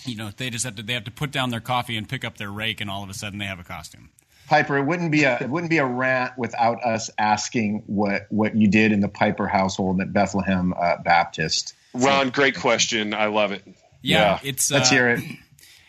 you 0.05 0.17
know, 0.17 0.31
they 0.37 0.51
just 0.51 0.65
have 0.65 0.77
to 0.77 0.83
they 0.83 0.95
have 0.95 1.05
to 1.05 1.11
put 1.13 1.31
down 1.31 1.51
their 1.51 1.61
coffee 1.61 1.97
and 1.97 2.09
pick 2.09 2.25
up 2.25 2.39
their 2.39 2.51
rake, 2.51 2.81
and 2.81 2.91
all 2.91 3.05
of 3.05 3.11
a 3.11 3.15
sudden 3.15 3.39
they 3.39 3.45
have 3.45 3.61
a 3.61 3.65
costume. 3.65 4.09
Piper, 4.53 4.77
it 4.77 4.83
wouldn't 4.85 5.11
be 5.11 5.25
a 5.25 5.39
it 5.41 5.49
wouldn't 5.49 5.71
be 5.71 5.79
a 5.79 5.87
rant 5.87 6.37
without 6.37 6.85
us 6.85 7.09
asking 7.17 7.85
what 7.87 8.27
what 8.29 8.55
you 8.55 8.69
did 8.69 8.93
in 8.93 9.01
the 9.01 9.09
Piper 9.09 9.49
household 9.49 9.99
at 10.03 10.13
Bethlehem 10.13 10.75
uh, 10.79 10.99
Baptist. 11.03 11.73
Ron, 11.95 12.29
great 12.29 12.59
question. 12.59 13.15
I 13.15 13.27
love 13.27 13.53
it. 13.53 13.63
Yeah, 14.03 14.19
Yeah. 14.21 14.39
it's 14.43 14.71
Let's 14.71 14.91
uh, 14.91 14.95
hear 14.95 15.09
it. 15.09 15.21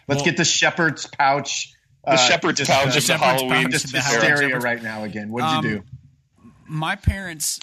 Let's 0.08 0.20
well- 0.20 0.24
get 0.26 0.38
the 0.38 0.46
shepherd's 0.46 1.06
pouch. 1.08 1.74
The 2.06 2.16
shepherd's 2.16 2.60
just, 2.60 2.72
pouch 2.72 2.88
uh, 2.88 2.92
the 2.92 3.02
shepherd's 3.02 3.24
Halloween. 3.42 3.64
pouch. 3.64 3.72
just 3.74 3.92
The 3.92 4.00
Halloween 4.00 4.22
hysteria 4.30 4.48
shepherd's- 4.50 4.64
right 4.64 4.82
now 4.84 5.04
again. 5.04 5.30
What 5.30 5.42
did 5.42 5.48
Um, 5.48 5.66
you 5.66 5.72
do? 5.80 5.84
my 6.66 6.96
parents 6.96 7.60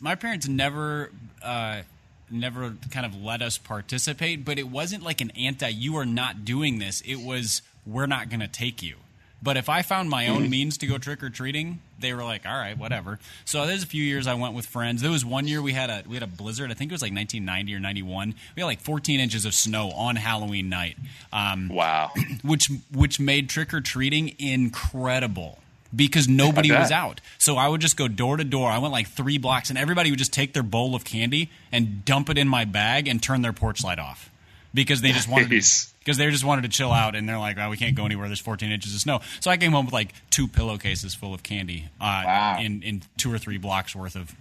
my 0.00 0.16
parents 0.16 0.48
never 0.48 1.12
uh, 1.44 1.82
never 2.28 2.74
kind 2.90 3.06
of 3.06 3.14
let 3.22 3.40
us 3.40 3.56
participate 3.56 4.44
but 4.44 4.58
it 4.58 4.68
wasn't 4.68 5.04
like 5.04 5.20
an 5.20 5.30
anti 5.36 5.68
you 5.68 5.96
are 5.96 6.04
not 6.06 6.44
doing 6.44 6.80
this 6.80 7.00
it 7.02 7.20
was 7.20 7.62
we're 7.86 8.06
not 8.06 8.28
going 8.28 8.40
to 8.40 8.48
take 8.48 8.82
you 8.82 8.96
but 9.42 9.56
if 9.56 9.68
i 9.68 9.82
found 9.82 10.08
my 10.08 10.28
own 10.28 10.48
means 10.48 10.78
to 10.78 10.86
go 10.86 10.98
trick-or-treating 10.98 11.80
they 11.98 12.12
were 12.14 12.24
like 12.24 12.46
all 12.46 12.56
right 12.56 12.78
whatever 12.78 13.18
so 13.44 13.66
there's 13.66 13.82
a 13.82 13.86
few 13.86 14.02
years 14.02 14.26
i 14.26 14.34
went 14.34 14.54
with 14.54 14.66
friends 14.66 15.02
there 15.02 15.10
was 15.10 15.24
one 15.24 15.46
year 15.48 15.60
we 15.60 15.72
had 15.72 15.90
a 15.90 16.02
we 16.08 16.14
had 16.14 16.22
a 16.22 16.26
blizzard 16.26 16.70
i 16.70 16.74
think 16.74 16.90
it 16.90 16.94
was 16.94 17.02
like 17.02 17.12
1990 17.12 17.74
or 17.74 17.80
91 17.80 18.34
we 18.56 18.60
had 18.60 18.66
like 18.66 18.80
14 18.80 19.20
inches 19.20 19.44
of 19.44 19.54
snow 19.54 19.90
on 19.90 20.16
halloween 20.16 20.68
night 20.68 20.96
um, 21.32 21.68
Wow. 21.68 22.10
which 22.42 22.70
which 22.92 23.18
made 23.20 23.48
trick 23.48 23.72
or 23.74 23.80
treating 23.80 24.34
incredible 24.38 25.58
because 25.94 26.26
nobody 26.26 26.70
was 26.72 26.90
out. 26.90 27.20
So 27.36 27.56
I 27.58 27.68
would 27.68 27.82
just 27.82 27.98
go 27.98 28.08
door 28.08 28.38
to 28.38 28.44
door. 28.44 28.70
I 28.70 28.78
went 28.78 28.92
like 28.92 29.08
three 29.08 29.36
blocks, 29.36 29.68
and 29.68 29.78
everybody 29.78 30.08
would 30.08 30.18
just 30.18 30.32
take 30.32 30.54
their 30.54 30.62
bowl 30.62 30.94
of 30.94 31.04
candy 31.04 31.50
and 31.70 32.02
dump 32.06 32.30
it 32.30 32.38
in 32.38 32.48
my 32.48 32.64
bag 32.64 33.06
and 33.08 33.22
turn 33.22 33.42
their 33.42 33.52
porch 33.52 33.84
light 33.84 33.98
off 33.98 34.30
because 34.72 35.02
they 35.02 35.12
just 35.12 35.28
wanted 35.28 35.50
Nice. 35.50 35.91
Because 36.04 36.16
they 36.18 36.30
just 36.30 36.44
wanted 36.44 36.62
to 36.62 36.68
chill 36.68 36.92
out. 36.92 37.14
And 37.14 37.28
they're 37.28 37.38
like, 37.38 37.56
"Oh, 37.58 37.70
we 37.70 37.76
can't 37.76 37.94
go 37.94 38.04
anywhere. 38.04 38.26
There's 38.28 38.40
14 38.40 38.70
inches 38.70 38.94
of 38.94 39.00
snow." 39.00 39.20
So 39.40 39.50
I 39.50 39.56
came 39.56 39.72
home 39.72 39.86
with 39.86 39.94
like 39.94 40.12
two 40.30 40.48
pillowcases 40.48 41.14
full 41.14 41.34
of 41.34 41.42
candy 41.42 41.86
uh, 42.00 42.22
Wow. 42.24 42.58
in 42.60 42.82
in 42.82 43.02
two 43.16 43.32
or 43.32 43.38
three 43.38 43.58
blocks 43.58 43.94
worth 43.94 44.16
of 44.16 44.34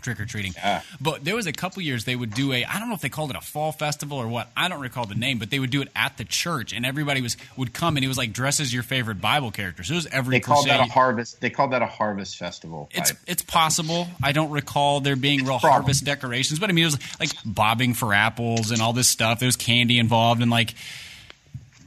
trick 0.00 0.18
or 0.20 0.24
treating. 0.26 0.52
Yeah. 0.56 0.82
But 1.00 1.24
there 1.24 1.34
was 1.36 1.46
a 1.46 1.52
couple 1.52 1.82
years 1.82 2.04
they 2.04 2.16
would 2.16 2.32
do 2.34 2.52
a 2.52 2.64
I 2.64 2.78
don't 2.78 2.88
know 2.88 2.94
if 2.94 3.00
they 3.00 3.08
called 3.08 3.30
it 3.30 3.36
a 3.36 3.40
fall 3.40 3.72
festival 3.72 4.18
or 4.18 4.26
what. 4.28 4.50
I 4.56 4.68
don't 4.68 4.80
recall 4.80 5.06
the 5.06 5.14
name, 5.14 5.38
but 5.38 5.50
they 5.50 5.58
would 5.58 5.70
do 5.70 5.82
it 5.82 5.88
at 5.94 6.16
the 6.16 6.24
church 6.24 6.72
and 6.72 6.84
everybody 6.86 7.20
was 7.20 7.36
would 7.56 7.72
come 7.72 7.96
and 7.96 8.04
it 8.04 8.08
was 8.08 8.18
like 8.18 8.32
dresses 8.32 8.72
your 8.72 8.82
favorite 8.82 9.20
Bible 9.20 9.50
characters. 9.50 9.88
So 9.88 9.94
it 9.94 9.96
was 9.96 10.06
every 10.08 10.36
They 10.36 10.40
called 10.40 10.66
that 10.66 10.80
a 10.80 10.84
harvest. 10.84 11.40
They 11.40 11.50
called 11.50 11.72
that 11.72 11.82
a 11.82 11.86
harvest 11.86 12.36
festival. 12.36 12.88
It's 12.92 13.12
I- 13.12 13.16
it's 13.26 13.42
possible. 13.42 14.08
I 14.22 14.32
don't 14.32 14.50
recall 14.50 15.00
there 15.00 15.16
being 15.16 15.40
real 15.40 15.58
probable. 15.58 15.70
harvest 15.70 16.04
decorations, 16.04 16.58
but 16.58 16.70
I 16.70 16.72
mean 16.72 16.84
it 16.84 16.88
was 16.88 16.98
like 17.20 17.30
bobbing 17.44 17.94
for 17.94 18.12
apples 18.14 18.70
and 18.70 18.80
all 18.82 18.92
this 18.92 19.08
stuff. 19.08 19.38
There 19.40 19.46
was 19.48 19.56
candy 19.56 19.98
involved 19.98 20.42
and 20.42 20.50
like 20.50 20.74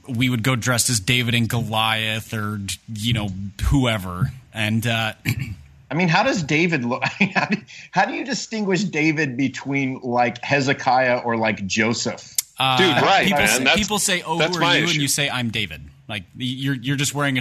we 0.08 0.30
would 0.30 0.44
go 0.44 0.56
dressed 0.56 0.90
as 0.90 1.00
David 1.00 1.34
and 1.34 1.48
Goliath 1.48 2.34
or 2.34 2.60
you 2.94 3.14
know 3.14 3.30
whoever. 3.66 4.32
And 4.54 4.86
uh, 4.86 5.14
I 5.94 5.96
mean, 5.96 6.08
how 6.08 6.24
does 6.24 6.42
David 6.42 6.84
look? 6.86 7.04
how, 7.36 7.46
do, 7.46 7.58
how 7.92 8.06
do 8.06 8.14
you 8.14 8.26
distinguish 8.26 8.84
David 8.84 9.38
between 9.38 10.00
like 10.02 10.44
Hezekiah 10.44 11.20
or 11.24 11.38
like 11.38 11.64
Joseph? 11.68 12.36
uh, 12.60 12.78
Dude, 12.78 12.88
right, 13.04 13.26
people, 13.26 13.40
man. 13.40 13.48
say, 13.48 13.58
That's- 13.60 13.78
people 13.78 14.00
say, 14.00 14.24
"Oh, 14.26 14.40
that's 14.40 14.58
who 14.58 14.64
are 14.64 14.76
you?" 14.78 14.84
issue. 14.86 14.94
and 14.94 15.02
you 15.04 15.08
say, 15.08 15.30
"I'm 15.30 15.50
David." 15.52 15.82
Like 16.10 16.24
you're 16.36 16.74
you're 16.76 16.96
just 16.98 17.14
wearing 17.14 17.38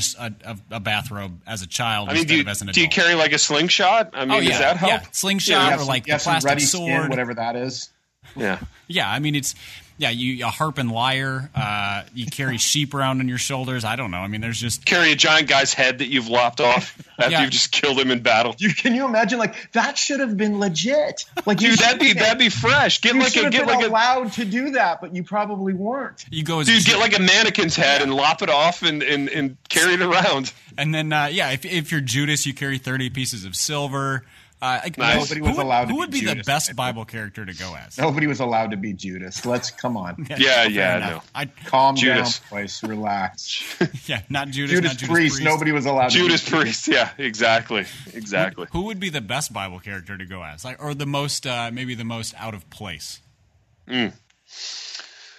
a 0.71 0.81
bathrobe 0.81 1.41
as 1.47 1.63
a 1.63 1.67
child 1.67 2.09
I 2.09 2.13
mean, 2.13 2.21
instead 2.21 2.29
do 2.29 2.35
you, 2.37 2.41
of 2.43 2.49
as 2.49 2.61
an 2.63 2.69
adult. 2.69 2.75
do 2.75 2.81
you 2.83 2.89
carry 2.89 3.15
like 3.15 3.33
a 3.33 3.39
slingshot? 3.39 4.11
I 4.13 4.25
mean, 4.25 4.31
Oh 4.31 4.39
yeah, 4.41 4.51
does 4.51 4.59
that 4.61 4.77
help? 4.77 4.91
yeah, 4.93 5.03
slingshot 5.13 5.63
have 5.63 5.75
or 5.75 5.79
some- 5.81 5.89
like 5.89 6.07
you 6.07 6.13
the 6.15 6.19
plastic 6.21 6.49
ready 6.49 6.61
sword. 6.63 6.91
skin, 6.91 7.09
whatever 7.11 7.35
that 7.35 7.57
is. 7.57 7.91
Yeah. 8.37 8.61
Yeah, 8.87 9.11
I 9.11 9.19
mean 9.19 9.35
it's 9.35 9.55
yeah, 10.03 10.11
you 10.11 10.45
a 10.45 10.49
harp 10.51 10.77
and 10.79 10.91
lyre. 10.91 11.49
Uh, 11.55 12.03
you 12.13 12.27
carry 12.27 12.59
sheep 12.59 12.93
around 12.93 13.21
on 13.21 13.29
your 13.29 13.39
shoulders. 13.39 13.85
I 13.85 13.97
don't 13.97 14.11
know. 14.11 14.19
I 14.19 14.27
mean, 14.29 14.41
there's 14.41 14.61
just 14.61 14.85
Carry 14.85 15.13
a 15.13 15.17
giant 15.17 15.49
guy's 15.49 15.73
head 15.73 15.99
that 15.99 16.09
you've 16.09 16.29
lopped 16.29 16.61
off 16.61 16.99
after 17.19 17.31
Yeah. 17.31 17.43
you've 17.43 17.51
just 17.51 17.71
killed 17.73 17.99
him 17.99 18.11
in 18.11 18.21
battle. 18.21 18.55
You, 18.59 18.75
can 18.75 18.95
you 18.95 19.05
imagine? 19.07 19.39
Like 19.39 19.73
that 19.73 19.97
should 19.97 20.21
have 20.21 20.37
been 20.37 20.59
legit. 20.59 21.25
Like 21.47 21.61
you 21.61 21.71
Dude, 21.71 21.79
that'd 21.79 22.01
be 22.01 22.09
should- 22.09 22.19
that'd 22.19 22.39
be 22.39 22.49
fresh. 22.49 23.01
Get 23.01 23.15
like 23.17 23.35
a 23.37 23.43
have 23.45 23.53
get 23.53 23.67
been 23.67 23.75
like 23.77 23.85
a 23.85 23.89
allowed 23.89 24.33
to 24.33 24.45
do 24.45 24.71
that, 24.73 25.01
but 25.01 25.15
you 25.15 25.23
probably 25.25 25.73
weren't. 25.73 26.25
you 26.31 26.43
go 26.45 26.61
as 26.61 26.67
dude 26.67 26.85
get 26.85 26.99
like 26.99 27.17
a 27.19 27.23
mannequin's 27.23 27.77
head 27.77 28.03
and 28.03 28.13
lop 28.15 28.43
it 28.43 28.51
off 28.51 28.83
and 28.83 29.03
and, 29.03 29.29
and 29.29 29.57
carry 29.69 29.95
it 29.95 30.03
around. 30.03 30.53
and 30.77 30.95
then 30.95 31.13
uh, 31.13 31.27
yeah, 31.31 31.51
if 31.53 31.65
if 31.65 31.93
you're 31.93 32.01
Judas, 32.01 32.45
you 32.45 32.53
carry 32.55 32.79
thirty 32.79 33.09
pieces 33.09 33.45
of 33.45 33.55
silver. 33.57 34.25
Uh, 34.63 34.79
like, 34.85 34.97
Nice. 34.97 35.15
who- 35.15 35.21
Nobody 35.23 35.41
was 35.41 35.57
would- 35.57 35.67
allowed 35.67 35.89
Who 35.89 35.95
be 35.95 35.99
would 35.99 36.11
be 36.13 36.21
the 36.25 36.37
best 36.47 36.77
Bible 36.77 37.05
character 37.05 37.45
to 37.45 37.53
go 37.53 37.75
as? 37.75 37.99
Nobody 37.99 38.29
was 38.29 38.39
allowed 38.39 38.71
to 38.71 38.77
be 38.77 38.93
Judas. 38.93 39.45
Let's 39.45 39.73
come 39.73 39.97
on, 39.97 40.25
Yeah, 40.31 40.37
fair 40.37 40.71
yeah, 40.71 40.97
enough. 40.99 41.31
I, 41.35 41.47
calm 41.47 41.97
Judas. 41.97 42.39
down, 42.39 42.49
boys. 42.61 42.81
Relax. 42.85 43.65
yeah, 44.09 44.23
not 44.31 44.51
Judas, 44.51 44.71
Judas, 44.77 44.91
not 44.93 44.99
Judas 44.99 45.09
priest, 45.13 45.43
Nobody 45.43 45.73
was 45.73 45.85
allowed. 45.85 46.11
Judas 46.11 46.45
to 46.45 46.51
be 46.53 46.57
Judas 46.59 46.85
priest. 46.85 46.89
Yeah, 46.89 47.11
exactly, 47.19 47.87
exactly. 48.15 48.69
Who 48.71 48.83
would 48.83 49.01
be 49.01 49.11
the 49.11 49.21
best 49.21 49.53
Bible 49.53 49.81
character 49.81 50.17
to 50.17 50.25
go 50.25 50.45
as, 50.45 50.65
like, 50.65 50.81
or 50.81 50.95
the 50.95 51.07
most, 51.07 51.45
uh, 51.45 51.71
maybe 51.73 51.97
the 51.97 52.05
most 52.05 52.33
out 52.39 52.55
of 52.55 52.71
place? 52.71 53.19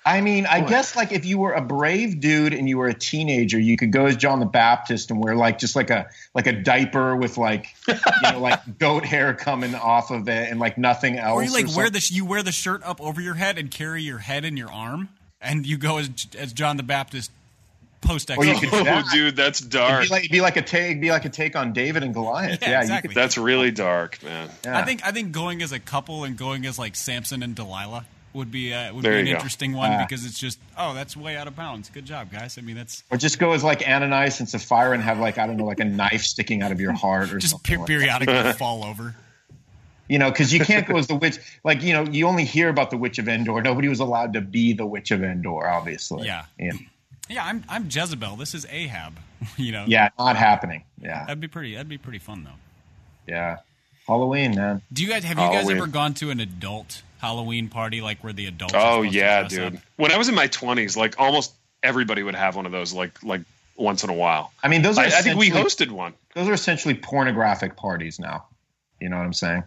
I 0.05 0.19
mean, 0.19 0.45
I 0.45 0.59
guess 0.61 0.95
like 0.97 1.11
if 1.13 1.23
you 1.25 1.37
were 1.37 1.53
a 1.53 1.61
brave 1.61 2.19
dude 2.19 2.53
and 2.53 2.67
you 2.67 2.77
were 2.77 2.87
a 2.87 2.93
teenager, 2.93 3.57
you 3.57 3.77
could 3.77 3.91
go 3.91 4.05
as 4.05 4.17
John 4.17 4.39
the 4.41 4.45
Baptist 4.45 5.11
and 5.11 5.23
wear 5.23 5.35
like 5.35 5.59
just 5.59 5.75
like 5.77 5.89
a 5.89 6.07
like 6.33 6.45
a 6.45 6.51
diaper 6.51 7.15
with 7.15 7.37
like 7.37 7.73
you 7.87 7.95
know 8.31 8.39
like 8.39 8.59
goat 8.79 9.05
hair 9.05 9.33
coming 9.33 9.75
off 9.75 10.11
of 10.11 10.27
it 10.27 10.49
and 10.49 10.59
like 10.59 10.77
nothing 10.77 11.17
else. 11.17 11.35
Or 11.35 11.43
you 11.43 11.51
like 11.53 11.67
wear 11.67 11.85
something. 11.85 11.93
the 11.93 12.09
you 12.11 12.25
wear 12.25 12.43
the 12.43 12.51
shirt 12.51 12.83
up 12.83 12.99
over 13.01 13.21
your 13.21 13.35
head 13.35 13.57
and 13.57 13.71
carry 13.71 14.03
your 14.03 14.17
head 14.17 14.43
in 14.43 14.57
your 14.57 14.71
arm, 14.71 15.07
and 15.41 15.65
you 15.65 15.77
go 15.77 15.99
as 15.99 16.09
as 16.37 16.51
John 16.51 16.75
the 16.77 16.83
Baptist 16.83 17.31
post 18.01 18.29
Or 18.35 18.43
you 18.43 18.59
could- 18.59 18.69
Oh, 18.73 18.83
Yeah. 18.83 19.03
dude, 19.13 19.35
that's 19.37 19.61
It'd 19.61 19.71
dark. 19.71 20.03
be 20.03 20.09
like, 20.09 20.19
it'd 20.23 20.31
be 20.33 20.41
like 20.41 20.57
a 20.57 20.61
take, 20.61 20.99
be 20.99 21.09
like 21.11 21.23
a 21.23 21.29
take 21.29 21.55
on 21.55 21.71
David 21.71 22.03
and 22.03 22.13
Goliath. 22.13 22.59
Yeah, 22.61 22.71
Yeah, 22.71 22.81
exactly. 22.81 23.07
You 23.07 23.13
could, 23.15 23.21
That's 23.23 23.37
really 23.37 23.71
dark, 23.71 24.21
man. 24.21 24.49
yeah. 24.65 24.77
I 24.77 24.83
think 24.83 25.05
I 25.05 25.11
think 25.11 25.31
going 25.31 25.61
as 25.61 25.71
a 25.71 25.79
couple 25.79 26.25
and 26.25 26.35
going 26.37 26.65
as 26.65 26.77
like 26.77 26.97
Samson 26.97 27.41
and 27.41 27.55
Delilah 27.55 28.05
would 28.33 28.51
be 28.51 28.73
uh, 28.73 28.93
would 28.93 29.03
There 29.03 29.13
be 29.13 29.19
an 29.19 29.25
you 29.27 29.33
go. 29.33 29.37
interesting 29.37 29.73
one 29.73 29.91
Ah. 29.91 30.05
because 30.05 30.25
it's 30.25 30.39
just 30.39 30.59
oh 30.77 30.93
that's 30.93 31.15
way 31.15 31.35
out 31.37 31.47
of 31.47 31.55
bounds. 31.55 31.89
Good 31.89 32.05
job, 32.05 32.31
guys. 32.31 32.57
I 32.57 32.61
mean 32.61 32.75
that's 32.75 33.03
or 33.11 33.17
just 33.17 33.39
go 33.39 33.53
as 33.53 33.63
like 33.63 33.81
Ananias 33.87 34.39
and 34.39 34.49
Sapphira 34.49 34.91
and 34.93 35.03
have 35.03 35.19
like 35.19 35.37
I 35.37 35.47
don't 35.47 35.57
know 35.57 35.65
like 35.65 35.79
a 35.79 35.85
knife 35.85 36.23
sticking 36.23 36.61
out 36.61 36.71
of 36.71 36.79
your 36.81 36.93
heart 36.93 37.31
or 37.33 37.37
just 37.39 37.51
something. 37.51 37.75
per- 37.75 37.81
like 37.81 37.87
periodically 37.87 38.53
fall 38.57 38.83
over. 38.83 39.15
You 40.09 40.19
know, 40.19 40.29
because 40.29 40.51
you 40.53 40.59
can't 40.59 40.85
go 40.85 40.97
as 40.97 41.07
the 41.07 41.15
witch. 41.15 41.37
Like 41.63 41.81
you 41.81 41.93
know, 41.93 42.03
you 42.03 42.27
only 42.27 42.43
hear 42.43 42.69
about 42.69 42.89
the 42.91 42.97
witch 42.97 43.19
of 43.19 43.27
Endor. 43.29 43.61
Nobody 43.61 43.87
was 43.87 43.99
allowed 44.01 44.33
to 44.33 44.41
be 44.41 44.73
the 44.73 44.85
witch 44.85 45.11
of 45.11 45.23
Endor, 45.23 45.67
obviously. 45.69 46.25
Yeah. 46.27 46.45
yeah, 46.59 46.71
Yeah, 47.29 47.45
I'm 47.45 47.63
I'm 47.69 47.85
Jezebel. 47.89 48.35
This 48.35 48.53
is 48.53 48.65
Ahab. 48.69 49.17
you 49.57 49.71
know. 49.71 49.85
yeah 49.87 50.09
not 50.19 50.35
happening. 50.35 50.83
Yeah, 51.01 51.21
That'd 51.25 51.39
be 51.39 51.47
pretty. 51.47 51.73
That'd 51.73 51.87
be 51.89 51.97
pretty 51.97 52.19
fun 52.19 52.43
though. 52.43 53.31
yeah. 53.33 53.57
Halloween, 54.07 54.55
man. 54.55 54.81
Do 54.91 55.01
you 55.01 55.07
guys 55.09 55.23
have 55.23 55.37
you 55.39 55.45
guys 55.45 55.69
ever 55.69 55.87
gone 55.87 56.13
to 56.15 56.29
an 56.29 56.41
adult 56.41 57.01
Halloween 57.23 57.69
party 57.69 58.01
like 58.01 58.21
where 58.23 58.33
the 58.33 58.47
adults? 58.47 58.73
are 58.73 58.97
Oh 58.99 59.03
to 59.03 59.07
yeah, 59.09 59.39
dress 59.41 59.51
dude. 59.53 59.75
up? 59.77 59.81
When 59.95 60.11
I 60.11 60.17
was 60.17 60.27
in 60.27 60.35
my 60.35 60.47
twenties, 60.47 60.97
like 60.97 61.15
almost 61.17 61.53
everybody 61.81 62.21
would 62.21 62.35
have 62.35 62.55
one 62.57 62.65
of 62.65 62.73
those, 62.73 62.91
like 62.93 63.23
like 63.23 63.41
once 63.77 64.03
in 64.03 64.09
a 64.09 64.13
while. 64.13 64.51
I 64.61 64.67
mean, 64.67 64.81
those 64.81 64.97
are 64.97 65.01
I, 65.05 65.07
I 65.07 65.21
think 65.21 65.39
we 65.39 65.49
hosted 65.49 65.89
one. 65.89 66.13
those 66.35 66.47
are 66.49 66.53
essentially 66.53 66.93
pornographic 66.95 67.75
parties 67.77 68.19
now. 68.19 68.45
You 68.99 69.07
know 69.09 69.17
what 69.17 69.23
I'm 69.25 69.33
saying? 69.33 69.63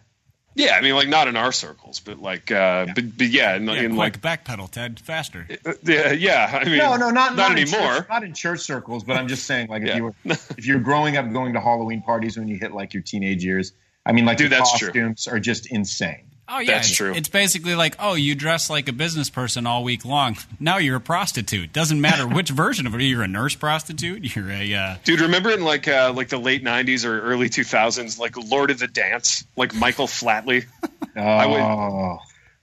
Yeah, 0.54 0.74
I 0.76 0.80
mean, 0.80 0.94
like 0.94 1.08
not 1.08 1.28
in 1.28 1.36
our 1.36 1.52
circles, 1.52 2.00
but 2.00 2.18
like, 2.18 2.50
uh, 2.50 2.86
but, 2.94 3.18
but 3.18 3.26
yeah, 3.26 3.56
in, 3.56 3.66
Yeah, 3.66 3.74
in 3.74 3.96
like, 3.96 4.22
backpedal, 4.22 4.70
Ted, 4.70 4.98
faster. 5.00 5.46
uh, 5.66 5.72
yeah, 5.82 6.12
yeah. 6.12 6.60
I 6.62 6.64
mean, 6.64 6.78
No, 6.78 6.96
no, 6.96 7.10
not 7.10 7.36
not, 7.36 7.52
in 7.52 7.58
anymore. 7.58 7.80
church- 7.96 8.08
not 8.08 8.24
in 8.24 8.32
church 8.32 8.60
circles, 8.60 9.04
but 9.04 9.16
I'm 9.16 9.28
just 9.28 9.44
saying, 9.44 9.68
like, 9.68 9.82
if 9.82 9.88
Yeah. 9.88 9.96
you 9.96 10.04
were 10.04 10.14
if 10.24 10.66
you're 10.66 10.80
growing 10.80 11.16
up 11.18 11.30
going 11.32 11.52
to 11.54 11.60
Halloween 11.60 12.00
parties 12.02 12.38
when 12.38 12.48
you 12.48 12.56
hit 12.58 12.72
like 12.72 12.94
your 12.94 13.02
teenage 13.02 13.44
years, 13.44 13.72
I 14.06 14.12
mean, 14.12 14.24
like 14.24 14.38
Dude, 14.38 14.50
the 14.50 14.56
that's 14.56 14.78
true. 14.78 14.88
costumes 14.88 15.26
are 15.28 15.38
just 15.40 15.66
insane. 15.70 16.24
Oh 16.48 16.60
yeah, 16.60 16.76
That's 16.76 16.94
true. 16.94 17.12
It's 17.12 17.28
basically 17.28 17.74
like, 17.74 17.96
oh, 17.98 18.14
you 18.14 18.34
dress 18.36 18.70
like 18.70 18.88
a 18.88 18.92
business 18.92 19.30
person 19.30 19.66
all 19.66 19.82
week 19.82 20.04
long. 20.04 20.36
Now 20.60 20.78
you're 20.78 20.96
a 20.96 21.00
prostitute. 21.00 21.72
Doesn't 21.72 22.00
matter 22.00 22.26
which 22.34 22.50
version 22.50 22.86
of 22.86 22.94
it. 22.94 23.02
You're 23.02 23.22
a 23.24 23.28
nurse 23.28 23.56
prostitute. 23.56 24.36
You're 24.36 24.50
a 24.50 24.74
uh, 24.74 24.96
Dude, 25.02 25.22
remember 25.22 25.50
in 25.50 25.64
like 25.64 25.88
uh, 25.88 26.12
like 26.14 26.28
the 26.28 26.38
late 26.38 26.62
'90s 26.62 27.04
or 27.04 27.20
early 27.20 27.48
2000s, 27.48 28.18
like 28.18 28.36
Lord 28.36 28.70
of 28.70 28.78
the 28.78 28.86
Dance, 28.86 29.44
like 29.56 29.74
Michael 29.74 30.06
Flatley. 30.06 30.66
Oh, 31.18 31.48
would- 31.48 32.20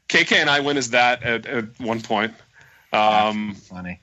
KK 0.09 0.33
and 0.33 0.49
I 0.49 0.59
went 0.59 0.77
as 0.77 0.91
that 0.91 1.23
at, 1.23 1.47
at 1.47 1.79
one 1.79 2.01
point. 2.01 2.35
Um, 2.91 3.55
funny. 3.55 3.99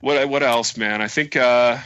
what 0.00 0.28
what 0.28 0.42
else, 0.42 0.76
man? 0.76 1.00
I 1.00 1.06
think 1.06 1.36
uh, 1.36 1.78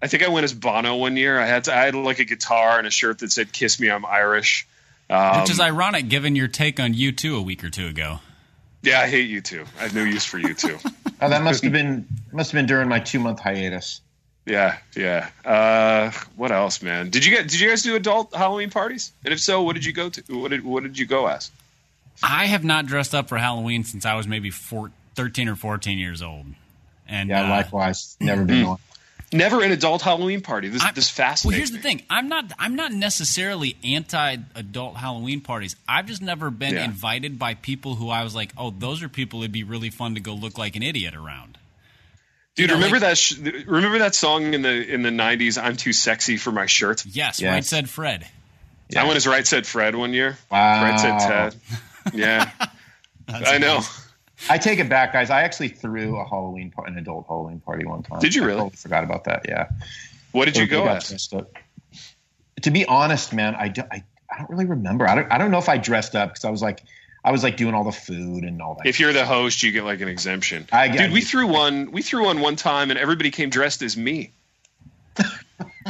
I 0.00 0.06
think 0.06 0.22
I 0.22 0.28
went 0.28 0.44
as 0.44 0.54
Bono 0.54 0.94
one 0.96 1.16
year. 1.16 1.38
I 1.38 1.46
had 1.46 1.64
to, 1.64 1.74
I 1.76 1.86
had 1.86 1.96
like 1.96 2.20
a 2.20 2.24
guitar 2.24 2.78
and 2.78 2.86
a 2.86 2.90
shirt 2.90 3.18
that 3.18 3.32
said 3.32 3.52
"Kiss 3.52 3.80
Me, 3.80 3.90
I'm 3.90 4.06
Irish." 4.06 4.68
Um, 5.10 5.40
which 5.40 5.50
is 5.50 5.58
ironic 5.60 6.08
given 6.08 6.36
your 6.36 6.48
take 6.48 6.78
on 6.78 6.92
U2 6.94 7.38
a 7.38 7.42
week 7.42 7.64
or 7.64 7.70
two 7.70 7.86
ago. 7.86 8.20
yeah, 8.82 9.00
I 9.00 9.06
hate 9.08 9.28
you 9.30 9.40
too. 9.40 9.64
I 9.78 9.84
have 9.84 9.94
no 9.94 10.04
use 10.04 10.24
for 10.24 10.38
you 10.38 10.54
too. 10.54 10.78
Oh, 11.20 11.28
that 11.28 11.42
must 11.42 11.64
have 11.64 11.72
been 11.72 12.06
must 12.30 12.52
have 12.52 12.58
been 12.60 12.66
during 12.66 12.88
my 12.88 13.00
two 13.00 13.18
month 13.18 13.40
hiatus. 13.40 14.02
yeah, 14.46 14.78
yeah. 14.94 15.30
Uh, 15.44 16.12
what 16.36 16.52
else, 16.52 16.80
man? 16.80 17.10
Did 17.10 17.26
you 17.26 17.34
get? 17.34 17.48
Did 17.48 17.58
you 17.58 17.68
guys 17.68 17.82
do 17.82 17.96
adult 17.96 18.32
Halloween 18.32 18.70
parties? 18.70 19.10
And 19.24 19.34
if 19.34 19.40
so, 19.40 19.62
what 19.62 19.74
did 19.74 19.84
you 19.84 19.92
go 19.92 20.10
to? 20.10 20.22
What 20.40 20.52
did 20.52 20.62
What 20.64 20.84
did 20.84 20.96
you 20.96 21.06
go 21.06 21.26
as? 21.26 21.50
I 22.22 22.44
have 22.46 22.62
not 22.62 22.86
dressed 22.86 23.16
up 23.16 23.28
for 23.28 23.36
Halloween 23.36 23.82
since 23.82 24.06
I 24.06 24.14
was 24.14 24.28
maybe 24.28 24.50
four, 24.50 24.92
13 25.16 25.48
or 25.48 25.56
14 25.56 25.98
years 25.98 26.22
old. 26.22 26.46
And 27.08 27.30
Yeah, 27.30 27.46
uh, 27.46 27.48
likewise. 27.50 28.16
Never 28.20 28.44
been 28.44 28.68
one. 28.68 28.78
Never 29.32 29.62
an 29.62 29.72
adult 29.72 30.00
Halloween 30.02 30.40
party. 30.40 30.68
This 30.68 30.82
I- 30.82 30.92
this 30.92 31.10
Well, 31.16 31.26
fascinates 31.28 31.56
here's 31.58 31.70
the 31.70 31.78
thing. 31.78 32.02
I'm 32.08 32.28
not. 32.28 32.50
I'm 32.58 32.76
not 32.76 32.92
necessarily 32.92 33.76
anti-adult 33.84 34.96
Halloween 34.96 35.42
parties. 35.42 35.76
I've 35.86 36.06
just 36.06 36.22
never 36.22 36.50
been 36.50 36.74
Yeah. 36.74 36.84
invited 36.84 37.38
by 37.38 37.54
people 37.54 37.96
who 37.96 38.08
I 38.08 38.24
was 38.24 38.34
like, 38.34 38.52
oh, 38.56 38.70
those 38.70 39.02
are 39.02 39.08
people 39.08 39.40
it'd 39.40 39.52
be 39.52 39.64
really 39.64 39.90
fun 39.90 40.14
to 40.14 40.20
go 40.20 40.32
look 40.34 40.56
like 40.56 40.76
an 40.76 40.82
idiot 40.82 41.14
around. 41.14 41.58
Dude, 42.56 42.68
know, 42.70 42.74
remember 42.76 42.96
like- 42.96 43.02
that? 43.10 43.18
Sh- 43.18 43.36
remember 43.66 43.98
that 43.98 44.14
song 44.14 44.54
in 44.54 44.62
the 44.62 44.92
in 44.92 45.02
the 45.02 45.10
'90s? 45.10 45.62
I'm 45.62 45.76
too 45.76 45.92
sexy 45.92 46.36
for 46.38 46.50
my 46.50 46.66
shirt. 46.66 47.04
Yes, 47.06 47.40
Yes. 47.40 47.52
right 47.52 47.64
said 47.64 47.88
Fred. 47.90 48.26
I 48.96 49.04
went 49.04 49.16
as 49.18 49.26
right 49.26 49.46
said 49.46 49.66
Fred 49.66 49.94
one 49.94 50.14
year. 50.14 50.38
Wow. 50.50 50.82
Right 50.82 50.98
said 50.98 51.18
Ted. 51.18 51.54
Yeah, 52.14 52.50
I 53.28 53.58
know. 53.58 53.82
I 54.48 54.58
take 54.58 54.78
it 54.78 54.88
back, 54.88 55.12
guys. 55.12 55.30
I 55.30 55.42
actually 55.42 55.68
threw 55.68 56.16
a 56.16 56.24
Halloween 56.24 56.70
par- 56.70 56.86
an 56.86 56.96
adult 56.98 57.26
Halloween 57.26 57.60
party 57.60 57.84
one 57.84 58.02
time. 58.02 58.20
Did 58.20 58.34
you 58.34 58.42
I 58.42 58.46
really? 58.46 58.58
totally 58.60 58.76
forgot 58.76 59.04
about 59.04 59.24
that. 59.24 59.46
Yeah. 59.48 59.68
What 60.32 60.44
did 60.44 60.56
you 60.56 60.66
go 60.66 60.86
as? 60.86 61.28
To 62.62 62.70
be 62.70 62.84
honest, 62.84 63.32
man, 63.32 63.54
I, 63.54 63.68
do, 63.68 63.82
I, 63.90 64.02
I 64.30 64.38
don't 64.38 64.50
really 64.50 64.66
remember. 64.66 65.08
I 65.08 65.14
don't, 65.14 65.32
I 65.32 65.38
don't 65.38 65.50
know 65.50 65.58
if 65.58 65.68
I 65.68 65.78
dressed 65.78 66.14
up 66.14 66.30
because 66.30 66.44
I 66.44 66.50
was 66.50 66.60
like 66.62 66.82
I 67.24 67.32
was 67.32 67.42
like 67.42 67.56
doing 67.56 67.74
all 67.74 67.84
the 67.84 67.92
food 67.92 68.44
and 68.44 68.62
all 68.62 68.74
that. 68.76 68.86
If 68.86 69.00
you're 69.00 69.12
the 69.12 69.26
host, 69.26 69.62
you 69.62 69.72
get 69.72 69.84
like 69.84 70.00
an 70.00 70.08
exemption. 70.08 70.66
I 70.72 70.88
get 70.88 71.06
Dude, 71.06 71.12
we 71.12 71.20
threw 71.20 71.46
one. 71.46 71.90
We 71.90 72.02
threw 72.02 72.24
one 72.24 72.40
one 72.40 72.56
time, 72.56 72.90
and 72.90 72.98
everybody 72.98 73.30
came 73.30 73.50
dressed 73.50 73.82
as 73.82 73.96
me. 73.96 74.32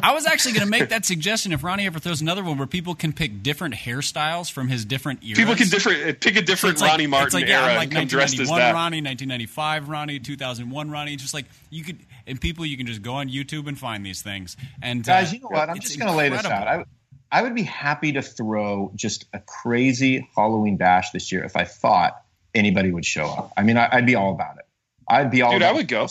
I 0.03 0.13
was 0.15 0.27
actually 0.27 0.53
going 0.53 0.65
to 0.65 0.71
make 0.71 0.89
that 0.91 1.05
suggestion 1.05 1.53
if 1.53 1.63
Ronnie 1.65 1.87
ever 1.87 1.99
throws 1.99 2.21
another 2.21 2.43
one 2.45 2.59
where 2.59 2.67
people 2.67 2.95
can 2.95 3.13
pick 3.13 3.43
different 3.43 3.75
hairstyles 3.75 4.51
from 4.51 4.69
his 4.69 4.85
different 4.85 5.25
eras. 5.25 5.39
People 5.39 5.55
can 5.55 5.69
different 5.69 6.21
pick 6.21 6.35
a 6.37 6.39
So 6.39 6.45
different 6.45 6.73
it's 6.75 6.83
like- 6.83 6.91
Ronnie 6.93 7.07
Martin 7.07 7.27
it's 7.27 7.35
like, 7.35 7.47
yeah, 7.47 7.61
era 7.63 7.71
I'm 7.73 7.77
like 7.77 7.89
and 7.89 7.97
come 7.97 8.07
dressed 8.07 8.39
as 8.41 8.49
1991 8.49 8.59
that. 8.59 8.75
Ronnie, 8.75 9.03
1995 9.03 9.89
Ronnie, 9.89 10.19
2001 10.21 10.91
Ronnie. 10.91 11.17
Just 11.17 11.35
like 11.35 11.47
you 11.71 11.85
could, 11.85 11.99
and 12.27 12.41
people 12.41 12.65
you 12.67 12.77
can 12.77 12.87
just 12.87 13.03
go 13.03 13.15
on 13.15 13.29
YouTube 13.29 13.67
and 13.69 13.79
find 13.79 14.05
these 14.05 14.23
things. 14.23 14.57
And 14.83 15.05
Guys, 15.05 15.31
uh, 15.31 15.35
you 15.37 15.41
know 15.41 15.49
what? 15.49 15.69
I'm 15.69 15.79
just 15.81 15.99
going 15.99 16.11
to 16.11 16.17
lay 16.17 16.29
this 16.29 16.45
out. 16.45 16.69
I, 16.69 16.85
I 17.31 17.43
would 17.43 17.55
be 17.55 17.63
happy 17.63 18.13
to 18.13 18.23
throw 18.23 18.91
just 18.95 19.27
a 19.33 19.41
crazy 19.41 20.29
Halloween 20.35 20.77
bash 20.77 21.11
this 21.11 21.31
year 21.31 21.45
if 21.45 21.57
I 21.57 21.65
thought 21.65 22.23
anybody 22.55 22.91
would 22.91 23.05
show 23.05 23.27
up. 23.27 23.53
I 23.57 23.63
mean, 23.63 23.77
I, 23.77 23.97
would 23.97 24.07
be 24.07 24.15
all 24.15 24.33
about 24.33 24.59
it. 24.59 24.65
I'd 25.09 25.31
be 25.31 25.43
all. 25.43 25.53
Dude, 25.53 25.63
I 25.63 25.73
would 25.73 25.89
go. 25.89 26.07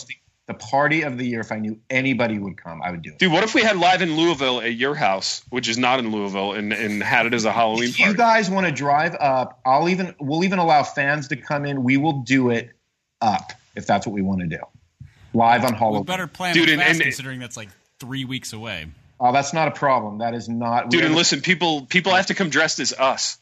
The 0.48 0.54
party 0.54 1.02
of 1.02 1.18
the 1.18 1.26
year, 1.26 1.40
if 1.40 1.52
I 1.52 1.58
knew 1.58 1.78
anybody 1.90 2.38
would 2.38 2.56
come, 2.56 2.80
I 2.82 2.90
would 2.90 3.02
do 3.02 3.10
it. 3.10 3.18
Dude, 3.18 3.30
what 3.30 3.44
if 3.44 3.54
we 3.54 3.60
had 3.62 3.76
live 3.76 4.00
in 4.00 4.16
Louisville 4.16 4.62
at 4.62 4.72
your 4.72 4.94
house, 4.94 5.42
which 5.50 5.68
is 5.68 5.76
not 5.76 5.98
in 5.98 6.10
Louisville, 6.10 6.54
and, 6.54 6.72
and 6.72 7.02
had 7.02 7.26
it 7.26 7.34
as 7.34 7.44
a 7.44 7.52
Halloween 7.52 7.90
if 7.90 7.98
party? 7.98 8.10
you 8.12 8.16
guys 8.16 8.48
want 8.48 8.66
to 8.66 8.72
drive 8.72 9.14
up, 9.14 9.60
I'll 9.66 9.90
even 9.90 10.14
we'll 10.18 10.44
even 10.44 10.58
allow 10.58 10.84
fans 10.84 11.28
to 11.28 11.36
come 11.36 11.66
in. 11.66 11.84
We 11.84 11.98
will 11.98 12.22
do 12.22 12.48
it 12.48 12.70
up 13.20 13.52
if 13.76 13.86
that's 13.86 14.06
what 14.06 14.14
we 14.14 14.22
want 14.22 14.40
to 14.40 14.46
do. 14.46 14.60
Live 15.34 15.66
on 15.66 15.74
Halloween. 15.74 16.00
We 16.00 16.06
better 16.06 16.26
plan 16.26 16.54
Dude, 16.54 16.70
and- 16.70 16.80
and- 16.80 16.98
considering 16.98 17.40
that's 17.40 17.58
like 17.58 17.68
three 18.00 18.24
weeks 18.24 18.54
away. 18.54 18.86
Oh, 19.20 19.32
that's 19.32 19.52
not 19.52 19.68
a 19.68 19.72
problem. 19.72 20.18
That 20.18 20.32
is 20.34 20.48
not. 20.48 20.88
Dude, 20.90 21.00
we 21.02 21.06
and 21.08 21.14
listen, 21.14 21.42
people 21.42 21.82
people 21.86 22.14
have 22.14 22.26
to 22.26 22.34
come 22.34 22.48
dressed 22.48 22.78
as 22.78 22.94
us. 22.94 23.38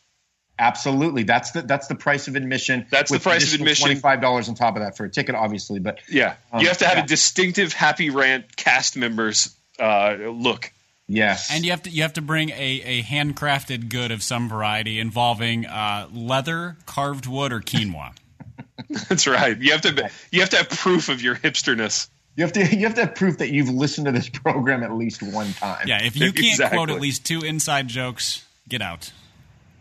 Absolutely, 0.59 1.23
that's 1.25 1.51
the 1.51 1.63
that's 1.63 1.87
the 1.87 1.95
price 1.95 2.29
of 2.29 2.37
admission. 2.37 2.87
That's 2.91 3.11
the 3.11 3.21
price 3.21 3.53
of 3.53 3.61
admission. 3.61 3.87
Twenty 3.87 4.01
five 4.01 4.21
dollars 4.21 4.49
on 4.49 4.55
top 4.55 4.77
of 4.77 4.83
that 4.83 4.97
for 4.97 5.05
a 5.05 5.11
ticket, 5.11 5.35
obviously. 5.35 5.81
But 5.81 5.99
Yeah, 6.09 6.37
Um, 6.53 6.63
you 6.63 6.69
have 6.69 6.79
to 6.79 6.87
have 6.87 6.97
yeah. 6.99 7.05
a 7.05 7.07
distinctive 7.07 7.73
Happy 7.75 8.09
Rant 8.11 8.57
cast 8.57 8.97
members 8.97 9.55
uh, 9.79 10.15
look. 10.31 10.73
yes, 11.09 11.51
And 11.53 11.65
you 11.65 11.73
have 11.73 11.83
to 11.83 11.91
you 11.91 12.03
have 12.03 12.15
to 12.15 12.23
bring 12.23 12.49
a, 12.51 12.55
a 12.85 13.03
handcrafted 13.03 13.91
good 13.91 14.11
of 14.11 14.23
some 14.23 14.49
variety 14.49 14.99
involving 14.99 15.67
uh, 15.67 16.09
leather, 16.13 16.79
carved 16.87 17.27
wood, 17.27 17.53
or 17.53 17.61
quinoa. 17.61 18.13
That's 19.09 19.27
right. 19.27 19.57
You 19.59 19.73
have 19.73 19.83
to 19.83 20.11
you 20.31 20.41
have 20.41 20.51
to 20.51 20.57
have 20.57 20.69
proof 20.71 21.09
of 21.11 21.21
your 21.21 21.35
hipsterness. 21.35 22.09
you 22.37 22.45
have 22.45 22.53
to 22.55 22.61
you 22.77 22.87
have 22.87 22.95
to 22.95 23.03
have 23.07 23.15
proof 23.15 23.39
that 23.39 23.51
you've 23.51 23.69
listened 23.69 24.07
to 24.07 24.13
this 24.13 24.29
program 24.43 24.83
at 24.83 24.93
least 24.95 25.23
one 25.23 25.53
time. 25.53 25.87
Yeah, 25.87 26.03
if 26.03 26.17
you 26.17 26.33
can't 26.33 26.47
Exactly. 26.47 26.77
quote 26.77 26.91
at 26.91 27.01
least 27.01 27.27
two 27.27 27.41
inside 27.43 27.89
jokes, 27.89 28.45
get 28.69 28.81
out. 28.81 29.13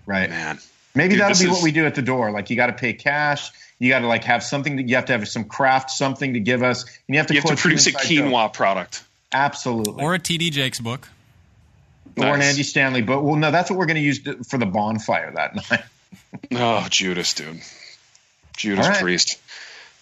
Right. 0.05 0.29
Man, 0.29 0.59
Maybe 0.93 1.15
Dude, 1.15 1.21
that'll 1.21 1.37
be 1.37 1.45
is- 1.45 1.51
what 1.51 1.63
we 1.63 1.71
do 1.71 1.85
at 1.85 1.95
the 1.95 2.01
door. 2.01 2.31
Like 2.31 2.49
you 2.49 2.55
got 2.55 2.67
to 2.67 2.73
pay 2.73 2.93
cash. 2.93 3.51
You 3.79 3.89
got 3.89 3.99
to 3.99 4.07
like 4.07 4.23
have 4.23 4.43
something. 4.43 4.77
That 4.77 4.87
you 4.87 4.95
have 4.95 5.05
to 5.05 5.13
have 5.13 5.27
some 5.27 5.43
craft, 5.43 5.91
something 5.91 6.33
to 6.35 6.39
give 6.39 6.63
us, 6.63 6.83
and 6.83 6.93
you 7.15 7.17
have 7.17 7.27
to 7.27 7.33
you 7.33 7.41
have 7.41 7.49
to 7.49 7.57
produce 7.57 7.85
a 7.87 7.89
inside 7.89 8.07
jokes. 8.07 8.29
quinoa 8.31 8.53
product. 8.53 9.03
Absolutely, 9.33 10.01
Or 10.03 10.13
a 10.15 10.19
TD 10.19 10.49
Jakes 10.51 10.79
book. 10.79 11.09
or 12.15 12.23
an 12.35 12.41
Andy 12.41 12.63
Stanley. 12.63 13.01
But 13.01 13.21
well, 13.21 13.35
no, 13.35 13.51
that's 13.51 13.69
what 13.69 13.77
we're 13.77 13.87
going 13.87 13.97
to 13.97 14.01
use 14.01 14.19
for 14.47 14.57
the 14.57 14.65
bonfire 14.65 15.33
that 15.35 15.55
night. 15.71 15.83
Oh, 16.53 16.87
Judas, 16.89 17.33
dude, 17.33 17.59
Judas 18.55 18.85
All 18.85 18.91
right. 18.93 19.01
Priest. 19.01 19.39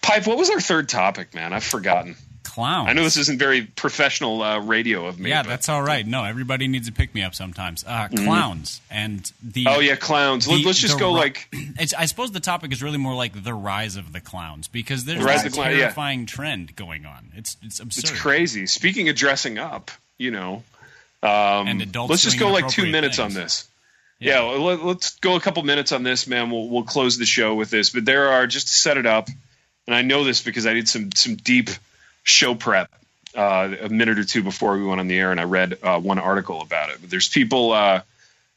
Pipe. 0.02 0.26
What 0.28 0.38
was 0.38 0.50
our 0.50 0.60
third 0.60 0.88
topic, 0.88 1.34
man? 1.34 1.52
I've 1.52 1.64
forgotten. 1.64 2.14
Clowns. 2.44 2.88
I 2.88 2.92
know 2.92 3.02
this 3.02 3.16
isn't 3.16 3.38
very 3.38 3.62
professional 3.62 4.40
uh, 4.42 4.60
radio 4.60 5.06
of 5.06 5.18
me. 5.18 5.30
Yeah, 5.30 5.42
but- 5.42 5.48
that's 5.48 5.68
all 5.68 5.82
right. 5.82 6.06
No, 6.06 6.22
everybody 6.24 6.68
needs 6.68 6.86
to 6.86 6.92
pick 6.92 7.14
me 7.14 7.22
up 7.22 7.34
sometimes. 7.34 7.84
Uh, 7.86 8.08
clowns 8.08 8.80
and 8.90 9.30
the 9.42 9.64
Oh 9.68 9.80
yeah, 9.80 9.96
clowns. 9.96 10.46
Let's 10.46 10.78
just 10.78 10.94
the 10.94 11.00
go 11.00 11.14
ri- 11.14 11.20
like 11.20 11.48
It's, 11.52 11.92
I 11.94 12.04
suppose 12.06 12.30
the 12.32 12.40
topic 12.40 12.72
is 12.72 12.82
really 12.82 12.98
more 12.98 13.14
like 13.14 13.42
the 13.42 13.54
rise 13.54 13.96
of 13.96 14.12
the 14.12 14.20
clowns 14.20 14.68
because 14.68 15.04
there's 15.04 15.18
The 15.18 15.24
rise 15.24 15.42
this 15.42 15.46
of 15.46 15.52
the 15.52 15.56
clown, 15.62 15.72
yeah. 15.72 15.78
terrifying 15.78 16.26
trend 16.26 16.76
going 16.76 17.04
on. 17.06 17.32
It's 17.34 17.56
it's 17.62 17.80
absurd. 17.80 18.10
it's 18.10 18.20
crazy. 18.20 18.66
Speaking 18.66 19.08
of 19.08 19.16
dressing 19.16 19.58
up, 19.58 19.90
you 20.18 20.30
know, 20.30 20.62
um, 21.22 21.66
And 21.68 21.82
adults 21.82 22.10
let's 22.10 22.22
just 22.22 22.38
go 22.38 22.50
like 22.50 22.68
two 22.68 22.86
minutes 22.86 23.18
on 23.18 23.30
things. 23.30 23.42
this. 23.42 23.68
Yeah, 24.20 24.40
let, 24.40 24.80
us 24.80 25.16
go 25.20 25.34
a 25.36 25.40
couple 25.40 25.62
minutes 25.64 25.90
on 25.92 26.02
this, 26.02 26.26
man. 26.26 26.50
We'll 26.50 26.68
we'll 26.68 26.84
close 26.84 27.18
the 27.18 27.26
show 27.26 27.54
with 27.56 27.70
this. 27.70 27.90
But 27.90 28.04
there 28.04 28.28
are 28.30 28.46
just 28.46 28.68
to 28.68 28.72
set 28.72 28.96
it 28.96 29.06
up, 29.06 29.28
and 29.86 29.94
I 29.94 30.02
know 30.02 30.24
this 30.24 30.40
because 30.42 30.66
I 30.66 30.72
did 30.74 30.88
some 30.88 31.10
some 31.12 31.34
deep 31.36 31.68
show 32.24 32.54
prep 32.56 32.90
uh, 33.36 33.74
a 33.82 33.88
minute 33.88 34.18
or 34.18 34.24
two 34.24 34.42
before 34.42 34.76
we 34.76 34.84
went 34.84 34.98
on 35.00 35.06
the 35.08 35.16
air, 35.18 35.30
and 35.30 35.38
I 35.40 35.44
read 35.44 35.78
uh, 35.82 36.00
one 36.00 36.18
article 36.18 36.60
about 36.60 36.90
it. 36.90 36.98
But 37.00 37.10
there's 37.10 37.28
people 37.28 37.70
uh, 37.72 38.02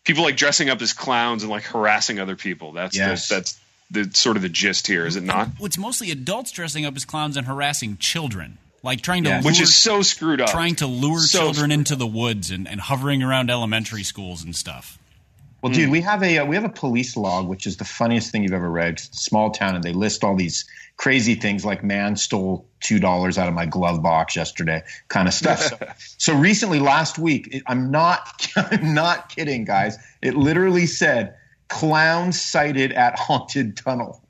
people 0.03 0.23
like 0.23 0.37
dressing 0.37 0.69
up 0.69 0.81
as 0.81 0.93
clowns 0.93 1.43
and 1.43 1.51
like 1.51 1.63
harassing 1.63 2.19
other 2.19 2.35
people. 2.35 2.71
That's 2.71 2.95
Yes. 2.97 3.27
the, 3.27 3.35
that's 3.35 3.59
the 3.91 4.09
sort 4.17 4.35
of 4.37 4.41
the 4.43 4.49
gist 4.49 4.87
here, 4.87 5.05
is 5.05 5.15
it 5.15 5.23
not? 5.23 5.49
It's 5.61 5.77
mostly 5.77 6.11
adults 6.11 6.51
dressing 6.51 6.85
up 6.85 6.95
as 6.95 7.05
clowns 7.05 7.37
and 7.37 7.45
harassing 7.47 7.97
children, 7.97 8.57
like 8.83 9.01
trying 9.01 9.23
to 9.25 9.29
Yes. 9.29 9.43
lure, 9.43 9.51
Which 9.51 9.61
is 9.61 9.75
so 9.75 10.01
screwed 10.01 10.41
up. 10.41 10.49
trying 10.49 10.75
to 10.75 10.87
lure 10.87 11.19
So 11.19 11.39
children 11.39 11.71
into 11.71 11.95
the 11.95 12.07
woods 12.07 12.51
and, 12.51 12.67
and 12.67 12.79
hovering 12.81 13.23
around 13.23 13.49
elementary 13.49 14.03
schools 14.03 14.43
and 14.43 14.55
stuff. 14.55 14.97
Well, 15.61 15.73
dude, 15.73 15.89
we 15.89 16.01
have 16.01 16.21
a 16.21 16.37
uh, 16.39 16.45
we 16.45 16.55
have 16.55 16.65
a 16.65 16.69
police 16.69 17.17
log, 17.17 17.47
which 17.47 17.65
is 17.65 17.77
the 17.77 17.83
funniest 17.85 18.31
thing 18.31 18.43
you've 18.43 18.53
ever 18.53 18.69
read. 18.69 18.93
It's 18.93 19.09
a 19.09 19.15
small 19.15 19.49
town, 19.49 19.73
and 19.75 19.83
they 19.83 19.91
list 19.93 20.23
all 20.23 20.35
these 20.35 20.65
crazy 20.97 21.35
things 21.35 21.63
like 21.63 21.83
"man 21.83 22.15
stole 22.15 22.67
two 22.79 22.99
dollars 22.99 23.37
out 23.37 23.47
of 23.47 23.53
my 23.53 23.65
glove 23.65 24.03
box 24.03 24.35
yesterday," 24.35 24.83
kind 25.07 25.27
of 25.27 25.33
stuff. 25.33 25.59
So, 25.59 25.77
so 26.17 26.35
recently, 26.35 26.79
last 26.79 27.17
week, 27.17 27.47
it, 27.51 27.63
I'm 27.67 27.91
not 27.91 28.47
I'm 28.55 28.93
not 28.93 29.29
kidding, 29.29 29.63
guys. 29.63 29.97
It 30.21 30.35
literally 30.35 30.85
said 30.85 31.35
"clown 31.69 32.31
sighted 32.31 32.91
at 32.91 33.17
haunted 33.17 33.77
tunnel." 33.77 34.21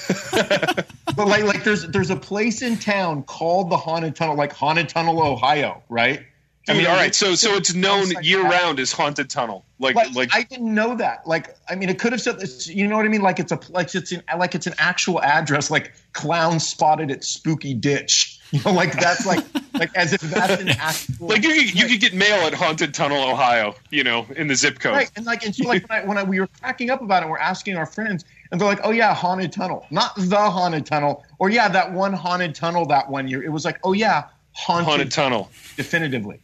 but 0.32 1.26
like 1.26 1.44
like 1.44 1.64
there's 1.64 1.86
there's 1.88 2.10
a 2.10 2.16
place 2.16 2.62
in 2.62 2.78
town 2.78 3.22
called 3.24 3.70
the 3.70 3.76
haunted 3.76 4.16
tunnel, 4.16 4.36
like 4.36 4.52
haunted 4.52 4.88
tunnel, 4.88 5.20
Ohio, 5.22 5.82
right? 5.88 6.22
I 6.68 6.74
mean, 6.74 6.86
all 6.86 6.94
right, 6.94 7.14
so 7.14 7.34
so 7.34 7.54
it's 7.54 7.74
known 7.74 8.12
year 8.22 8.42
round 8.42 8.78
as 8.78 8.92
haunted 8.92 9.28
tunnel. 9.28 9.64
Like 9.80 9.96
like, 9.96 10.14
like 10.14 10.30
I 10.32 10.44
didn't 10.44 10.72
know 10.72 10.94
that. 10.96 11.26
Like, 11.26 11.56
I 11.68 11.74
mean, 11.74 11.88
it 11.88 11.98
could 11.98 12.12
have 12.12 12.20
said 12.20 12.38
this. 12.38 12.68
You 12.68 12.86
know 12.86 12.96
what 12.96 13.04
I 13.04 13.08
mean? 13.08 13.22
Like 13.22 13.40
it's 13.40 13.50
a 13.50 13.58
like 13.70 13.92
it's 13.94 14.12
an 14.12 14.22
like 14.38 14.54
it's 14.54 14.68
an 14.68 14.74
actual 14.78 15.20
address. 15.22 15.70
Like 15.70 15.92
clown 16.12 16.60
spotted 16.60 17.10
at 17.10 17.24
Spooky 17.24 17.74
Ditch. 17.74 18.38
You 18.52 18.60
know, 18.66 18.72
like 18.72 18.92
that's 18.92 19.24
like 19.24 19.42
like 19.72 19.96
as 19.96 20.12
if 20.12 20.20
that's 20.20 20.60
an 20.60 20.68
actual. 20.68 21.28
like 21.28 21.42
you 21.42 21.54
could, 21.54 21.74
you 21.74 21.86
could 21.86 22.00
get 22.00 22.12
mail 22.12 22.46
at 22.46 22.52
haunted 22.52 22.92
tunnel, 22.92 23.26
Ohio. 23.26 23.74
You 23.88 24.04
know, 24.04 24.26
in 24.36 24.46
the 24.46 24.54
zip 24.54 24.78
code. 24.78 24.92
Right, 24.92 25.10
and 25.16 25.24
like, 25.24 25.42
and 25.42 25.56
so 25.56 25.66
like 25.66 25.88
when, 25.88 25.98
I, 25.98 26.04
when 26.04 26.18
I, 26.18 26.22
we 26.22 26.38
were 26.38 26.48
cracking 26.60 26.90
up 26.90 27.00
about 27.00 27.22
it, 27.22 27.30
we're 27.30 27.38
asking 27.38 27.78
our 27.78 27.86
friends, 27.86 28.26
and 28.50 28.60
they're 28.60 28.68
like, 28.68 28.80
"Oh 28.84 28.90
yeah, 28.90 29.14
haunted 29.14 29.52
tunnel, 29.52 29.86
not 29.90 30.14
the 30.16 30.36
haunted 30.36 30.84
tunnel, 30.84 31.24
or 31.38 31.48
yeah, 31.48 31.66
that 31.70 31.94
one 31.94 32.12
haunted 32.12 32.54
tunnel 32.54 32.84
that 32.88 33.08
one 33.08 33.26
year." 33.26 33.42
It 33.42 33.48
was 33.48 33.64
like, 33.64 33.80
"Oh 33.84 33.94
yeah, 33.94 34.24
haunted, 34.52 34.86
Haunted 34.86 35.10
tunnel. 35.10 35.50
definitively." 35.78 36.38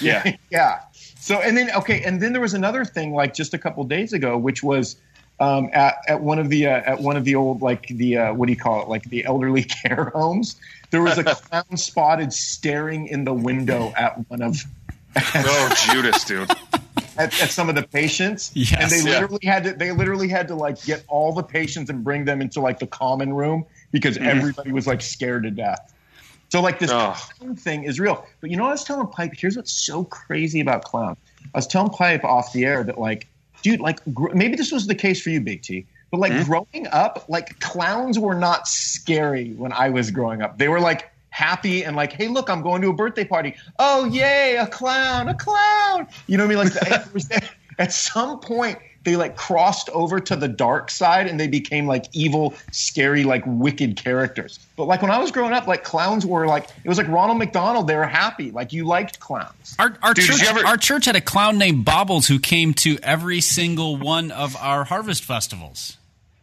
Yeah. 0.00 0.36
yeah. 0.50 0.80
So 1.18 1.40
and 1.40 1.56
then 1.56 1.70
okay, 1.76 2.02
and 2.02 2.20
then 2.20 2.32
there 2.32 2.40
was 2.40 2.54
another 2.54 2.84
thing 2.84 3.12
like 3.12 3.34
just 3.34 3.54
a 3.54 3.58
couple 3.58 3.84
days 3.84 4.12
ago, 4.12 4.36
which 4.38 4.62
was 4.62 4.96
um, 5.38 5.68
at 5.72 5.96
at 6.08 6.20
one 6.20 6.38
of 6.38 6.48
the 6.48 6.66
uh, 6.66 6.70
at 6.84 7.00
one 7.00 7.16
of 7.16 7.24
the 7.24 7.34
old 7.34 7.62
like 7.62 7.88
the 7.88 8.16
uh, 8.18 8.34
what 8.34 8.46
do 8.46 8.52
you 8.52 8.58
call 8.58 8.82
it 8.82 8.88
like 8.88 9.04
the 9.04 9.24
elderly 9.24 9.62
care 9.84 10.10
homes. 10.14 10.56
There 10.90 11.02
was 11.02 11.18
a 11.18 11.24
clown 11.24 11.64
spotted 11.76 12.32
staring 12.32 13.06
in 13.06 13.24
the 13.24 13.32
window 13.34 13.92
at 13.96 14.28
one 14.30 14.42
of 14.42 14.56
oh, 15.16 15.74
Judas, 15.90 16.24
dude. 16.24 16.50
at, 17.16 17.40
at 17.40 17.50
some 17.50 17.68
of 17.68 17.74
the 17.74 17.82
patients, 17.82 18.50
Yes. 18.54 18.80
and 18.80 18.90
they 18.90 19.08
Yeah. 19.10 19.20
literally 19.20 19.46
had 19.46 19.64
to 19.64 19.72
they 19.74 19.92
literally 19.92 20.28
had 20.28 20.48
to 20.48 20.54
like 20.54 20.82
get 20.84 21.04
all 21.08 21.32
the 21.32 21.42
patients 21.42 21.90
and 21.90 22.02
bring 22.02 22.24
them 22.24 22.40
into 22.40 22.60
like 22.60 22.78
the 22.78 22.86
common 22.86 23.32
room 23.32 23.64
because 23.92 24.16
Mm-hmm. 24.16 24.28
everybody 24.38 24.72
was 24.72 24.86
like 24.86 25.00
scared 25.02 25.42
to 25.44 25.50
death. 25.50 25.92
So 26.50 26.60
like 26.60 26.78
this 26.78 26.90
thing 27.56 27.84
is 27.84 28.00
real. 28.00 28.26
But 28.40 28.50
you 28.50 28.56
know 28.56 28.64
what 28.64 28.70
I 28.70 28.72
was 28.72 28.84
telling 28.84 29.06
Pipe? 29.06 29.32
Here's 29.36 29.56
what's 29.56 29.72
so 29.72 30.04
crazy 30.04 30.60
about 30.60 30.84
clown. 30.84 31.16
I 31.54 31.58
was 31.58 31.66
telling 31.66 31.90
Pipe 31.90 32.24
off 32.24 32.52
the 32.52 32.64
air 32.64 32.82
that 32.84 32.98
like, 32.98 33.28
dude, 33.62 33.80
like 33.80 34.00
gr- 34.12 34.34
maybe 34.34 34.56
this 34.56 34.72
was 34.72 34.86
the 34.86 34.94
case 34.94 35.22
for 35.22 35.30
you, 35.30 35.40
Big 35.40 35.62
T. 35.62 35.86
But 36.10 36.18
like 36.18 36.32
Hmm? 36.32 36.42
growing 36.42 36.86
up, 36.90 37.24
like 37.28 37.60
clowns 37.60 38.18
were 38.18 38.34
not 38.34 38.66
scary 38.66 39.52
when 39.52 39.72
I 39.72 39.90
was 39.90 40.10
growing 40.10 40.42
up. 40.42 40.58
They 40.58 40.68
were 40.68 40.80
like 40.80 41.08
happy 41.30 41.84
and 41.84 41.94
like, 41.94 42.12
hey, 42.12 42.26
look, 42.26 42.50
I'm 42.50 42.62
going 42.62 42.82
to 42.82 42.88
a 42.88 42.92
birthday 42.92 43.24
party. 43.24 43.54
Oh, 43.78 44.06
yay, 44.06 44.56
a 44.56 44.66
clown, 44.66 45.28
a 45.28 45.34
clown. 45.34 46.08
You 46.26 46.36
know 46.36 46.46
what 46.48 46.56
I 46.56 46.64
mean? 46.64 47.28
Like 47.30 47.42
at 47.78 47.92
some 47.92 48.40
point, 48.40 48.78
they 49.02 49.16
like 49.16 49.36
crossed 49.36 49.88
over 49.90 50.20
to 50.20 50.36
the 50.36 50.48
dark 50.48 50.90
side 50.90 51.26
and 51.26 51.40
they 51.40 51.46
became 51.46 51.86
like 51.86 52.06
evil, 52.12 52.54
scary, 52.70 53.24
like 53.24 53.42
wicked 53.46 53.96
characters. 53.96 54.58
But 54.76 54.84
like 54.84 55.00
when 55.02 55.10
I 55.10 55.18
was 55.18 55.30
growing 55.30 55.52
up, 55.52 55.66
like 55.66 55.84
clowns 55.84 56.26
were 56.26 56.46
like 56.46 56.68
it 56.84 56.88
was 56.88 56.98
like 56.98 57.08
Ronald 57.08 57.38
McDonald. 57.38 57.86
They 57.86 57.96
were 57.96 58.06
happy. 58.06 58.50
Like 58.50 58.72
you 58.72 58.84
liked 58.84 59.18
clowns. 59.20 59.74
Our, 59.78 59.96
our 60.02 60.14
Dude, 60.14 60.26
church, 60.26 60.42
ever- 60.42 60.66
our 60.66 60.76
church 60.76 61.06
had 61.06 61.16
a 61.16 61.20
clown 61.20 61.56
named 61.58 61.84
Bobbles 61.84 62.26
who 62.26 62.38
came 62.38 62.74
to 62.74 62.98
every 63.02 63.40
single 63.40 63.96
one 63.96 64.30
of 64.30 64.56
our 64.56 64.84
harvest 64.84 65.24
festivals, 65.24 65.96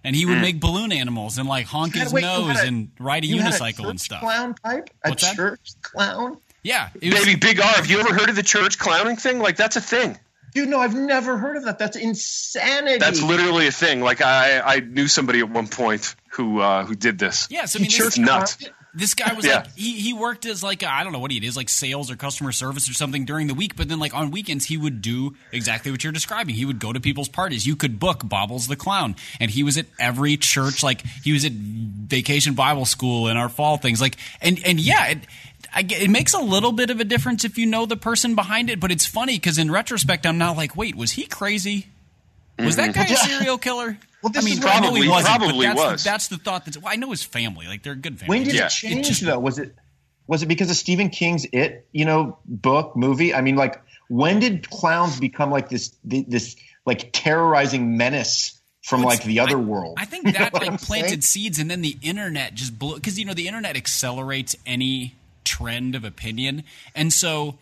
and 0.03 0.15
he 0.15 0.25
would 0.25 0.37
mm. 0.37 0.41
make 0.41 0.59
balloon 0.59 0.91
animals 0.91 1.37
and 1.37 1.47
like 1.47 1.67
honk 1.67 1.93
You 1.95 2.01
his 2.01 2.13
wait, 2.13 2.21
nose 2.21 2.59
a- 2.59 2.65
and 2.65 2.89
ride 2.99 3.23
a 3.23 3.27
You 3.27 3.41
had 3.41 3.53
unicycle 3.53 3.77
church 3.77 3.89
and 3.89 4.01
stuff. 4.01 4.21
Clown 4.21 4.55
type. 4.63 4.89
A 5.03 5.09
What's 5.09 5.23
that? 5.23 5.35
church 5.35 5.71
clown. 5.81 6.37
Yeah, 6.63 6.89
it 6.99 7.13
was, 7.13 7.23
Baby, 7.23 7.39
Big 7.39 7.61
R. 7.61 7.67
Have 7.67 7.89
you 7.89 7.99
ever 7.99 8.13
heard 8.13 8.29
of 8.29 8.35
the 8.35 8.43
church 8.43 8.77
clowning 8.79 9.15
thing? 9.15 9.39
Like 9.39 9.55
that's 9.55 9.75
a 9.75 9.81
thing. 9.81 10.17
Dude, 10.53 10.69
no, 10.69 10.79
I've 10.79 10.95
never 10.95 11.37
heard 11.37 11.57
of 11.57 11.65
that. 11.65 11.77
That's 11.77 11.97
insanity. 11.97 12.97
That's 12.99 13.21
literally 13.21 13.67
a 13.67 13.71
thing. 13.71 14.01
Like 14.01 14.21
I, 14.21 14.59
I 14.59 14.79
knew 14.79 15.07
somebody 15.07 15.39
at 15.39 15.49
one 15.49 15.67
point 15.67 16.15
who 16.31 16.59
uh, 16.61 16.85
who 16.85 16.95
did 16.95 17.19
this. 17.19 17.47
yes. 17.51 17.75
I 17.75 17.79
He 17.79 17.83
mean, 17.83 17.89
this, 17.89 17.97
church 17.97 18.17
nuts. 18.17 18.57
This 18.93 19.13
guy 19.13 19.33
was 19.33 19.45
Yeah. 19.45 19.57
like 19.57 19.75
he, 19.75 19.99
he 19.99 20.13
worked 20.13 20.47
as 20.47 20.63
like 20.63 20.83
I 20.83 21.03
don't 21.03 21.13
know 21.13 21.19
what 21.19 21.29
he 21.29 21.45
is 21.45 21.55
like 21.55 21.69
sales 21.69 22.09
or 22.09 22.15
customer 22.15 22.51
service 22.51 22.89
or 22.89 22.93
something 22.93 23.25
during 23.25 23.45
the 23.45 23.53
week, 23.53 23.75
but 23.75 23.89
then 23.89 23.99
like 23.99 24.15
on 24.15 24.31
weekends 24.31 24.65
he 24.65 24.77
would 24.77 25.01
do 25.03 25.35
exactly 25.51 25.91
what 25.91 26.03
you're 26.03 26.13
describing. 26.13 26.55
He 26.55 26.65
would 26.65 26.79
go 26.79 26.91
to 26.93 26.99
people's 26.99 27.29
parties. 27.29 27.67
You 27.67 27.75
could 27.75 27.99
book 27.99 28.27
Bobbles 28.27 28.67
the 28.67 28.75
clown, 28.75 29.15
and 29.39 29.51
he 29.51 29.61
was 29.61 29.77
at 29.77 29.85
every 29.99 30.35
church. 30.37 30.81
Like 30.81 31.03
he 31.23 31.31
was 31.33 31.45
at 31.45 31.51
Vacation 31.51 32.55
Bible 32.55 32.85
School 32.85 33.27
and 33.27 33.37
our 33.37 33.49
fall 33.49 33.77
things. 33.77 34.01
Like 34.01 34.17
and 34.41 34.59
and 34.65 34.79
yeah. 34.79 35.07
It, 35.09 35.19
I 35.77 35.85
it 35.87 36.09
makes 36.09 36.33
a 36.33 36.39
little 36.39 36.71
bit 36.71 36.89
of 36.89 36.99
a 36.99 37.03
difference 37.03 37.45
if 37.45 37.59
you 37.59 37.67
know 37.67 37.85
the 37.85 37.95
person 37.95 38.33
behind 38.33 38.71
it, 38.71 38.79
but 38.79 38.91
it's 38.91 39.05
funny 39.05 39.35
because 39.35 39.59
in 39.59 39.69
retrospect, 39.69 40.25
I'm 40.25 40.39
now 40.39 40.55
like, 40.55 40.75
wait, 40.75 40.95
was 40.95 41.11
he 41.11 41.27
crazy? 41.27 41.85
Was 42.57 42.77
that 42.77 42.95
guy 42.95 43.03
a 43.03 43.05
mm-hmm. 43.05 43.29
serial 43.29 43.57
killer? 43.59 43.99
Well, 44.23 44.31
this 44.31 44.43
I 44.43 44.45
mean, 44.45 44.57
is 44.57 44.63
what 44.63 44.73
I 44.73 44.79
Probably- 44.79 45.01
he 45.03 45.07
wasn't, 45.07 45.37
probably 45.37 45.65
that's, 45.67 45.79
was. 45.79 46.03
The, 46.03 46.09
that's 46.09 46.27
the 46.29 46.37
thought. 46.37 46.65
That's 46.65 46.79
well, 46.79 46.91
I 46.91 46.95
know 46.95 47.11
his 47.11 47.23
family. 47.23 47.67
Like 47.67 47.83
they're 47.83 47.93
a 47.93 47.95
good 47.95 48.19
family. 48.19 48.39
When 48.39 48.47
did 48.47 48.55
Yeah. 48.55 48.65
it 48.65 48.71
change 48.71 49.07
just- 49.07 49.21
though? 49.21 49.37
Was 49.37 49.59
it 49.59 49.75
was 50.25 50.41
it 50.41 50.47
because 50.47 50.71
of 50.71 50.75
Stephen 50.75 51.09
King's 51.09 51.45
It, 51.53 51.87
you 51.91 52.05
know, 52.05 52.39
book, 52.43 52.95
movie? 52.95 53.35
I 53.35 53.41
mean, 53.41 53.55
like 53.55 53.79
when 54.09 54.39
did 54.39 54.67
clowns 54.67 55.19
become 55.19 55.51
like 55.51 55.69
this 55.69 55.95
this 56.03 56.55
like 56.87 57.11
terrorizing 57.13 57.97
menace 57.97 58.59
from 58.81 59.03
like 59.03 59.21
the 59.23 59.41
other 59.41 59.57
I, 59.57 59.61
world? 59.61 59.97
I 59.99 60.05
think 60.05 60.25
You 60.25 60.31
know 60.31 60.39
that 60.39 60.53
like 60.55 60.81
planted 60.81 61.09
saying? 61.09 61.21
seeds, 61.21 61.59
and 61.59 61.69
then 61.69 61.83
the 61.83 61.97
internet 62.01 62.55
just 62.55 62.79
blew 62.79 62.95
because 62.95 63.19
you 63.19 63.25
know 63.25 63.35
the 63.35 63.47
internet 63.47 63.77
accelerates 63.77 64.55
any 64.65 65.13
trend 65.47 65.95
of 65.95 66.03
opinion, 66.03 66.63
and 66.93 67.11
so 67.11 67.57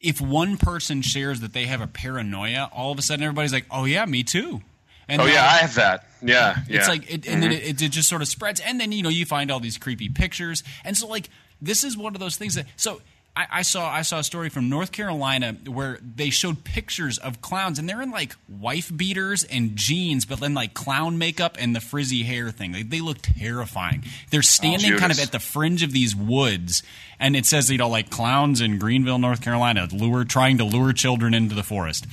if 0.00 0.20
one 0.20 0.56
person 0.56 1.02
shares 1.02 1.40
that 1.40 1.52
they 1.52 1.66
have 1.66 1.80
a 1.80 1.86
paranoia, 1.86 2.70
all 2.72 2.92
of 2.92 2.98
a 2.98 3.02
sudden 3.02 3.22
everybody's 3.22 3.52
like, 3.52 3.66
"Oh 3.70 3.84
yeah, 3.84 4.04
me 4.06 4.22
too." 4.22 4.62
And 5.08 5.22
Oh 5.22 5.26
yeah, 5.26 5.44
I 5.44 5.58
have 5.58 5.74
that. 5.76 6.06
Yeah, 6.22 6.56
yeah. 6.68 6.78
It's 6.78 6.88
like, 6.88 7.10
it, 7.10 7.28
and 7.28 7.42
then 7.42 7.52
mm-hmm. 7.52 7.68
it, 7.68 7.82
it 7.82 7.92
just 7.92 8.08
sort 8.08 8.22
of 8.22 8.28
spreads, 8.28 8.60
and 8.60 8.80
then 8.80 8.92
you 8.92 9.02
know 9.02 9.08
you 9.08 9.24
find 9.24 9.50
all 9.50 9.60
these 9.60 9.78
creepy 9.78 10.08
pictures, 10.08 10.64
and 10.84 10.96
so 10.96 11.06
like 11.06 11.30
this 11.60 11.84
is 11.84 11.96
one 11.96 12.14
of 12.14 12.20
those 12.20 12.36
things 12.36 12.54
that 12.54 12.66
so. 12.76 13.00
I, 13.36 13.46
I 13.50 13.62
saw 13.62 13.88
I 13.90 14.00
saw 14.02 14.20
a 14.20 14.24
story 14.24 14.48
from 14.48 14.70
North 14.70 14.92
Carolina 14.92 15.52
where 15.66 15.98
they 16.02 16.30
showed 16.30 16.64
pictures 16.64 17.18
of 17.18 17.42
clowns 17.42 17.78
and 17.78 17.86
they're 17.86 18.00
in 18.00 18.10
like 18.10 18.34
wife 18.48 18.90
beaters 18.96 19.44
and 19.44 19.76
jeans, 19.76 20.24
but 20.24 20.40
then 20.40 20.54
like 20.54 20.72
clown 20.72 21.18
makeup 21.18 21.56
and 21.60 21.76
the 21.76 21.80
frizzy 21.80 22.22
hair 22.22 22.50
thing. 22.50 22.72
Like, 22.72 22.88
they 22.88 23.00
look 23.00 23.18
terrifying. 23.20 24.04
They're 24.30 24.38
oh, 24.38 24.40
standing 24.40 24.96
kind 24.96 25.12
of 25.12 25.18
at 25.18 25.32
the 25.32 25.38
fringe 25.38 25.82
of 25.82 25.92
these 25.92 26.16
woods, 26.16 26.82
and 27.20 27.36
it 27.36 27.44
says 27.44 27.70
you 27.70 27.76
know 27.76 27.90
like 27.90 28.08
clowns 28.08 28.62
in 28.62 28.78
Greenville, 28.78 29.18
North 29.18 29.42
Carolina, 29.42 29.86
lure 29.92 30.24
trying 30.24 30.56
to 30.58 30.64
lure 30.64 30.94
children 30.94 31.34
into 31.34 31.54
the 31.54 31.62
forest. 31.62 32.06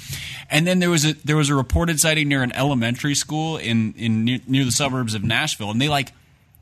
And 0.50 0.68
then 0.68 0.80
there 0.80 0.90
was 0.90 1.06
a 1.06 1.14
there 1.14 1.38
was 1.38 1.50
a 1.50 1.56
reported 1.56 2.02
sighting 2.02 2.28
near 2.28 2.44
an 2.44 2.52
elementary 2.52 3.16
school 3.16 3.56
in 3.56 3.94
in 3.94 4.26
near, 4.26 4.40
near 4.46 4.66
the 4.66 4.72
suburbs 4.72 5.14
of 5.14 5.24
Nashville, 5.24 5.72
and 5.72 5.82
they 5.82 5.90
like 5.90 6.12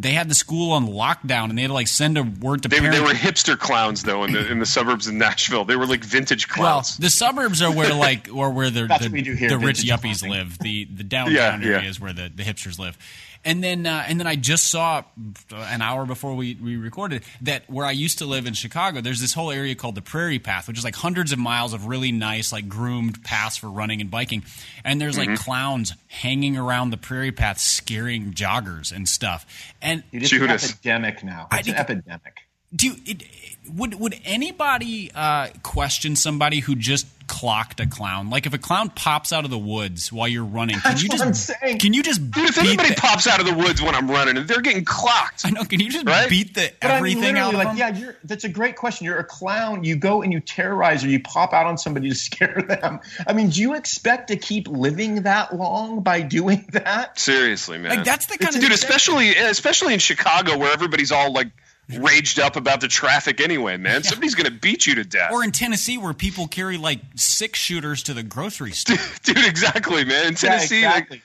they 0.01 0.11
had 0.11 0.29
the 0.29 0.35
school 0.35 0.71
on 0.73 0.87
lockdown, 0.87 1.49
and 1.49 1.57
they 1.57 1.61
had 1.63 1.69
to 1.69 1.73
like 1.73 1.87
send 1.87 2.17
a 2.17 2.23
word 2.23 2.63
to 2.63 2.69
they, 2.69 2.79
parents. 2.79 2.97
they 2.97 3.03
were 3.05 3.13
hipster 3.13 3.57
clowns 3.57 4.03
though 4.03 4.23
in 4.23 4.31
the 4.33 4.51
in 4.51 4.59
the 4.59 4.65
suburbs 4.65 5.07
of 5.07 5.13
Nashville. 5.13 5.65
They 5.65 5.75
were 5.75 5.85
like 5.85 6.03
vintage 6.03 6.47
clowns. 6.47 6.97
well, 6.99 7.03
the 7.05 7.09
suburbs 7.09 7.61
are 7.61 7.71
where 7.73 7.93
like 7.93 8.29
or 8.33 8.51
where 8.51 8.69
the 8.69 8.87
That's 8.87 9.03
the, 9.03 9.09
what 9.09 9.13
we 9.13 9.21
do 9.21 9.33
here, 9.33 9.49
the 9.49 9.57
rich 9.57 9.81
yuppies 9.83 10.19
clothing. 10.19 10.31
live. 10.31 10.57
The 10.59 10.85
the 10.85 11.03
downtown 11.03 11.33
Yeah, 11.61 11.69
yeah. 11.69 11.75
areas 11.77 11.99
where 11.99 12.13
the, 12.13 12.31
the 12.33 12.43
hipsters 12.43 12.79
live. 12.79 12.97
And 13.43 13.63
then 13.63 13.87
uh, 13.87 14.03
and 14.07 14.19
then 14.19 14.27
I 14.27 14.35
just 14.35 14.69
saw 14.69 15.03
an 15.51 15.81
hour 15.81 16.05
before 16.05 16.35
we, 16.35 16.55
we 16.55 16.77
recorded 16.77 17.23
that 17.41 17.67
where 17.69 17.85
I 17.85 17.91
used 17.91 18.19
to 18.19 18.25
live 18.25 18.45
in 18.45 18.53
Chicago, 18.53 19.01
there's 19.01 19.19
this 19.19 19.33
whole 19.33 19.49
area 19.49 19.73
called 19.73 19.95
the 19.95 20.01
Prairie 20.01 20.37
Path, 20.37 20.67
which 20.67 20.77
is 20.77 20.83
like 20.83 20.95
hundreds 20.95 21.31
of 21.31 21.39
miles 21.39 21.73
of 21.73 21.87
really 21.87 22.11
nice, 22.11 22.51
like 22.51 22.69
groomed 22.69 23.23
paths 23.23 23.57
for 23.57 23.67
running 23.67 23.99
and 23.99 24.11
biking. 24.11 24.43
And 24.83 25.01
there's 25.01 25.17
like 25.17 25.29
Mm-hmm. 25.29 25.43
clowns 25.43 25.93
hanging 26.07 26.57
around 26.57 26.89
the 26.91 26.97
Prairie 26.97 27.31
Path, 27.31 27.57
scaring 27.57 28.33
joggers 28.33 28.91
and 28.91 29.07
stuff. 29.09 29.45
And 29.81 30.03
it's 30.11 30.31
an 30.31 30.43
epidemic 30.49 31.23
now. 31.23 31.47
I 31.49 31.59
It's 31.59 31.67
an 31.67 31.75
epidemic. 31.75 32.40
Do 32.75 32.87
you, 32.87 32.95
it, 33.05 33.23
would 33.75 33.95
would 33.99 34.15
anybody 34.25 35.11
uh, 35.13 35.49
question 35.63 36.15
somebody 36.15 36.59
who 36.59 36.75
just 36.75 37.07
clocked 37.27 37.79
a 37.79 37.87
clown? 37.87 38.29
Like 38.29 38.45
if 38.45 38.53
a 38.53 38.57
clown 38.57 38.89
pops 38.89 39.31
out 39.31 39.45
of 39.45 39.51
the 39.51 39.57
woods 39.57 40.11
while 40.11 40.27
you're 40.27 40.43
running, 40.43 40.75
can 40.79 40.91
That's 40.91 41.03
you 41.03 41.09
what 41.09 41.17
just 41.19 41.25
I'm 41.25 41.33
saying. 41.61 41.79
can 41.79 41.93
you 41.93 42.03
just 42.03 42.31
Dude, 42.31 42.49
if 42.49 42.55
beat 42.55 42.65
anybody 42.65 42.89
the, 42.89 42.95
pops 42.95 43.27
out 43.27 43.39
of 43.39 43.45
the 43.45 43.53
woods 43.53 43.81
when 43.81 43.93
I'm 43.95 44.09
running, 44.09 44.45
they're 44.47 44.61
getting 44.61 44.83
clocked. 44.83 45.45
I 45.45 45.51
know, 45.51 45.63
can 45.63 45.79
you 45.79 45.89
just 45.89 46.05
Right? 46.05 46.29
beat 46.29 46.55
the 46.55 46.71
But 46.81 46.91
I 46.91 47.01
mean, 47.01 47.17
everything 47.17 47.37
out 47.37 47.53
literally, 47.53 47.53
of 47.53 47.53
like, 47.53 47.67
them? 47.67 47.77
yeah, 47.77 47.99
you're, 48.05 48.15
that's 48.25 48.43
a 48.43 48.49
great 48.49 48.75
question. 48.75 49.05
You're 49.05 49.19
a 49.19 49.23
clown. 49.23 49.83
You 49.85 49.95
go 49.95 50.21
and 50.21 50.33
you 50.33 50.39
terrorize 50.41 51.03
or 51.05 51.09
you 51.09 51.21
pop 51.21 51.53
out 51.53 51.65
on 51.67 51.77
somebody 51.77 52.09
to 52.09 52.15
scare 52.27 52.61
them. 52.67 52.99
I 53.25 53.31
mean, 53.33 53.49
do 53.49 53.61
you 53.61 53.75
expect 53.75 54.27
to 54.29 54.35
keep 54.37 54.67
living 54.67 55.23
that 55.23 55.55
long 55.55 56.01
by 56.01 56.21
doing 56.21 56.65
that? 56.71 57.17
Seriously, 57.19 57.77
man. 57.77 57.95
Like 57.97 58.05
that's 58.05 58.25
the 58.25 58.37
kind 58.37 58.55
of 58.55 58.61
dude, 58.61 58.71
especially 58.73 59.35
especially 59.35 59.93
in 59.93 59.99
Chicago 59.99 60.57
where 60.57 60.73
everybody's 60.73 61.11
all 61.13 61.31
like 61.31 61.47
raged 61.97 62.39
up 62.39 62.55
about 62.55 62.81
the 62.81 62.87
traffic 62.87 63.41
anyway, 63.41 63.77
man. 63.77 64.03
Somebody's 64.11 64.35
gonna 64.35 64.51
beat 64.51 64.85
you 64.85 64.95
to 64.95 65.03
death. 65.03 65.31
or 65.31 65.43
in 65.43 65.51
Tennessee 65.51 65.97
where 65.97 66.13
people 66.13 66.47
carry 66.47 66.77
like 66.77 66.99
six 67.15 67.59
shooters 67.59 68.03
to 68.03 68.13
the 68.13 68.23
grocery 68.23 68.71
store. 68.71 68.97
dude, 69.23 69.45
exactly, 69.45 70.05
man. 70.05 70.27
In 70.27 70.35
Tennessee, 70.35 70.85
like, 70.85 70.95
exactly. 70.95 71.21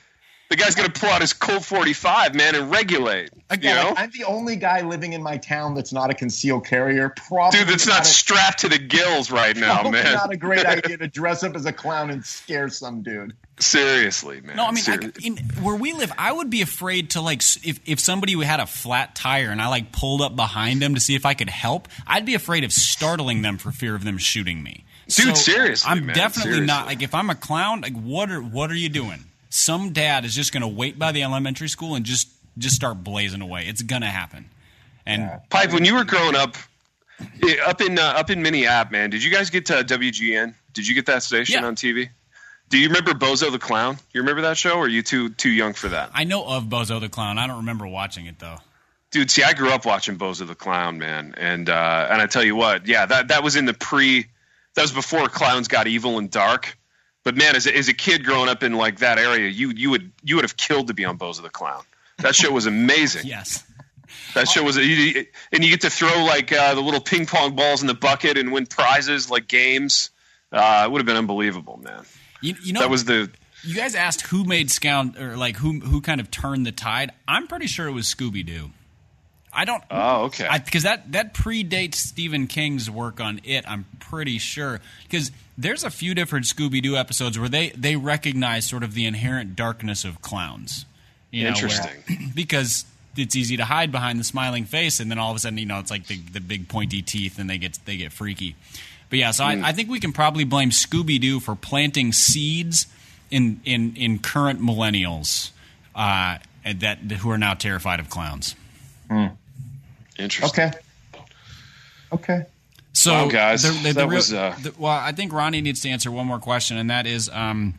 The 0.49 0.55
guy's 0.55 0.75
gonna 0.75 0.89
pull 0.89 1.09
out 1.09 1.21
his 1.21 1.33
Colt 1.33 1.65
45, 1.65 2.35
man, 2.35 2.55
and 2.55 2.71
regulate. 2.71 3.29
You 3.51 3.73
know, 3.73 3.89
like, 3.89 3.99
I'm 3.99 4.11
the 4.11 4.25
only 4.25 4.55
guy 4.55 4.81
living 4.81 5.13
in 5.13 5.23
my 5.23 5.37
town 5.37 5.75
that's 5.75 5.93
not 5.93 6.09
a 6.09 6.13
concealed 6.13 6.65
carrier. 6.65 7.13
Probably 7.15 7.59
dude, 7.59 7.69
that's 7.69 7.87
not 7.87 8.01
a, 8.01 8.05
strapped 8.05 8.59
to 8.59 8.69
the 8.69 8.77
gills 8.77 9.31
right 9.31 9.55
now, 9.55 9.81
probably 9.81 9.91
man. 9.91 10.13
not 10.13 10.31
a 10.31 10.37
great 10.37 10.65
idea 10.65 10.97
to 10.97 11.07
dress 11.07 11.43
up 11.43 11.55
as 11.55 11.65
a 11.65 11.73
clown 11.73 12.09
and 12.09 12.25
scare 12.25 12.69
some 12.69 13.03
dude. 13.03 13.33
Seriously, 13.59 14.41
man. 14.41 14.57
No, 14.57 14.65
I 14.65 14.71
mean, 14.71 14.83
Ser- 14.83 15.01
like, 15.01 15.25
in, 15.25 15.37
where 15.61 15.75
we 15.75 15.93
live, 15.93 16.11
I 16.17 16.31
would 16.31 16.49
be 16.49 16.61
afraid 16.61 17.11
to 17.11 17.21
like 17.21 17.41
if 17.63 17.79
if 17.85 17.99
somebody 17.99 18.41
had 18.43 18.59
a 18.59 18.67
flat 18.67 19.15
tire 19.15 19.49
and 19.49 19.61
I 19.61 19.67
like 19.67 19.91
pulled 19.91 20.21
up 20.21 20.35
behind 20.35 20.81
them 20.81 20.95
to 20.95 21.01
see 21.01 21.15
if 21.15 21.25
I 21.25 21.33
could 21.33 21.49
help. 21.49 21.87
I'd 22.05 22.25
be 22.25 22.35
afraid 22.35 22.63
of 22.63 22.71
startling 22.71 23.41
them 23.41 23.57
for 23.57 23.71
fear 23.71 23.95
of 23.95 24.03
them 24.03 24.17
shooting 24.17 24.61
me. 24.61 24.85
Dude, 25.07 25.37
seriously, 25.37 25.89
I'm 25.89 26.05
man, 26.05 26.15
definitely 26.15 26.65
not 26.65 26.85
like 26.85 27.01
if 27.01 27.15
I'm 27.15 27.29
a 27.29 27.35
clown. 27.35 27.81
Like, 27.81 27.93
what 27.93 28.29
are 28.29 28.41
what 28.41 28.69
are 28.69 28.75
you 28.75 28.89
doing? 28.89 29.23
Some 29.49 29.93
dad 29.93 30.25
is 30.25 30.33
just 30.35 30.51
going 30.51 30.61
to 30.61 30.67
wait 30.67 30.99
by 30.99 31.11
the 31.11 31.23
elementary 31.23 31.69
school 31.69 31.95
and 31.95 32.05
just 32.05 32.29
just 32.57 32.75
start 32.75 33.03
blazing 33.03 33.41
away. 33.41 33.65
It's 33.67 33.81
going 33.81 34.01
to 34.01 34.07
happen. 34.07 34.49
And 35.05 35.29
Pipe, 35.49 35.71
when 35.71 35.85
you 35.85 35.95
were 35.95 36.03
growing 36.03 36.35
up, 36.35 36.55
eh, 37.43 37.55
up 37.65 37.79
in 37.81 37.97
uh, 37.97 38.01
up 38.01 38.29
in 38.29 38.41
Minneapolis, 38.41 38.91
man, 38.91 39.09
did 39.09 39.23
you 39.23 39.31
guys 39.31 39.49
get 39.49 39.67
to 39.67 39.75
WGN? 39.83 40.53
Did 40.73 40.87
you 40.87 40.95
get 40.95 41.05
that 41.05 41.23
station 41.23 41.61
Yeah. 41.61 41.67
on 41.67 41.75
TV? 41.75 42.09
Do 42.69 42.77
you 42.77 42.87
remember 42.89 43.13
Bozo 43.13 43.49
the 43.49 43.59
Clown? 43.59 43.97
You 44.13 44.19
remember 44.21 44.41
that 44.41 44.57
show? 44.57 44.73
Or 44.73 44.85
are 44.85 44.87
you 44.89 45.01
too 45.01 45.29
too 45.29 45.49
young 45.49 45.71
for 45.73 45.87
that? 45.89 46.11
I 46.13 46.25
know 46.25 46.45
of 46.45 46.65
Bozo 46.65 46.99
the 46.99 47.07
Clown. 47.09 47.37
I 47.37 47.47
don't 47.47 47.57
remember 47.57 47.87
watching 47.87 48.25
it 48.25 48.39
though. 48.39 48.57
Dude, 49.09 49.31
see, 49.31 49.41
I 49.43 49.53
grew 49.53 49.69
up 49.71 49.85
watching 49.85 50.17
Bozo 50.17 50.45
the 50.45 50.53
Clown, 50.55 50.97
man, 50.99 51.33
and 51.37 51.69
uh, 51.69 52.07
and 52.11 52.21
I 52.21 52.25
tell 52.27 52.43
you 52.43 52.57
what, 52.57 52.85
yeah, 52.87 53.05
that 53.05 53.29
that 53.29 53.41
was 53.41 53.55
in 53.55 53.63
the 53.63 53.73
pre, 53.73 54.25
that 54.75 54.81
was 54.81 54.91
before 54.91 55.29
clowns 55.29 55.69
got 55.69 55.87
evil 55.87 56.17
and 56.17 56.29
dark. 56.29 56.77
But 57.27 57.35
man, 57.35 57.57
as 57.57 57.67
a, 57.67 57.75
as 57.75 57.89
a 57.89 57.93
kid 57.93 58.23
growing 58.23 58.47
up 58.47 58.63
in 58.63 58.71
like 58.71 58.99
that 58.99 59.19
area, 59.19 59.49
you 59.49 59.71
you 59.71 59.89
would 59.89 60.13
you 60.23 60.37
would 60.37 60.45
have 60.45 60.55
killed 60.55 60.87
to 60.87 60.93
be 60.93 61.03
on 61.03 61.17
Bozo 61.17 61.41
the 61.41 61.49
Clown. 61.49 61.83
That 62.19 62.35
show 62.35 62.53
was 62.53 62.67
amazing. 62.67 63.23
Yes. 63.27 63.65
That 64.33 64.47
show 64.47 64.63
was, 64.63 64.77
you, 64.77 65.25
and 65.51 65.65
you 65.65 65.69
get 65.69 65.81
to 65.81 65.89
throw 65.89 66.23
like 66.23 66.53
uh, 66.53 66.73
the 66.73 66.79
little 66.79 67.01
ping 67.01 67.25
pong 67.25 67.57
balls 67.57 67.81
in 67.81 67.87
the 67.87 67.93
bucket 67.93 68.37
and 68.37 68.53
win 68.53 68.65
prizes 68.65 69.29
like 69.29 69.49
games. 69.49 70.09
Uh, 70.53 70.83
it 70.85 70.91
would 70.91 70.99
have 70.99 71.05
been 71.05 71.17
unbelievable, 71.17 71.77
man. 71.83 72.05
You, 72.39 72.55
you 72.63 72.71
know 72.71 72.79
That 72.79 72.89
was 72.89 73.03
the 73.03 73.29
You 73.65 73.75
guys 73.75 73.93
asked 73.93 74.21
who 74.27 74.45
made 74.45 74.71
Scound 74.71 75.17
or 75.17 75.35
like 75.35 75.57
who 75.57 75.81
who 75.81 75.99
kind 75.99 76.21
of 76.21 76.31
turned 76.31 76.65
the 76.65 76.71
tide. 76.71 77.11
I'm 77.27 77.47
pretty 77.47 77.67
sure 77.67 77.87
it 77.87 77.91
was 77.91 78.05
Scooby 78.05 78.45
Doo. 78.45 78.71
I 79.59 79.65
don't. 79.65 79.83
oh 79.89 80.25
okay. 80.25 80.47
because 80.63 80.83
that 80.83 81.11
that 81.13 81.33
predates 81.33 81.95
Stephen 81.95 82.45
King's 82.47 82.89
work 82.91 83.19
on 83.19 83.41
it. 83.43 83.65
I'm 83.67 83.85
pretty 83.99 84.37
sure 84.37 84.79
because 85.09 85.31
there's 85.57 85.83
a 85.83 85.89
few 85.89 86.13
different 86.13 86.45
Scooby 86.45 86.81
Doo 86.81 86.95
episodes 86.95 87.39
where 87.39 87.49
they 87.49 87.69
they 87.71 87.95
recognize 87.95 88.67
sort 88.69 88.83
of 88.83 88.93
the 88.93 89.05
inherent 89.07 89.55
darkness 89.55 90.05
of 90.05 90.21
clowns. 90.21 90.85
You 91.31 91.43
know, 91.45 91.49
where- 91.49 91.63
Interesting. 91.65 92.31
because 92.35 92.85
it's 93.15 93.35
easy 93.35 93.57
to 93.57 93.65
hide 93.65 93.91
behind 93.91 94.19
the 94.19 94.23
smiling 94.23 94.65
face, 94.65 94.99
and 94.99 95.09
then 95.09 95.17
all 95.17 95.31
of 95.31 95.37
a 95.37 95.39
sudden, 95.39 95.57
you 95.57 95.65
know, 95.65 95.79
it's 95.79 95.89
like 95.89 96.05
the, 96.05 96.17
the 96.33 96.39
big 96.39 96.67
pointy 96.69 97.01
teeth, 97.01 97.39
and 97.39 97.49
they 97.49 97.57
get 97.57 97.79
they 97.85 97.97
get 97.97 98.13
freaky. 98.13 98.55
But 99.09 99.17
yeah, 99.19 99.31
so 99.31 99.43
Hmm. 99.43 99.65
I, 99.65 99.69
I 99.69 99.71
think 99.71 99.89
we 99.89 99.99
can 99.99 100.13
probably 100.13 100.43
blame 100.43 100.69
Scooby 100.69 101.19
Doo 101.19 101.39
for 101.39 101.55
planting 101.55 102.13
seeds 102.13 102.85
in 103.31 103.59
in 103.65 103.95
in 103.95 104.19
current 104.19 104.61
millennials 104.61 105.49
uh, 105.95 106.37
that 106.63 106.99
who 106.99 107.31
are 107.31 107.39
now 107.39 107.55
terrified 107.55 107.99
of 107.99 108.09
clowns. 108.11 108.55
Interesting. 110.17 110.63
Okay. 110.65 110.77
Okay. 112.11 112.45
So, 112.93 113.11
Wow, 113.13 113.27
guys, 113.27 113.63
the- 113.63 113.69
the- 113.71 113.75
the 113.89 113.93
that 113.93 114.07
real- 114.07 114.15
was, 114.17 114.33
uh, 114.33 114.55
the- 114.61 114.73
well, 114.77 114.91
I 114.93 115.11
think 115.11 115.31
Ronnie 115.31 115.61
needs 115.61 115.81
to 115.81 115.89
answer 115.89 116.09
one 116.09 116.25
more 116.25 116.39
question, 116.39 116.77
and 116.77 116.89
that 116.89 117.05
is, 117.05 117.29
um, 117.29 117.75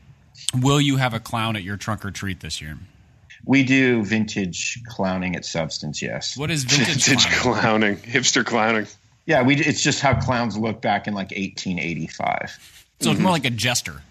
will 0.55 0.81
you 0.81 0.97
have 0.97 1.13
a 1.15 1.19
clown 1.21 1.57
at 1.57 1.63
your 1.65 1.77
trunk 1.77 2.05
or 2.05 2.11
treat 2.11 2.41
this 2.41 2.61
year? 2.61 2.79
We 3.45 3.63
do 3.65 4.05
vintage 4.05 4.81
clowning 4.87 5.35
at 5.35 5.45
Substance, 5.45 6.01
yes. 6.03 6.37
What 6.37 6.51
is 6.51 6.65
vintage, 6.65 7.05
Vintage 7.07 7.27
clown? 7.27 7.61
clowning, 7.61 7.97
hipster 7.97 8.45
clowning. 8.45 8.87
Yeah, 9.27 9.43
we. 9.43 9.57
It's 9.57 9.83
just 9.83 10.01
how 10.01 10.15
clowns 10.15 10.57
look 10.57 10.81
back 10.81 11.07
in 11.07 11.15
like 11.15 11.33
1885. 11.33 12.59
So 13.01 13.11
it's 13.11 13.21
more 13.21 13.31
like 13.33 13.45
a 13.45 13.51
jester. 13.51 14.03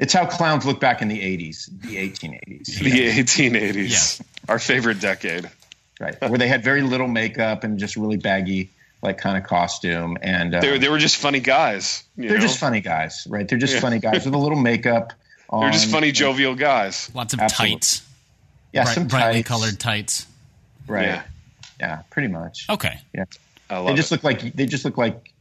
It's 0.00 0.12
how 0.12 0.26
clowns 0.26 0.64
look 0.64 0.80
back 0.80 1.02
in 1.02 1.08
the 1.08 1.20
80s, 1.20 1.68
the 1.82 1.96
1880s. 1.96 2.66
The 2.78 3.08
1880s. 3.20 3.88
Yes. 3.90 4.22
Our 4.48 4.58
favorite 4.58 5.00
decade. 5.00 5.48
Right. 6.00 6.20
Where 6.28 6.38
they 6.38 6.48
had 6.48 6.62
very 6.64 6.82
little 6.82 7.08
makeup 7.08 7.64
and 7.64 7.78
just 7.78 7.96
really 7.96 8.16
baggy, 8.16 8.70
like 9.02 9.18
kind 9.18 9.36
of 9.36 9.44
costume. 9.44 10.16
And 10.22 10.54
uh, 10.54 10.60
They 10.60 10.70
were, 10.70 10.78
they 10.78 10.88
were 10.88 10.98
just 10.98 11.16
funny 11.16 11.40
guys. 11.40 12.04
you 12.16 12.28
they're 12.28 12.38
know? 12.38 12.42
just 12.42 12.58
funny 12.58 12.80
guys, 12.80 13.26
right? 13.30 13.46
They're 13.48 13.58
just 13.58 13.74
Yeah. 13.74 13.80
funny 13.80 13.98
guys 13.98 14.24
with 14.24 14.34
a 14.34 14.38
little 14.38 14.58
makeup. 14.58 15.12
They're 15.50 15.70
just 15.70 15.90
funny, 15.90 16.12
jovial 16.12 16.54
guys. 16.54 17.10
Lots 17.14 17.32
of 17.32 17.40
Absolutely. 17.40 17.76
tights, 17.76 18.02
Yeah, 18.74 18.82
bright- 18.84 18.94
some 18.94 19.06
brightly 19.06 19.32
tights. 19.38 19.48
colored 19.48 19.80
tights. 19.80 20.26
Right. 20.86 21.06
Yeah. 21.06 21.22
Yeah. 21.80 22.02
pretty 22.10 22.28
much. 22.28 22.66
Okay. 22.68 23.00
Yeah. 23.14 23.24
I 23.70 23.82
They 23.86 23.94
just 23.94 24.10
it. 24.12 24.16
look 24.16 24.24
like 24.24 24.40
they 24.54 24.66
just 24.66 24.84
look 24.84 24.98
like 24.98 25.32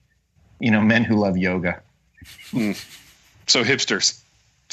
you 0.62 0.72
know 0.72 0.80
men 0.82 1.04
who 1.04 1.16
love 1.18 1.38
yoga. 1.38 1.82
so 3.48 3.64
hipsters. 3.64 4.22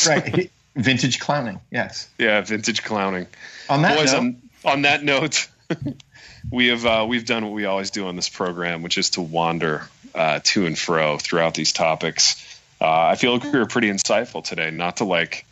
Right. 0.07 0.51
Vintage 0.77 1.21
clowning. 1.21 1.61
Yes. 1.71 2.09
Yeah, 2.19 2.41
vintage 2.41 2.83
clowning. 2.83 3.29
On 3.69 3.83
that 3.83 3.97
Boys, 3.97 4.13
note, 4.13 4.19
on, 4.19 4.43
on 4.65 4.83
that 4.83 5.05
note, 5.05 5.47
we 6.51 6.69
have 6.69 6.85
uh, 6.85 7.07
we've 7.09 7.25
done 7.25 7.45
what 7.45 7.53
we 7.53 7.65
always 7.65 7.91
do 7.91 8.07
on 8.07 8.17
this 8.17 8.29
program, 8.29 8.83
which 8.83 8.99
is 8.99 9.11
to 9.11 9.23
wander 9.23 9.89
uh, 10.15 10.41
to 10.45 10.67
and 10.67 10.79
fro 10.79 11.19
throughout 11.19 11.55
these 11.55 11.73
topics. 11.73 12.41
Uh, 12.81 12.91
I 12.91 13.17
feel 13.17 13.33
like 13.33 13.45
we 13.45 13.59
were 13.59 13.67
pretty 13.67 13.89
insightful 13.89 14.45
today. 14.45 14.71
Not 14.71 14.99
to 14.99 15.05
like 15.05 15.47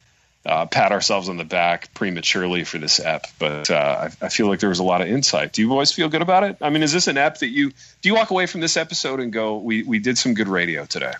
uh, 0.45 0.67
pat 0.67 0.93
ourselves 0.93 1.29
on 1.29 1.37
the 1.37 1.45
back 1.45 1.93
prematurely 1.95 2.65
for 2.65 2.79
this 2.79 3.01
ep, 3.01 3.27
but 3.39 3.71
uh, 3.71 4.09
I, 4.21 4.27
I 4.27 4.29
feel 4.29 4.49
like 4.49 4.61
there 4.61 4.69
was 4.69 4.81
a 4.81 4.85
lot 4.85 5.01
of 5.01 5.09
insight. 5.09 5.53
Do 5.53 5.63
you 5.63 5.69
boys 5.69 5.93
feel 5.93 6.09
good 6.09 6.23
about 6.23 6.45
it? 6.45 6.57
I 6.61 6.71
mean, 6.71 6.83
is 6.83 6.93
this 6.93 7.07
an 7.07 7.17
ep 7.17 7.39
that 7.39 7.49
you 7.49 7.71
do 7.71 8.09
you 8.09 8.15
walk 8.15 8.31
away 8.31 8.47
from 8.47 8.61
this 8.61 8.77
episode 8.77 9.21
and 9.21 9.33
go, 9.33 9.59
we 9.59 9.83
we 9.83 9.99
did 9.99 10.19
some 10.19 10.35
good 10.35 10.49
radio 10.49 10.85
today? 10.85 11.15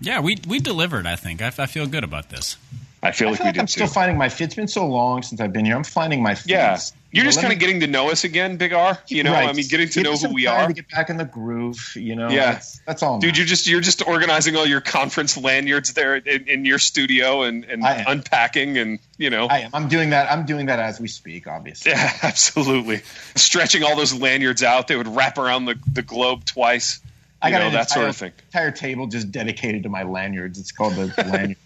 Yeah, 0.00 0.20
we 0.20 0.38
we 0.46 0.60
delivered. 0.60 1.06
I 1.06 1.16
think 1.16 1.42
I, 1.42 1.46
I 1.46 1.66
feel 1.66 1.86
good 1.86 2.04
about 2.04 2.30
this. 2.30 2.56
I 3.02 3.12
feel 3.12 3.28
I 3.28 3.30
like 3.30 3.38
feel 3.38 3.44
we 3.44 3.48
like 3.48 3.54
did 3.54 3.60
I'm 3.60 3.66
too. 3.66 3.72
still 3.72 3.86
finding 3.86 4.18
my 4.18 4.28
feet. 4.28 4.44
It's 4.46 4.54
been 4.54 4.66
so 4.68 4.86
long 4.86 5.22
since 5.22 5.40
I've 5.40 5.52
been 5.52 5.64
here. 5.64 5.76
I'm 5.76 5.84
finding 5.84 6.22
my 6.22 6.34
feet. 6.34 6.50
yeah, 6.50 6.78
you're 7.12 7.24
just 7.24 7.40
kind 7.40 7.52
of 7.52 7.58
getting 7.60 7.80
to 7.80 7.86
know 7.86 8.10
us 8.10 8.24
again, 8.24 8.56
Big 8.56 8.72
R. 8.72 8.98
You 9.06 9.22
know, 9.22 9.32
Right. 9.32 9.48
I 9.48 9.52
mean, 9.52 9.68
getting 9.68 9.88
to 9.88 10.02
Give 10.02 10.04
know 10.04 10.16
who 10.16 10.34
we 10.34 10.46
are. 10.46 10.66
To 10.66 10.72
get 10.74 10.88
back 10.90 11.08
in 11.08 11.16
the 11.16 11.24
groove, 11.24 11.92
you 11.94 12.16
know. 12.16 12.28
Yeah. 12.28 12.52
that's, 12.54 12.80
that's 12.80 13.02
all. 13.02 13.20
Dude, 13.20 13.36
you're 13.36 13.46
just 13.46 13.66
you're 13.68 13.80
just 13.80 14.06
organizing 14.06 14.56
all 14.56 14.66
your 14.66 14.80
conference 14.80 15.36
lanyards 15.36 15.92
there 15.94 16.16
in, 16.16 16.48
in 16.48 16.64
your 16.64 16.78
studio 16.80 17.42
and, 17.42 17.64
and 17.64 17.82
unpacking 17.84 18.76
and 18.78 18.98
you 19.16 19.30
know 19.30 19.46
I 19.46 19.60
am. 19.60 19.70
I'm 19.74 19.88
doing 19.88 20.10
that. 20.10 20.30
I'm 20.30 20.44
doing 20.44 20.66
that 20.66 20.80
as 20.80 21.00
we 21.00 21.06
speak. 21.08 21.46
Obviously. 21.46 21.92
yeah 21.92 22.12
absolutely 22.22 23.02
stretching 23.36 23.84
all 23.84 23.96
those 23.96 24.12
lanyards 24.12 24.62
out 24.62 24.88
they 24.88 24.96
would 24.96 25.08
wrap 25.08 25.38
around 25.38 25.66
the, 25.66 25.76
the 25.92 26.02
globe 26.02 26.44
twice 26.44 27.00
you 27.04 27.08
I 27.42 27.50
got 27.52 27.60
know 27.60 27.66
an 27.68 27.72
that 27.74 27.88
entire, 27.88 27.94
sort 28.00 28.08
of 28.08 28.16
thing 28.16 28.32
entire 28.46 28.70
table 28.72 29.06
just 29.06 29.30
dedicated 29.30 29.84
to 29.84 29.88
my 29.88 30.02
lanyards. 30.02 30.58
It's 30.58 30.72
called 30.72 30.94
the 30.94 31.06
lanyard. 31.32 31.56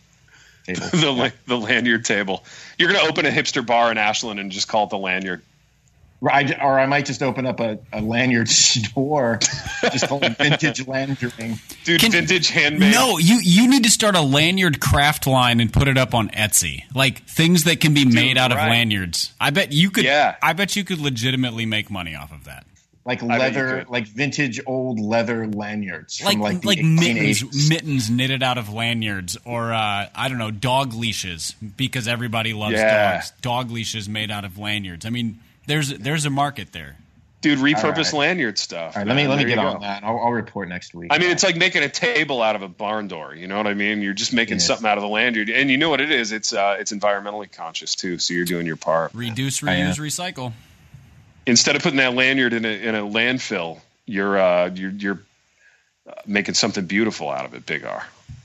the 0.67 1.13
la- 1.17 1.31
the 1.47 1.57
lanyard 1.59 2.05
table 2.05 2.45
you're 2.79 2.93
gonna 2.93 3.09
open 3.09 3.27
a 3.27 3.31
hipster 3.31 3.65
bar 3.67 3.91
in 3.91 3.99
Ashland 3.99 4.39
and 4.41 4.51
just 4.53 4.69
call 4.69 4.85
it 4.85 4.91
the 4.91 4.99
lanyard 4.99 5.43
Right, 6.25 6.57
or 6.63 6.79
I 6.79 6.87
might 6.87 7.05
just 7.05 7.21
open 7.21 7.47
up 7.47 7.59
a, 7.59 7.81
a 7.93 8.01
lanyard 8.01 8.49
store, 8.49 9.41
just 9.91 10.07
called 10.07 10.23
it 10.23 10.37
vintage 10.39 10.85
lanyarding. 10.87 11.59
dude 11.83 12.01
Can- 12.01 12.13
vintage 12.13 12.49
handmade 12.49 12.95
No, 12.95 13.19
you 13.19 13.41
you 13.43 13.69
need 13.69 13.83
to 13.83 13.91
start 13.91 14.15
a 14.15 14.21
lanyard 14.21 14.79
craft 14.81 15.27
line 15.27 15.59
and 15.59 15.73
put 15.73 15.89
it 15.89 15.99
up 15.99 16.15
on 16.15 16.29
Etsy. 16.29 16.85
Like 16.95 17.25
things 17.27 17.65
that 17.65 17.81
can 17.81 17.93
be 17.93 18.05
made 18.05 18.39
out 18.39 18.53
of 18.53 18.59
lanyards. 18.59 19.33
I 19.41 19.51
bet 19.51 19.73
you 19.73 19.91
could. 19.91 20.05
Yeah. 20.05 20.37
I 20.41 20.53
bet 20.53 20.77
you 20.77 20.85
could 20.85 21.01
legitimately 21.01 21.67
make 21.67 21.91
money 21.91 22.15
off 22.15 22.31
of 22.31 22.45
that. 22.45 22.67
Like 23.05 23.21
bet 23.21 23.29
leather, 23.39 23.85
like 23.89 24.07
vintage 24.07 24.61
old 24.67 25.01
leather 25.01 25.47
lanyards 25.47 26.23
Like 26.23 26.35
from 26.35 26.41
like 26.43 26.65
like, 26.65 26.79
the 26.79 26.85
mittens 26.85 27.69
mittens 27.69 28.11
knitted 28.11 28.43
out 28.43 28.59
of 28.59 28.73
lanyards, 28.73 29.37
or 29.45 29.73
uh, 29.73 30.09
I 30.15 30.29
don't 30.29 30.39
know 30.39 30.51
dog 30.51 30.95
leashes 30.95 31.55
because 31.77 32.07
everybody 32.07 32.53
loves 32.53 32.75
Yeah. 32.75 33.15
dogs. 33.15 33.33
Dog 33.43 33.71
leashes 33.71 34.09
made 34.09 34.31
out 34.31 34.45
of 34.45 34.59
lanyards. 34.59 35.05
I 35.07 35.11
mean, 35.11 35.41
there's 35.67 35.91
there's 35.99 36.25
a 36.27 36.31
market 36.31 36.73
there. 36.73 36.97
dude 37.41 37.59
repurpose 37.59 38.13
All 38.13 38.21
lanyard 38.21 38.57
stuff 38.57 38.97
All 38.97 39.01
right, 39.01 39.07
let 39.09 39.17
me 39.17 39.27
let 39.27 39.39
me 39.39 39.45
get 39.47 39.59
on 39.59 39.75
go. 39.75 39.81
that. 39.81 40.05
I'll, 40.05 40.19
I'll 40.21 40.31
report 40.31 40.69
next 40.69 40.95
week. 40.95 41.09
I 41.13 41.19
mean, 41.19 41.31
it's 41.31 41.43
like 41.43 41.57
making 41.57 41.83
a 41.83 41.89
table 41.89 42.41
out 42.41 42.55
of 42.55 42.63
a 42.63 42.69
barn 42.69 43.09
door. 43.09 43.35
You 43.35 43.49
know 43.49 43.57
what 43.57 43.67
I 43.67 43.75
mean? 43.75 44.01
You're 44.01 44.13
just 44.15 44.33
making 44.33 44.55
It 44.55 44.57
is. 44.59 44.67
something 44.67 44.87
out 44.87 44.97
of 44.97 45.03
the 45.03 45.09
lanyard, 45.09 45.51
and 45.51 45.69
you 45.69 45.77
know 45.77 45.91
what 45.91 46.01
it 46.01 46.13
is? 46.13 46.31
It's 46.31 46.53
uh, 46.53 46.77
it's 46.79 46.93
environmentally 46.93 47.51
conscious 47.51 47.97
too. 47.97 48.19
So 48.19 48.33
you're 48.33 48.45
doing 48.45 48.65
your 48.65 48.77
part. 48.77 49.13
Reduce, 49.13 49.61
reuse, 49.61 49.99
recycle. 49.99 50.53
Instead 51.47 51.76
of 51.76 51.82
putting 51.82 51.99
that 51.99 52.14
lanyard 52.14 52.53
in 52.53 52.64
a 52.64 52.68
in 52.68 52.95
a 52.95 53.03
landfill, 53.03 53.80
you're 54.07 54.38
uh, 54.38 54.70
you're 54.74 54.90
you're 54.93 55.20
making 56.26 56.55
something 56.55 56.84
beautiful 56.86 57.30
out 57.30 57.45
of 57.45 57.55
it. 57.55 57.66
Big 57.66 57.84
R. 57.84 58.05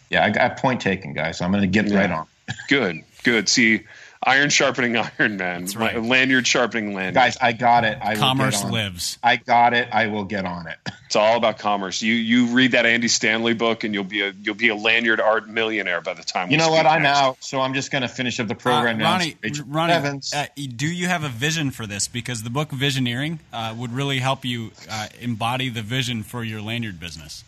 yeah, 0.10 0.24
I 0.26 0.30
got 0.30 0.58
point 0.58 0.82
taken, 0.82 1.14
guys. 1.14 1.42
I'm 1.42 1.52
going 1.52 1.62
to 1.62 1.68
get 1.68 1.88
Yeah. 1.92 2.00
right 2.00 2.12
on, 2.12 2.28
Good, 2.70 3.04
good. 3.24 3.50
See, 3.50 3.84
iron 4.24 4.50
sharpening 4.50 4.98
iron, 5.20 5.38
man. 5.38 5.62
That's 5.62 5.76
right. 5.76 6.02
Lanyard 6.02 6.46
sharpening 6.48 6.94
lanyard. 6.94 7.14
guys. 7.16 7.38
I 7.42 7.52
got 7.54 7.84
it. 7.84 7.98
I 8.02 8.14
will 8.14 8.20
Commerce 8.20 8.58
get 8.58 8.66
on. 8.66 8.72
lives. 8.72 9.18
I 9.24 9.36
got 9.38 9.74
it. 9.74 9.88
I 9.92 10.08
will 10.08 10.24
get 10.26 10.46
on 10.46 10.68
it. 10.68 10.78
It's 11.08 11.16
all 11.16 11.38
about 11.38 11.58
commerce. 11.58 12.02
You 12.02 12.14
you 12.14 12.48
read 12.48 12.74
that 12.74 12.86
Andy 12.86 13.08
Stanley 13.08 13.54
book, 13.54 13.86
and 13.86 13.94
you'll 13.94 14.04
be 14.04 14.24
a 14.24 14.34
you'll 14.42 14.56
be 14.56 14.68
a 14.68 14.76
lanyard 14.76 15.22
art 15.22 15.48
millionaire 15.48 16.02
by 16.02 16.14
the 16.14 16.22
time. 16.22 16.50
You 16.50 16.56
we 16.56 16.58
know 16.58 16.64
speak 16.66 16.76
what? 16.76 16.86
I'm 16.86 17.06
out, 17.06 17.38
so 17.40 17.62
I'm 17.62 17.74
just 17.74 17.92
going 17.92 18.02
to 18.02 18.10
finish 18.10 18.42
up 18.42 18.50
the 18.50 18.56
program 18.56 18.96
Uh, 18.98 19.00
now. 19.00 19.12
Ronnie, 19.14 19.38
Rachel 19.42 19.66
Ronnie 19.70 19.94
Evans. 19.94 20.34
uh, 20.34 20.48
do 20.76 20.86
you 20.86 21.08
have 21.08 21.24
a 21.24 21.30
vision 21.30 21.72
for 21.72 21.88
this? 21.88 22.10
Because 22.10 22.44
the 22.44 22.50
book 22.50 22.72
Visioneering 22.72 23.40
uh, 23.54 23.74
would 23.78 23.94
really 23.94 24.20
help 24.20 24.44
you 24.44 24.72
uh, 24.92 25.08
embody 25.22 25.70
the 25.70 25.82
vision 25.82 26.24
for 26.24 26.44
your 26.44 26.62
lanyard 26.62 27.00
business. 27.00 27.46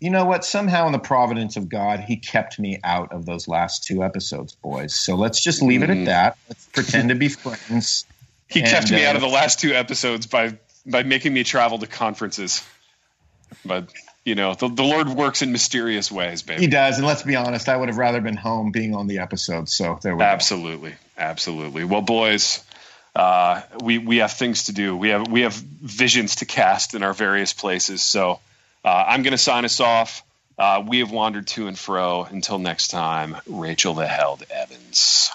You 0.00 0.10
know 0.10 0.24
what? 0.24 0.44
Somehow, 0.44 0.86
in 0.86 0.92
the 0.92 0.98
providence 0.98 1.56
of 1.56 1.68
God, 1.68 2.00
He 2.00 2.16
kept 2.16 2.58
me 2.58 2.78
out 2.84 3.12
of 3.12 3.26
those 3.26 3.48
last 3.48 3.84
two 3.84 4.02
episodes, 4.02 4.54
boys. 4.54 4.94
So 4.94 5.14
let's 5.16 5.42
just 5.42 5.62
leave 5.62 5.82
it 5.82 5.90
Mm. 5.90 6.00
at 6.00 6.04
that. 6.06 6.38
Let's 6.48 6.66
pretend 6.66 7.08
to 7.10 7.14
be 7.14 7.28
friends. 7.28 8.04
He 8.48 8.62
kept 8.62 8.92
me 8.92 9.04
uh, 9.04 9.10
out 9.10 9.16
of 9.16 9.22
the 9.22 9.28
last 9.28 9.58
two 9.58 9.72
episodes 9.72 10.26
by 10.26 10.56
by 10.86 11.02
making 11.02 11.34
me 11.34 11.42
travel 11.42 11.78
to 11.80 11.86
conferences. 11.88 12.62
But 13.64 13.92
you 14.24 14.36
know, 14.36 14.54
the, 14.54 14.68
the 14.68 14.84
Lord 14.84 15.08
works 15.08 15.42
in 15.42 15.50
mysterious 15.50 16.12
ways, 16.12 16.42
baby. 16.42 16.60
He 16.62 16.66
does, 16.68 16.98
and 16.98 17.06
let's 17.06 17.22
be 17.24 17.34
honest. 17.34 17.68
I 17.68 17.76
would 17.76 17.88
have 17.88 17.98
rather 17.98 18.20
been 18.20 18.36
home 18.36 18.70
being 18.70 18.94
on 18.94 19.08
the 19.08 19.18
episode. 19.18 19.68
So 19.68 19.98
there 20.00 20.14
we 20.14 20.20
go. 20.20 20.24
Absolutely, 20.24 20.94
absolutely. 21.18 21.82
Well, 21.84 22.02
boys, 22.02 22.62
uh, 23.16 23.62
we 23.82 23.98
we 23.98 24.18
have 24.18 24.32
things 24.32 24.64
to 24.64 24.72
do. 24.72 24.96
We 24.96 25.08
have 25.08 25.26
we 25.28 25.40
have 25.40 25.54
visions 25.54 26.36
to 26.36 26.44
cast 26.44 26.94
in 26.94 27.02
our 27.02 27.12
various 27.14 27.52
places. 27.52 28.02
So 28.02 28.38
uh, 28.86 29.04
I'm 29.08 29.22
going 29.22 29.32
to 29.32 29.38
sign 29.38 29.64
us 29.64 29.80
off. 29.80 30.22
Uh, 30.56 30.82
we 30.86 31.00
have 31.00 31.10
wandered 31.10 31.48
to 31.48 31.66
and 31.66 31.78
fro. 31.78 32.22
Until 32.22 32.58
next 32.58 32.88
time, 32.88 33.36
Rachel 33.46 33.94
the 33.94 34.06
Held 34.06 34.44
Evans. 34.50 35.30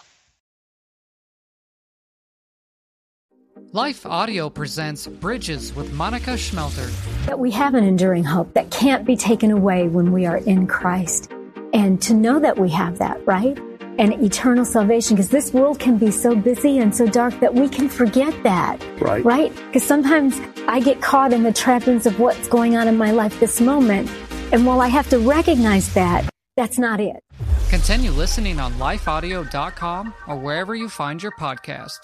Life 3.73 4.05
Audio 4.05 4.49
presents 4.49 5.07
Bridges 5.07 5.73
with 5.73 5.93
Monica 5.93 6.31
Schmelter. 6.31 6.89
that 7.25 7.39
we 7.39 7.51
have 7.51 7.73
an 7.73 7.83
enduring 7.83 8.23
hope 8.23 8.53
that 8.53 8.71
can't 8.71 9.05
be 9.05 9.15
taken 9.15 9.51
away 9.51 9.87
when 9.87 10.11
we 10.11 10.25
are 10.25 10.37
in 10.37 10.67
Christ. 10.67 11.31
And 11.73 12.01
to 12.01 12.13
know 12.13 12.39
that 12.39 12.57
we 12.57 12.69
have 12.69 12.97
that, 12.97 13.25
right? 13.25 13.57
And 14.01 14.21
eternal 14.23 14.65
salvation, 14.65 15.15
because 15.15 15.29
this 15.29 15.53
world 15.53 15.79
can 15.79 15.99
be 15.99 16.09
so 16.09 16.35
busy 16.35 16.79
and 16.79 16.93
so 16.93 17.05
dark 17.05 17.39
that 17.39 17.53
we 17.53 17.69
can 17.69 17.87
forget 17.87 18.33
that. 18.41 18.83
Right. 18.99 19.23
Right? 19.23 19.55
Because 19.67 19.83
sometimes 19.83 20.41
I 20.67 20.79
get 20.79 21.01
caught 21.01 21.33
in 21.33 21.43
the 21.43 21.53
trappings 21.53 22.07
of 22.07 22.19
what's 22.19 22.47
going 22.47 22.75
on 22.75 22.87
in 22.87 22.97
my 22.97 23.11
life 23.11 23.39
this 23.39 23.61
moment. 23.61 24.09
And 24.51 24.65
while 24.65 24.81
I 24.81 24.87
have 24.87 25.07
to 25.11 25.19
recognize 25.19 25.93
that, 25.93 26.27
that's 26.57 26.79
not 26.79 26.99
it. 26.99 27.23
Continue 27.69 28.09
listening 28.09 28.59
on 28.59 28.73
lifeaudio.com 28.73 30.13
or 30.27 30.35
wherever 30.35 30.73
you 30.73 30.89
find 30.89 31.21
your 31.21 31.33
podcast. 31.33 31.99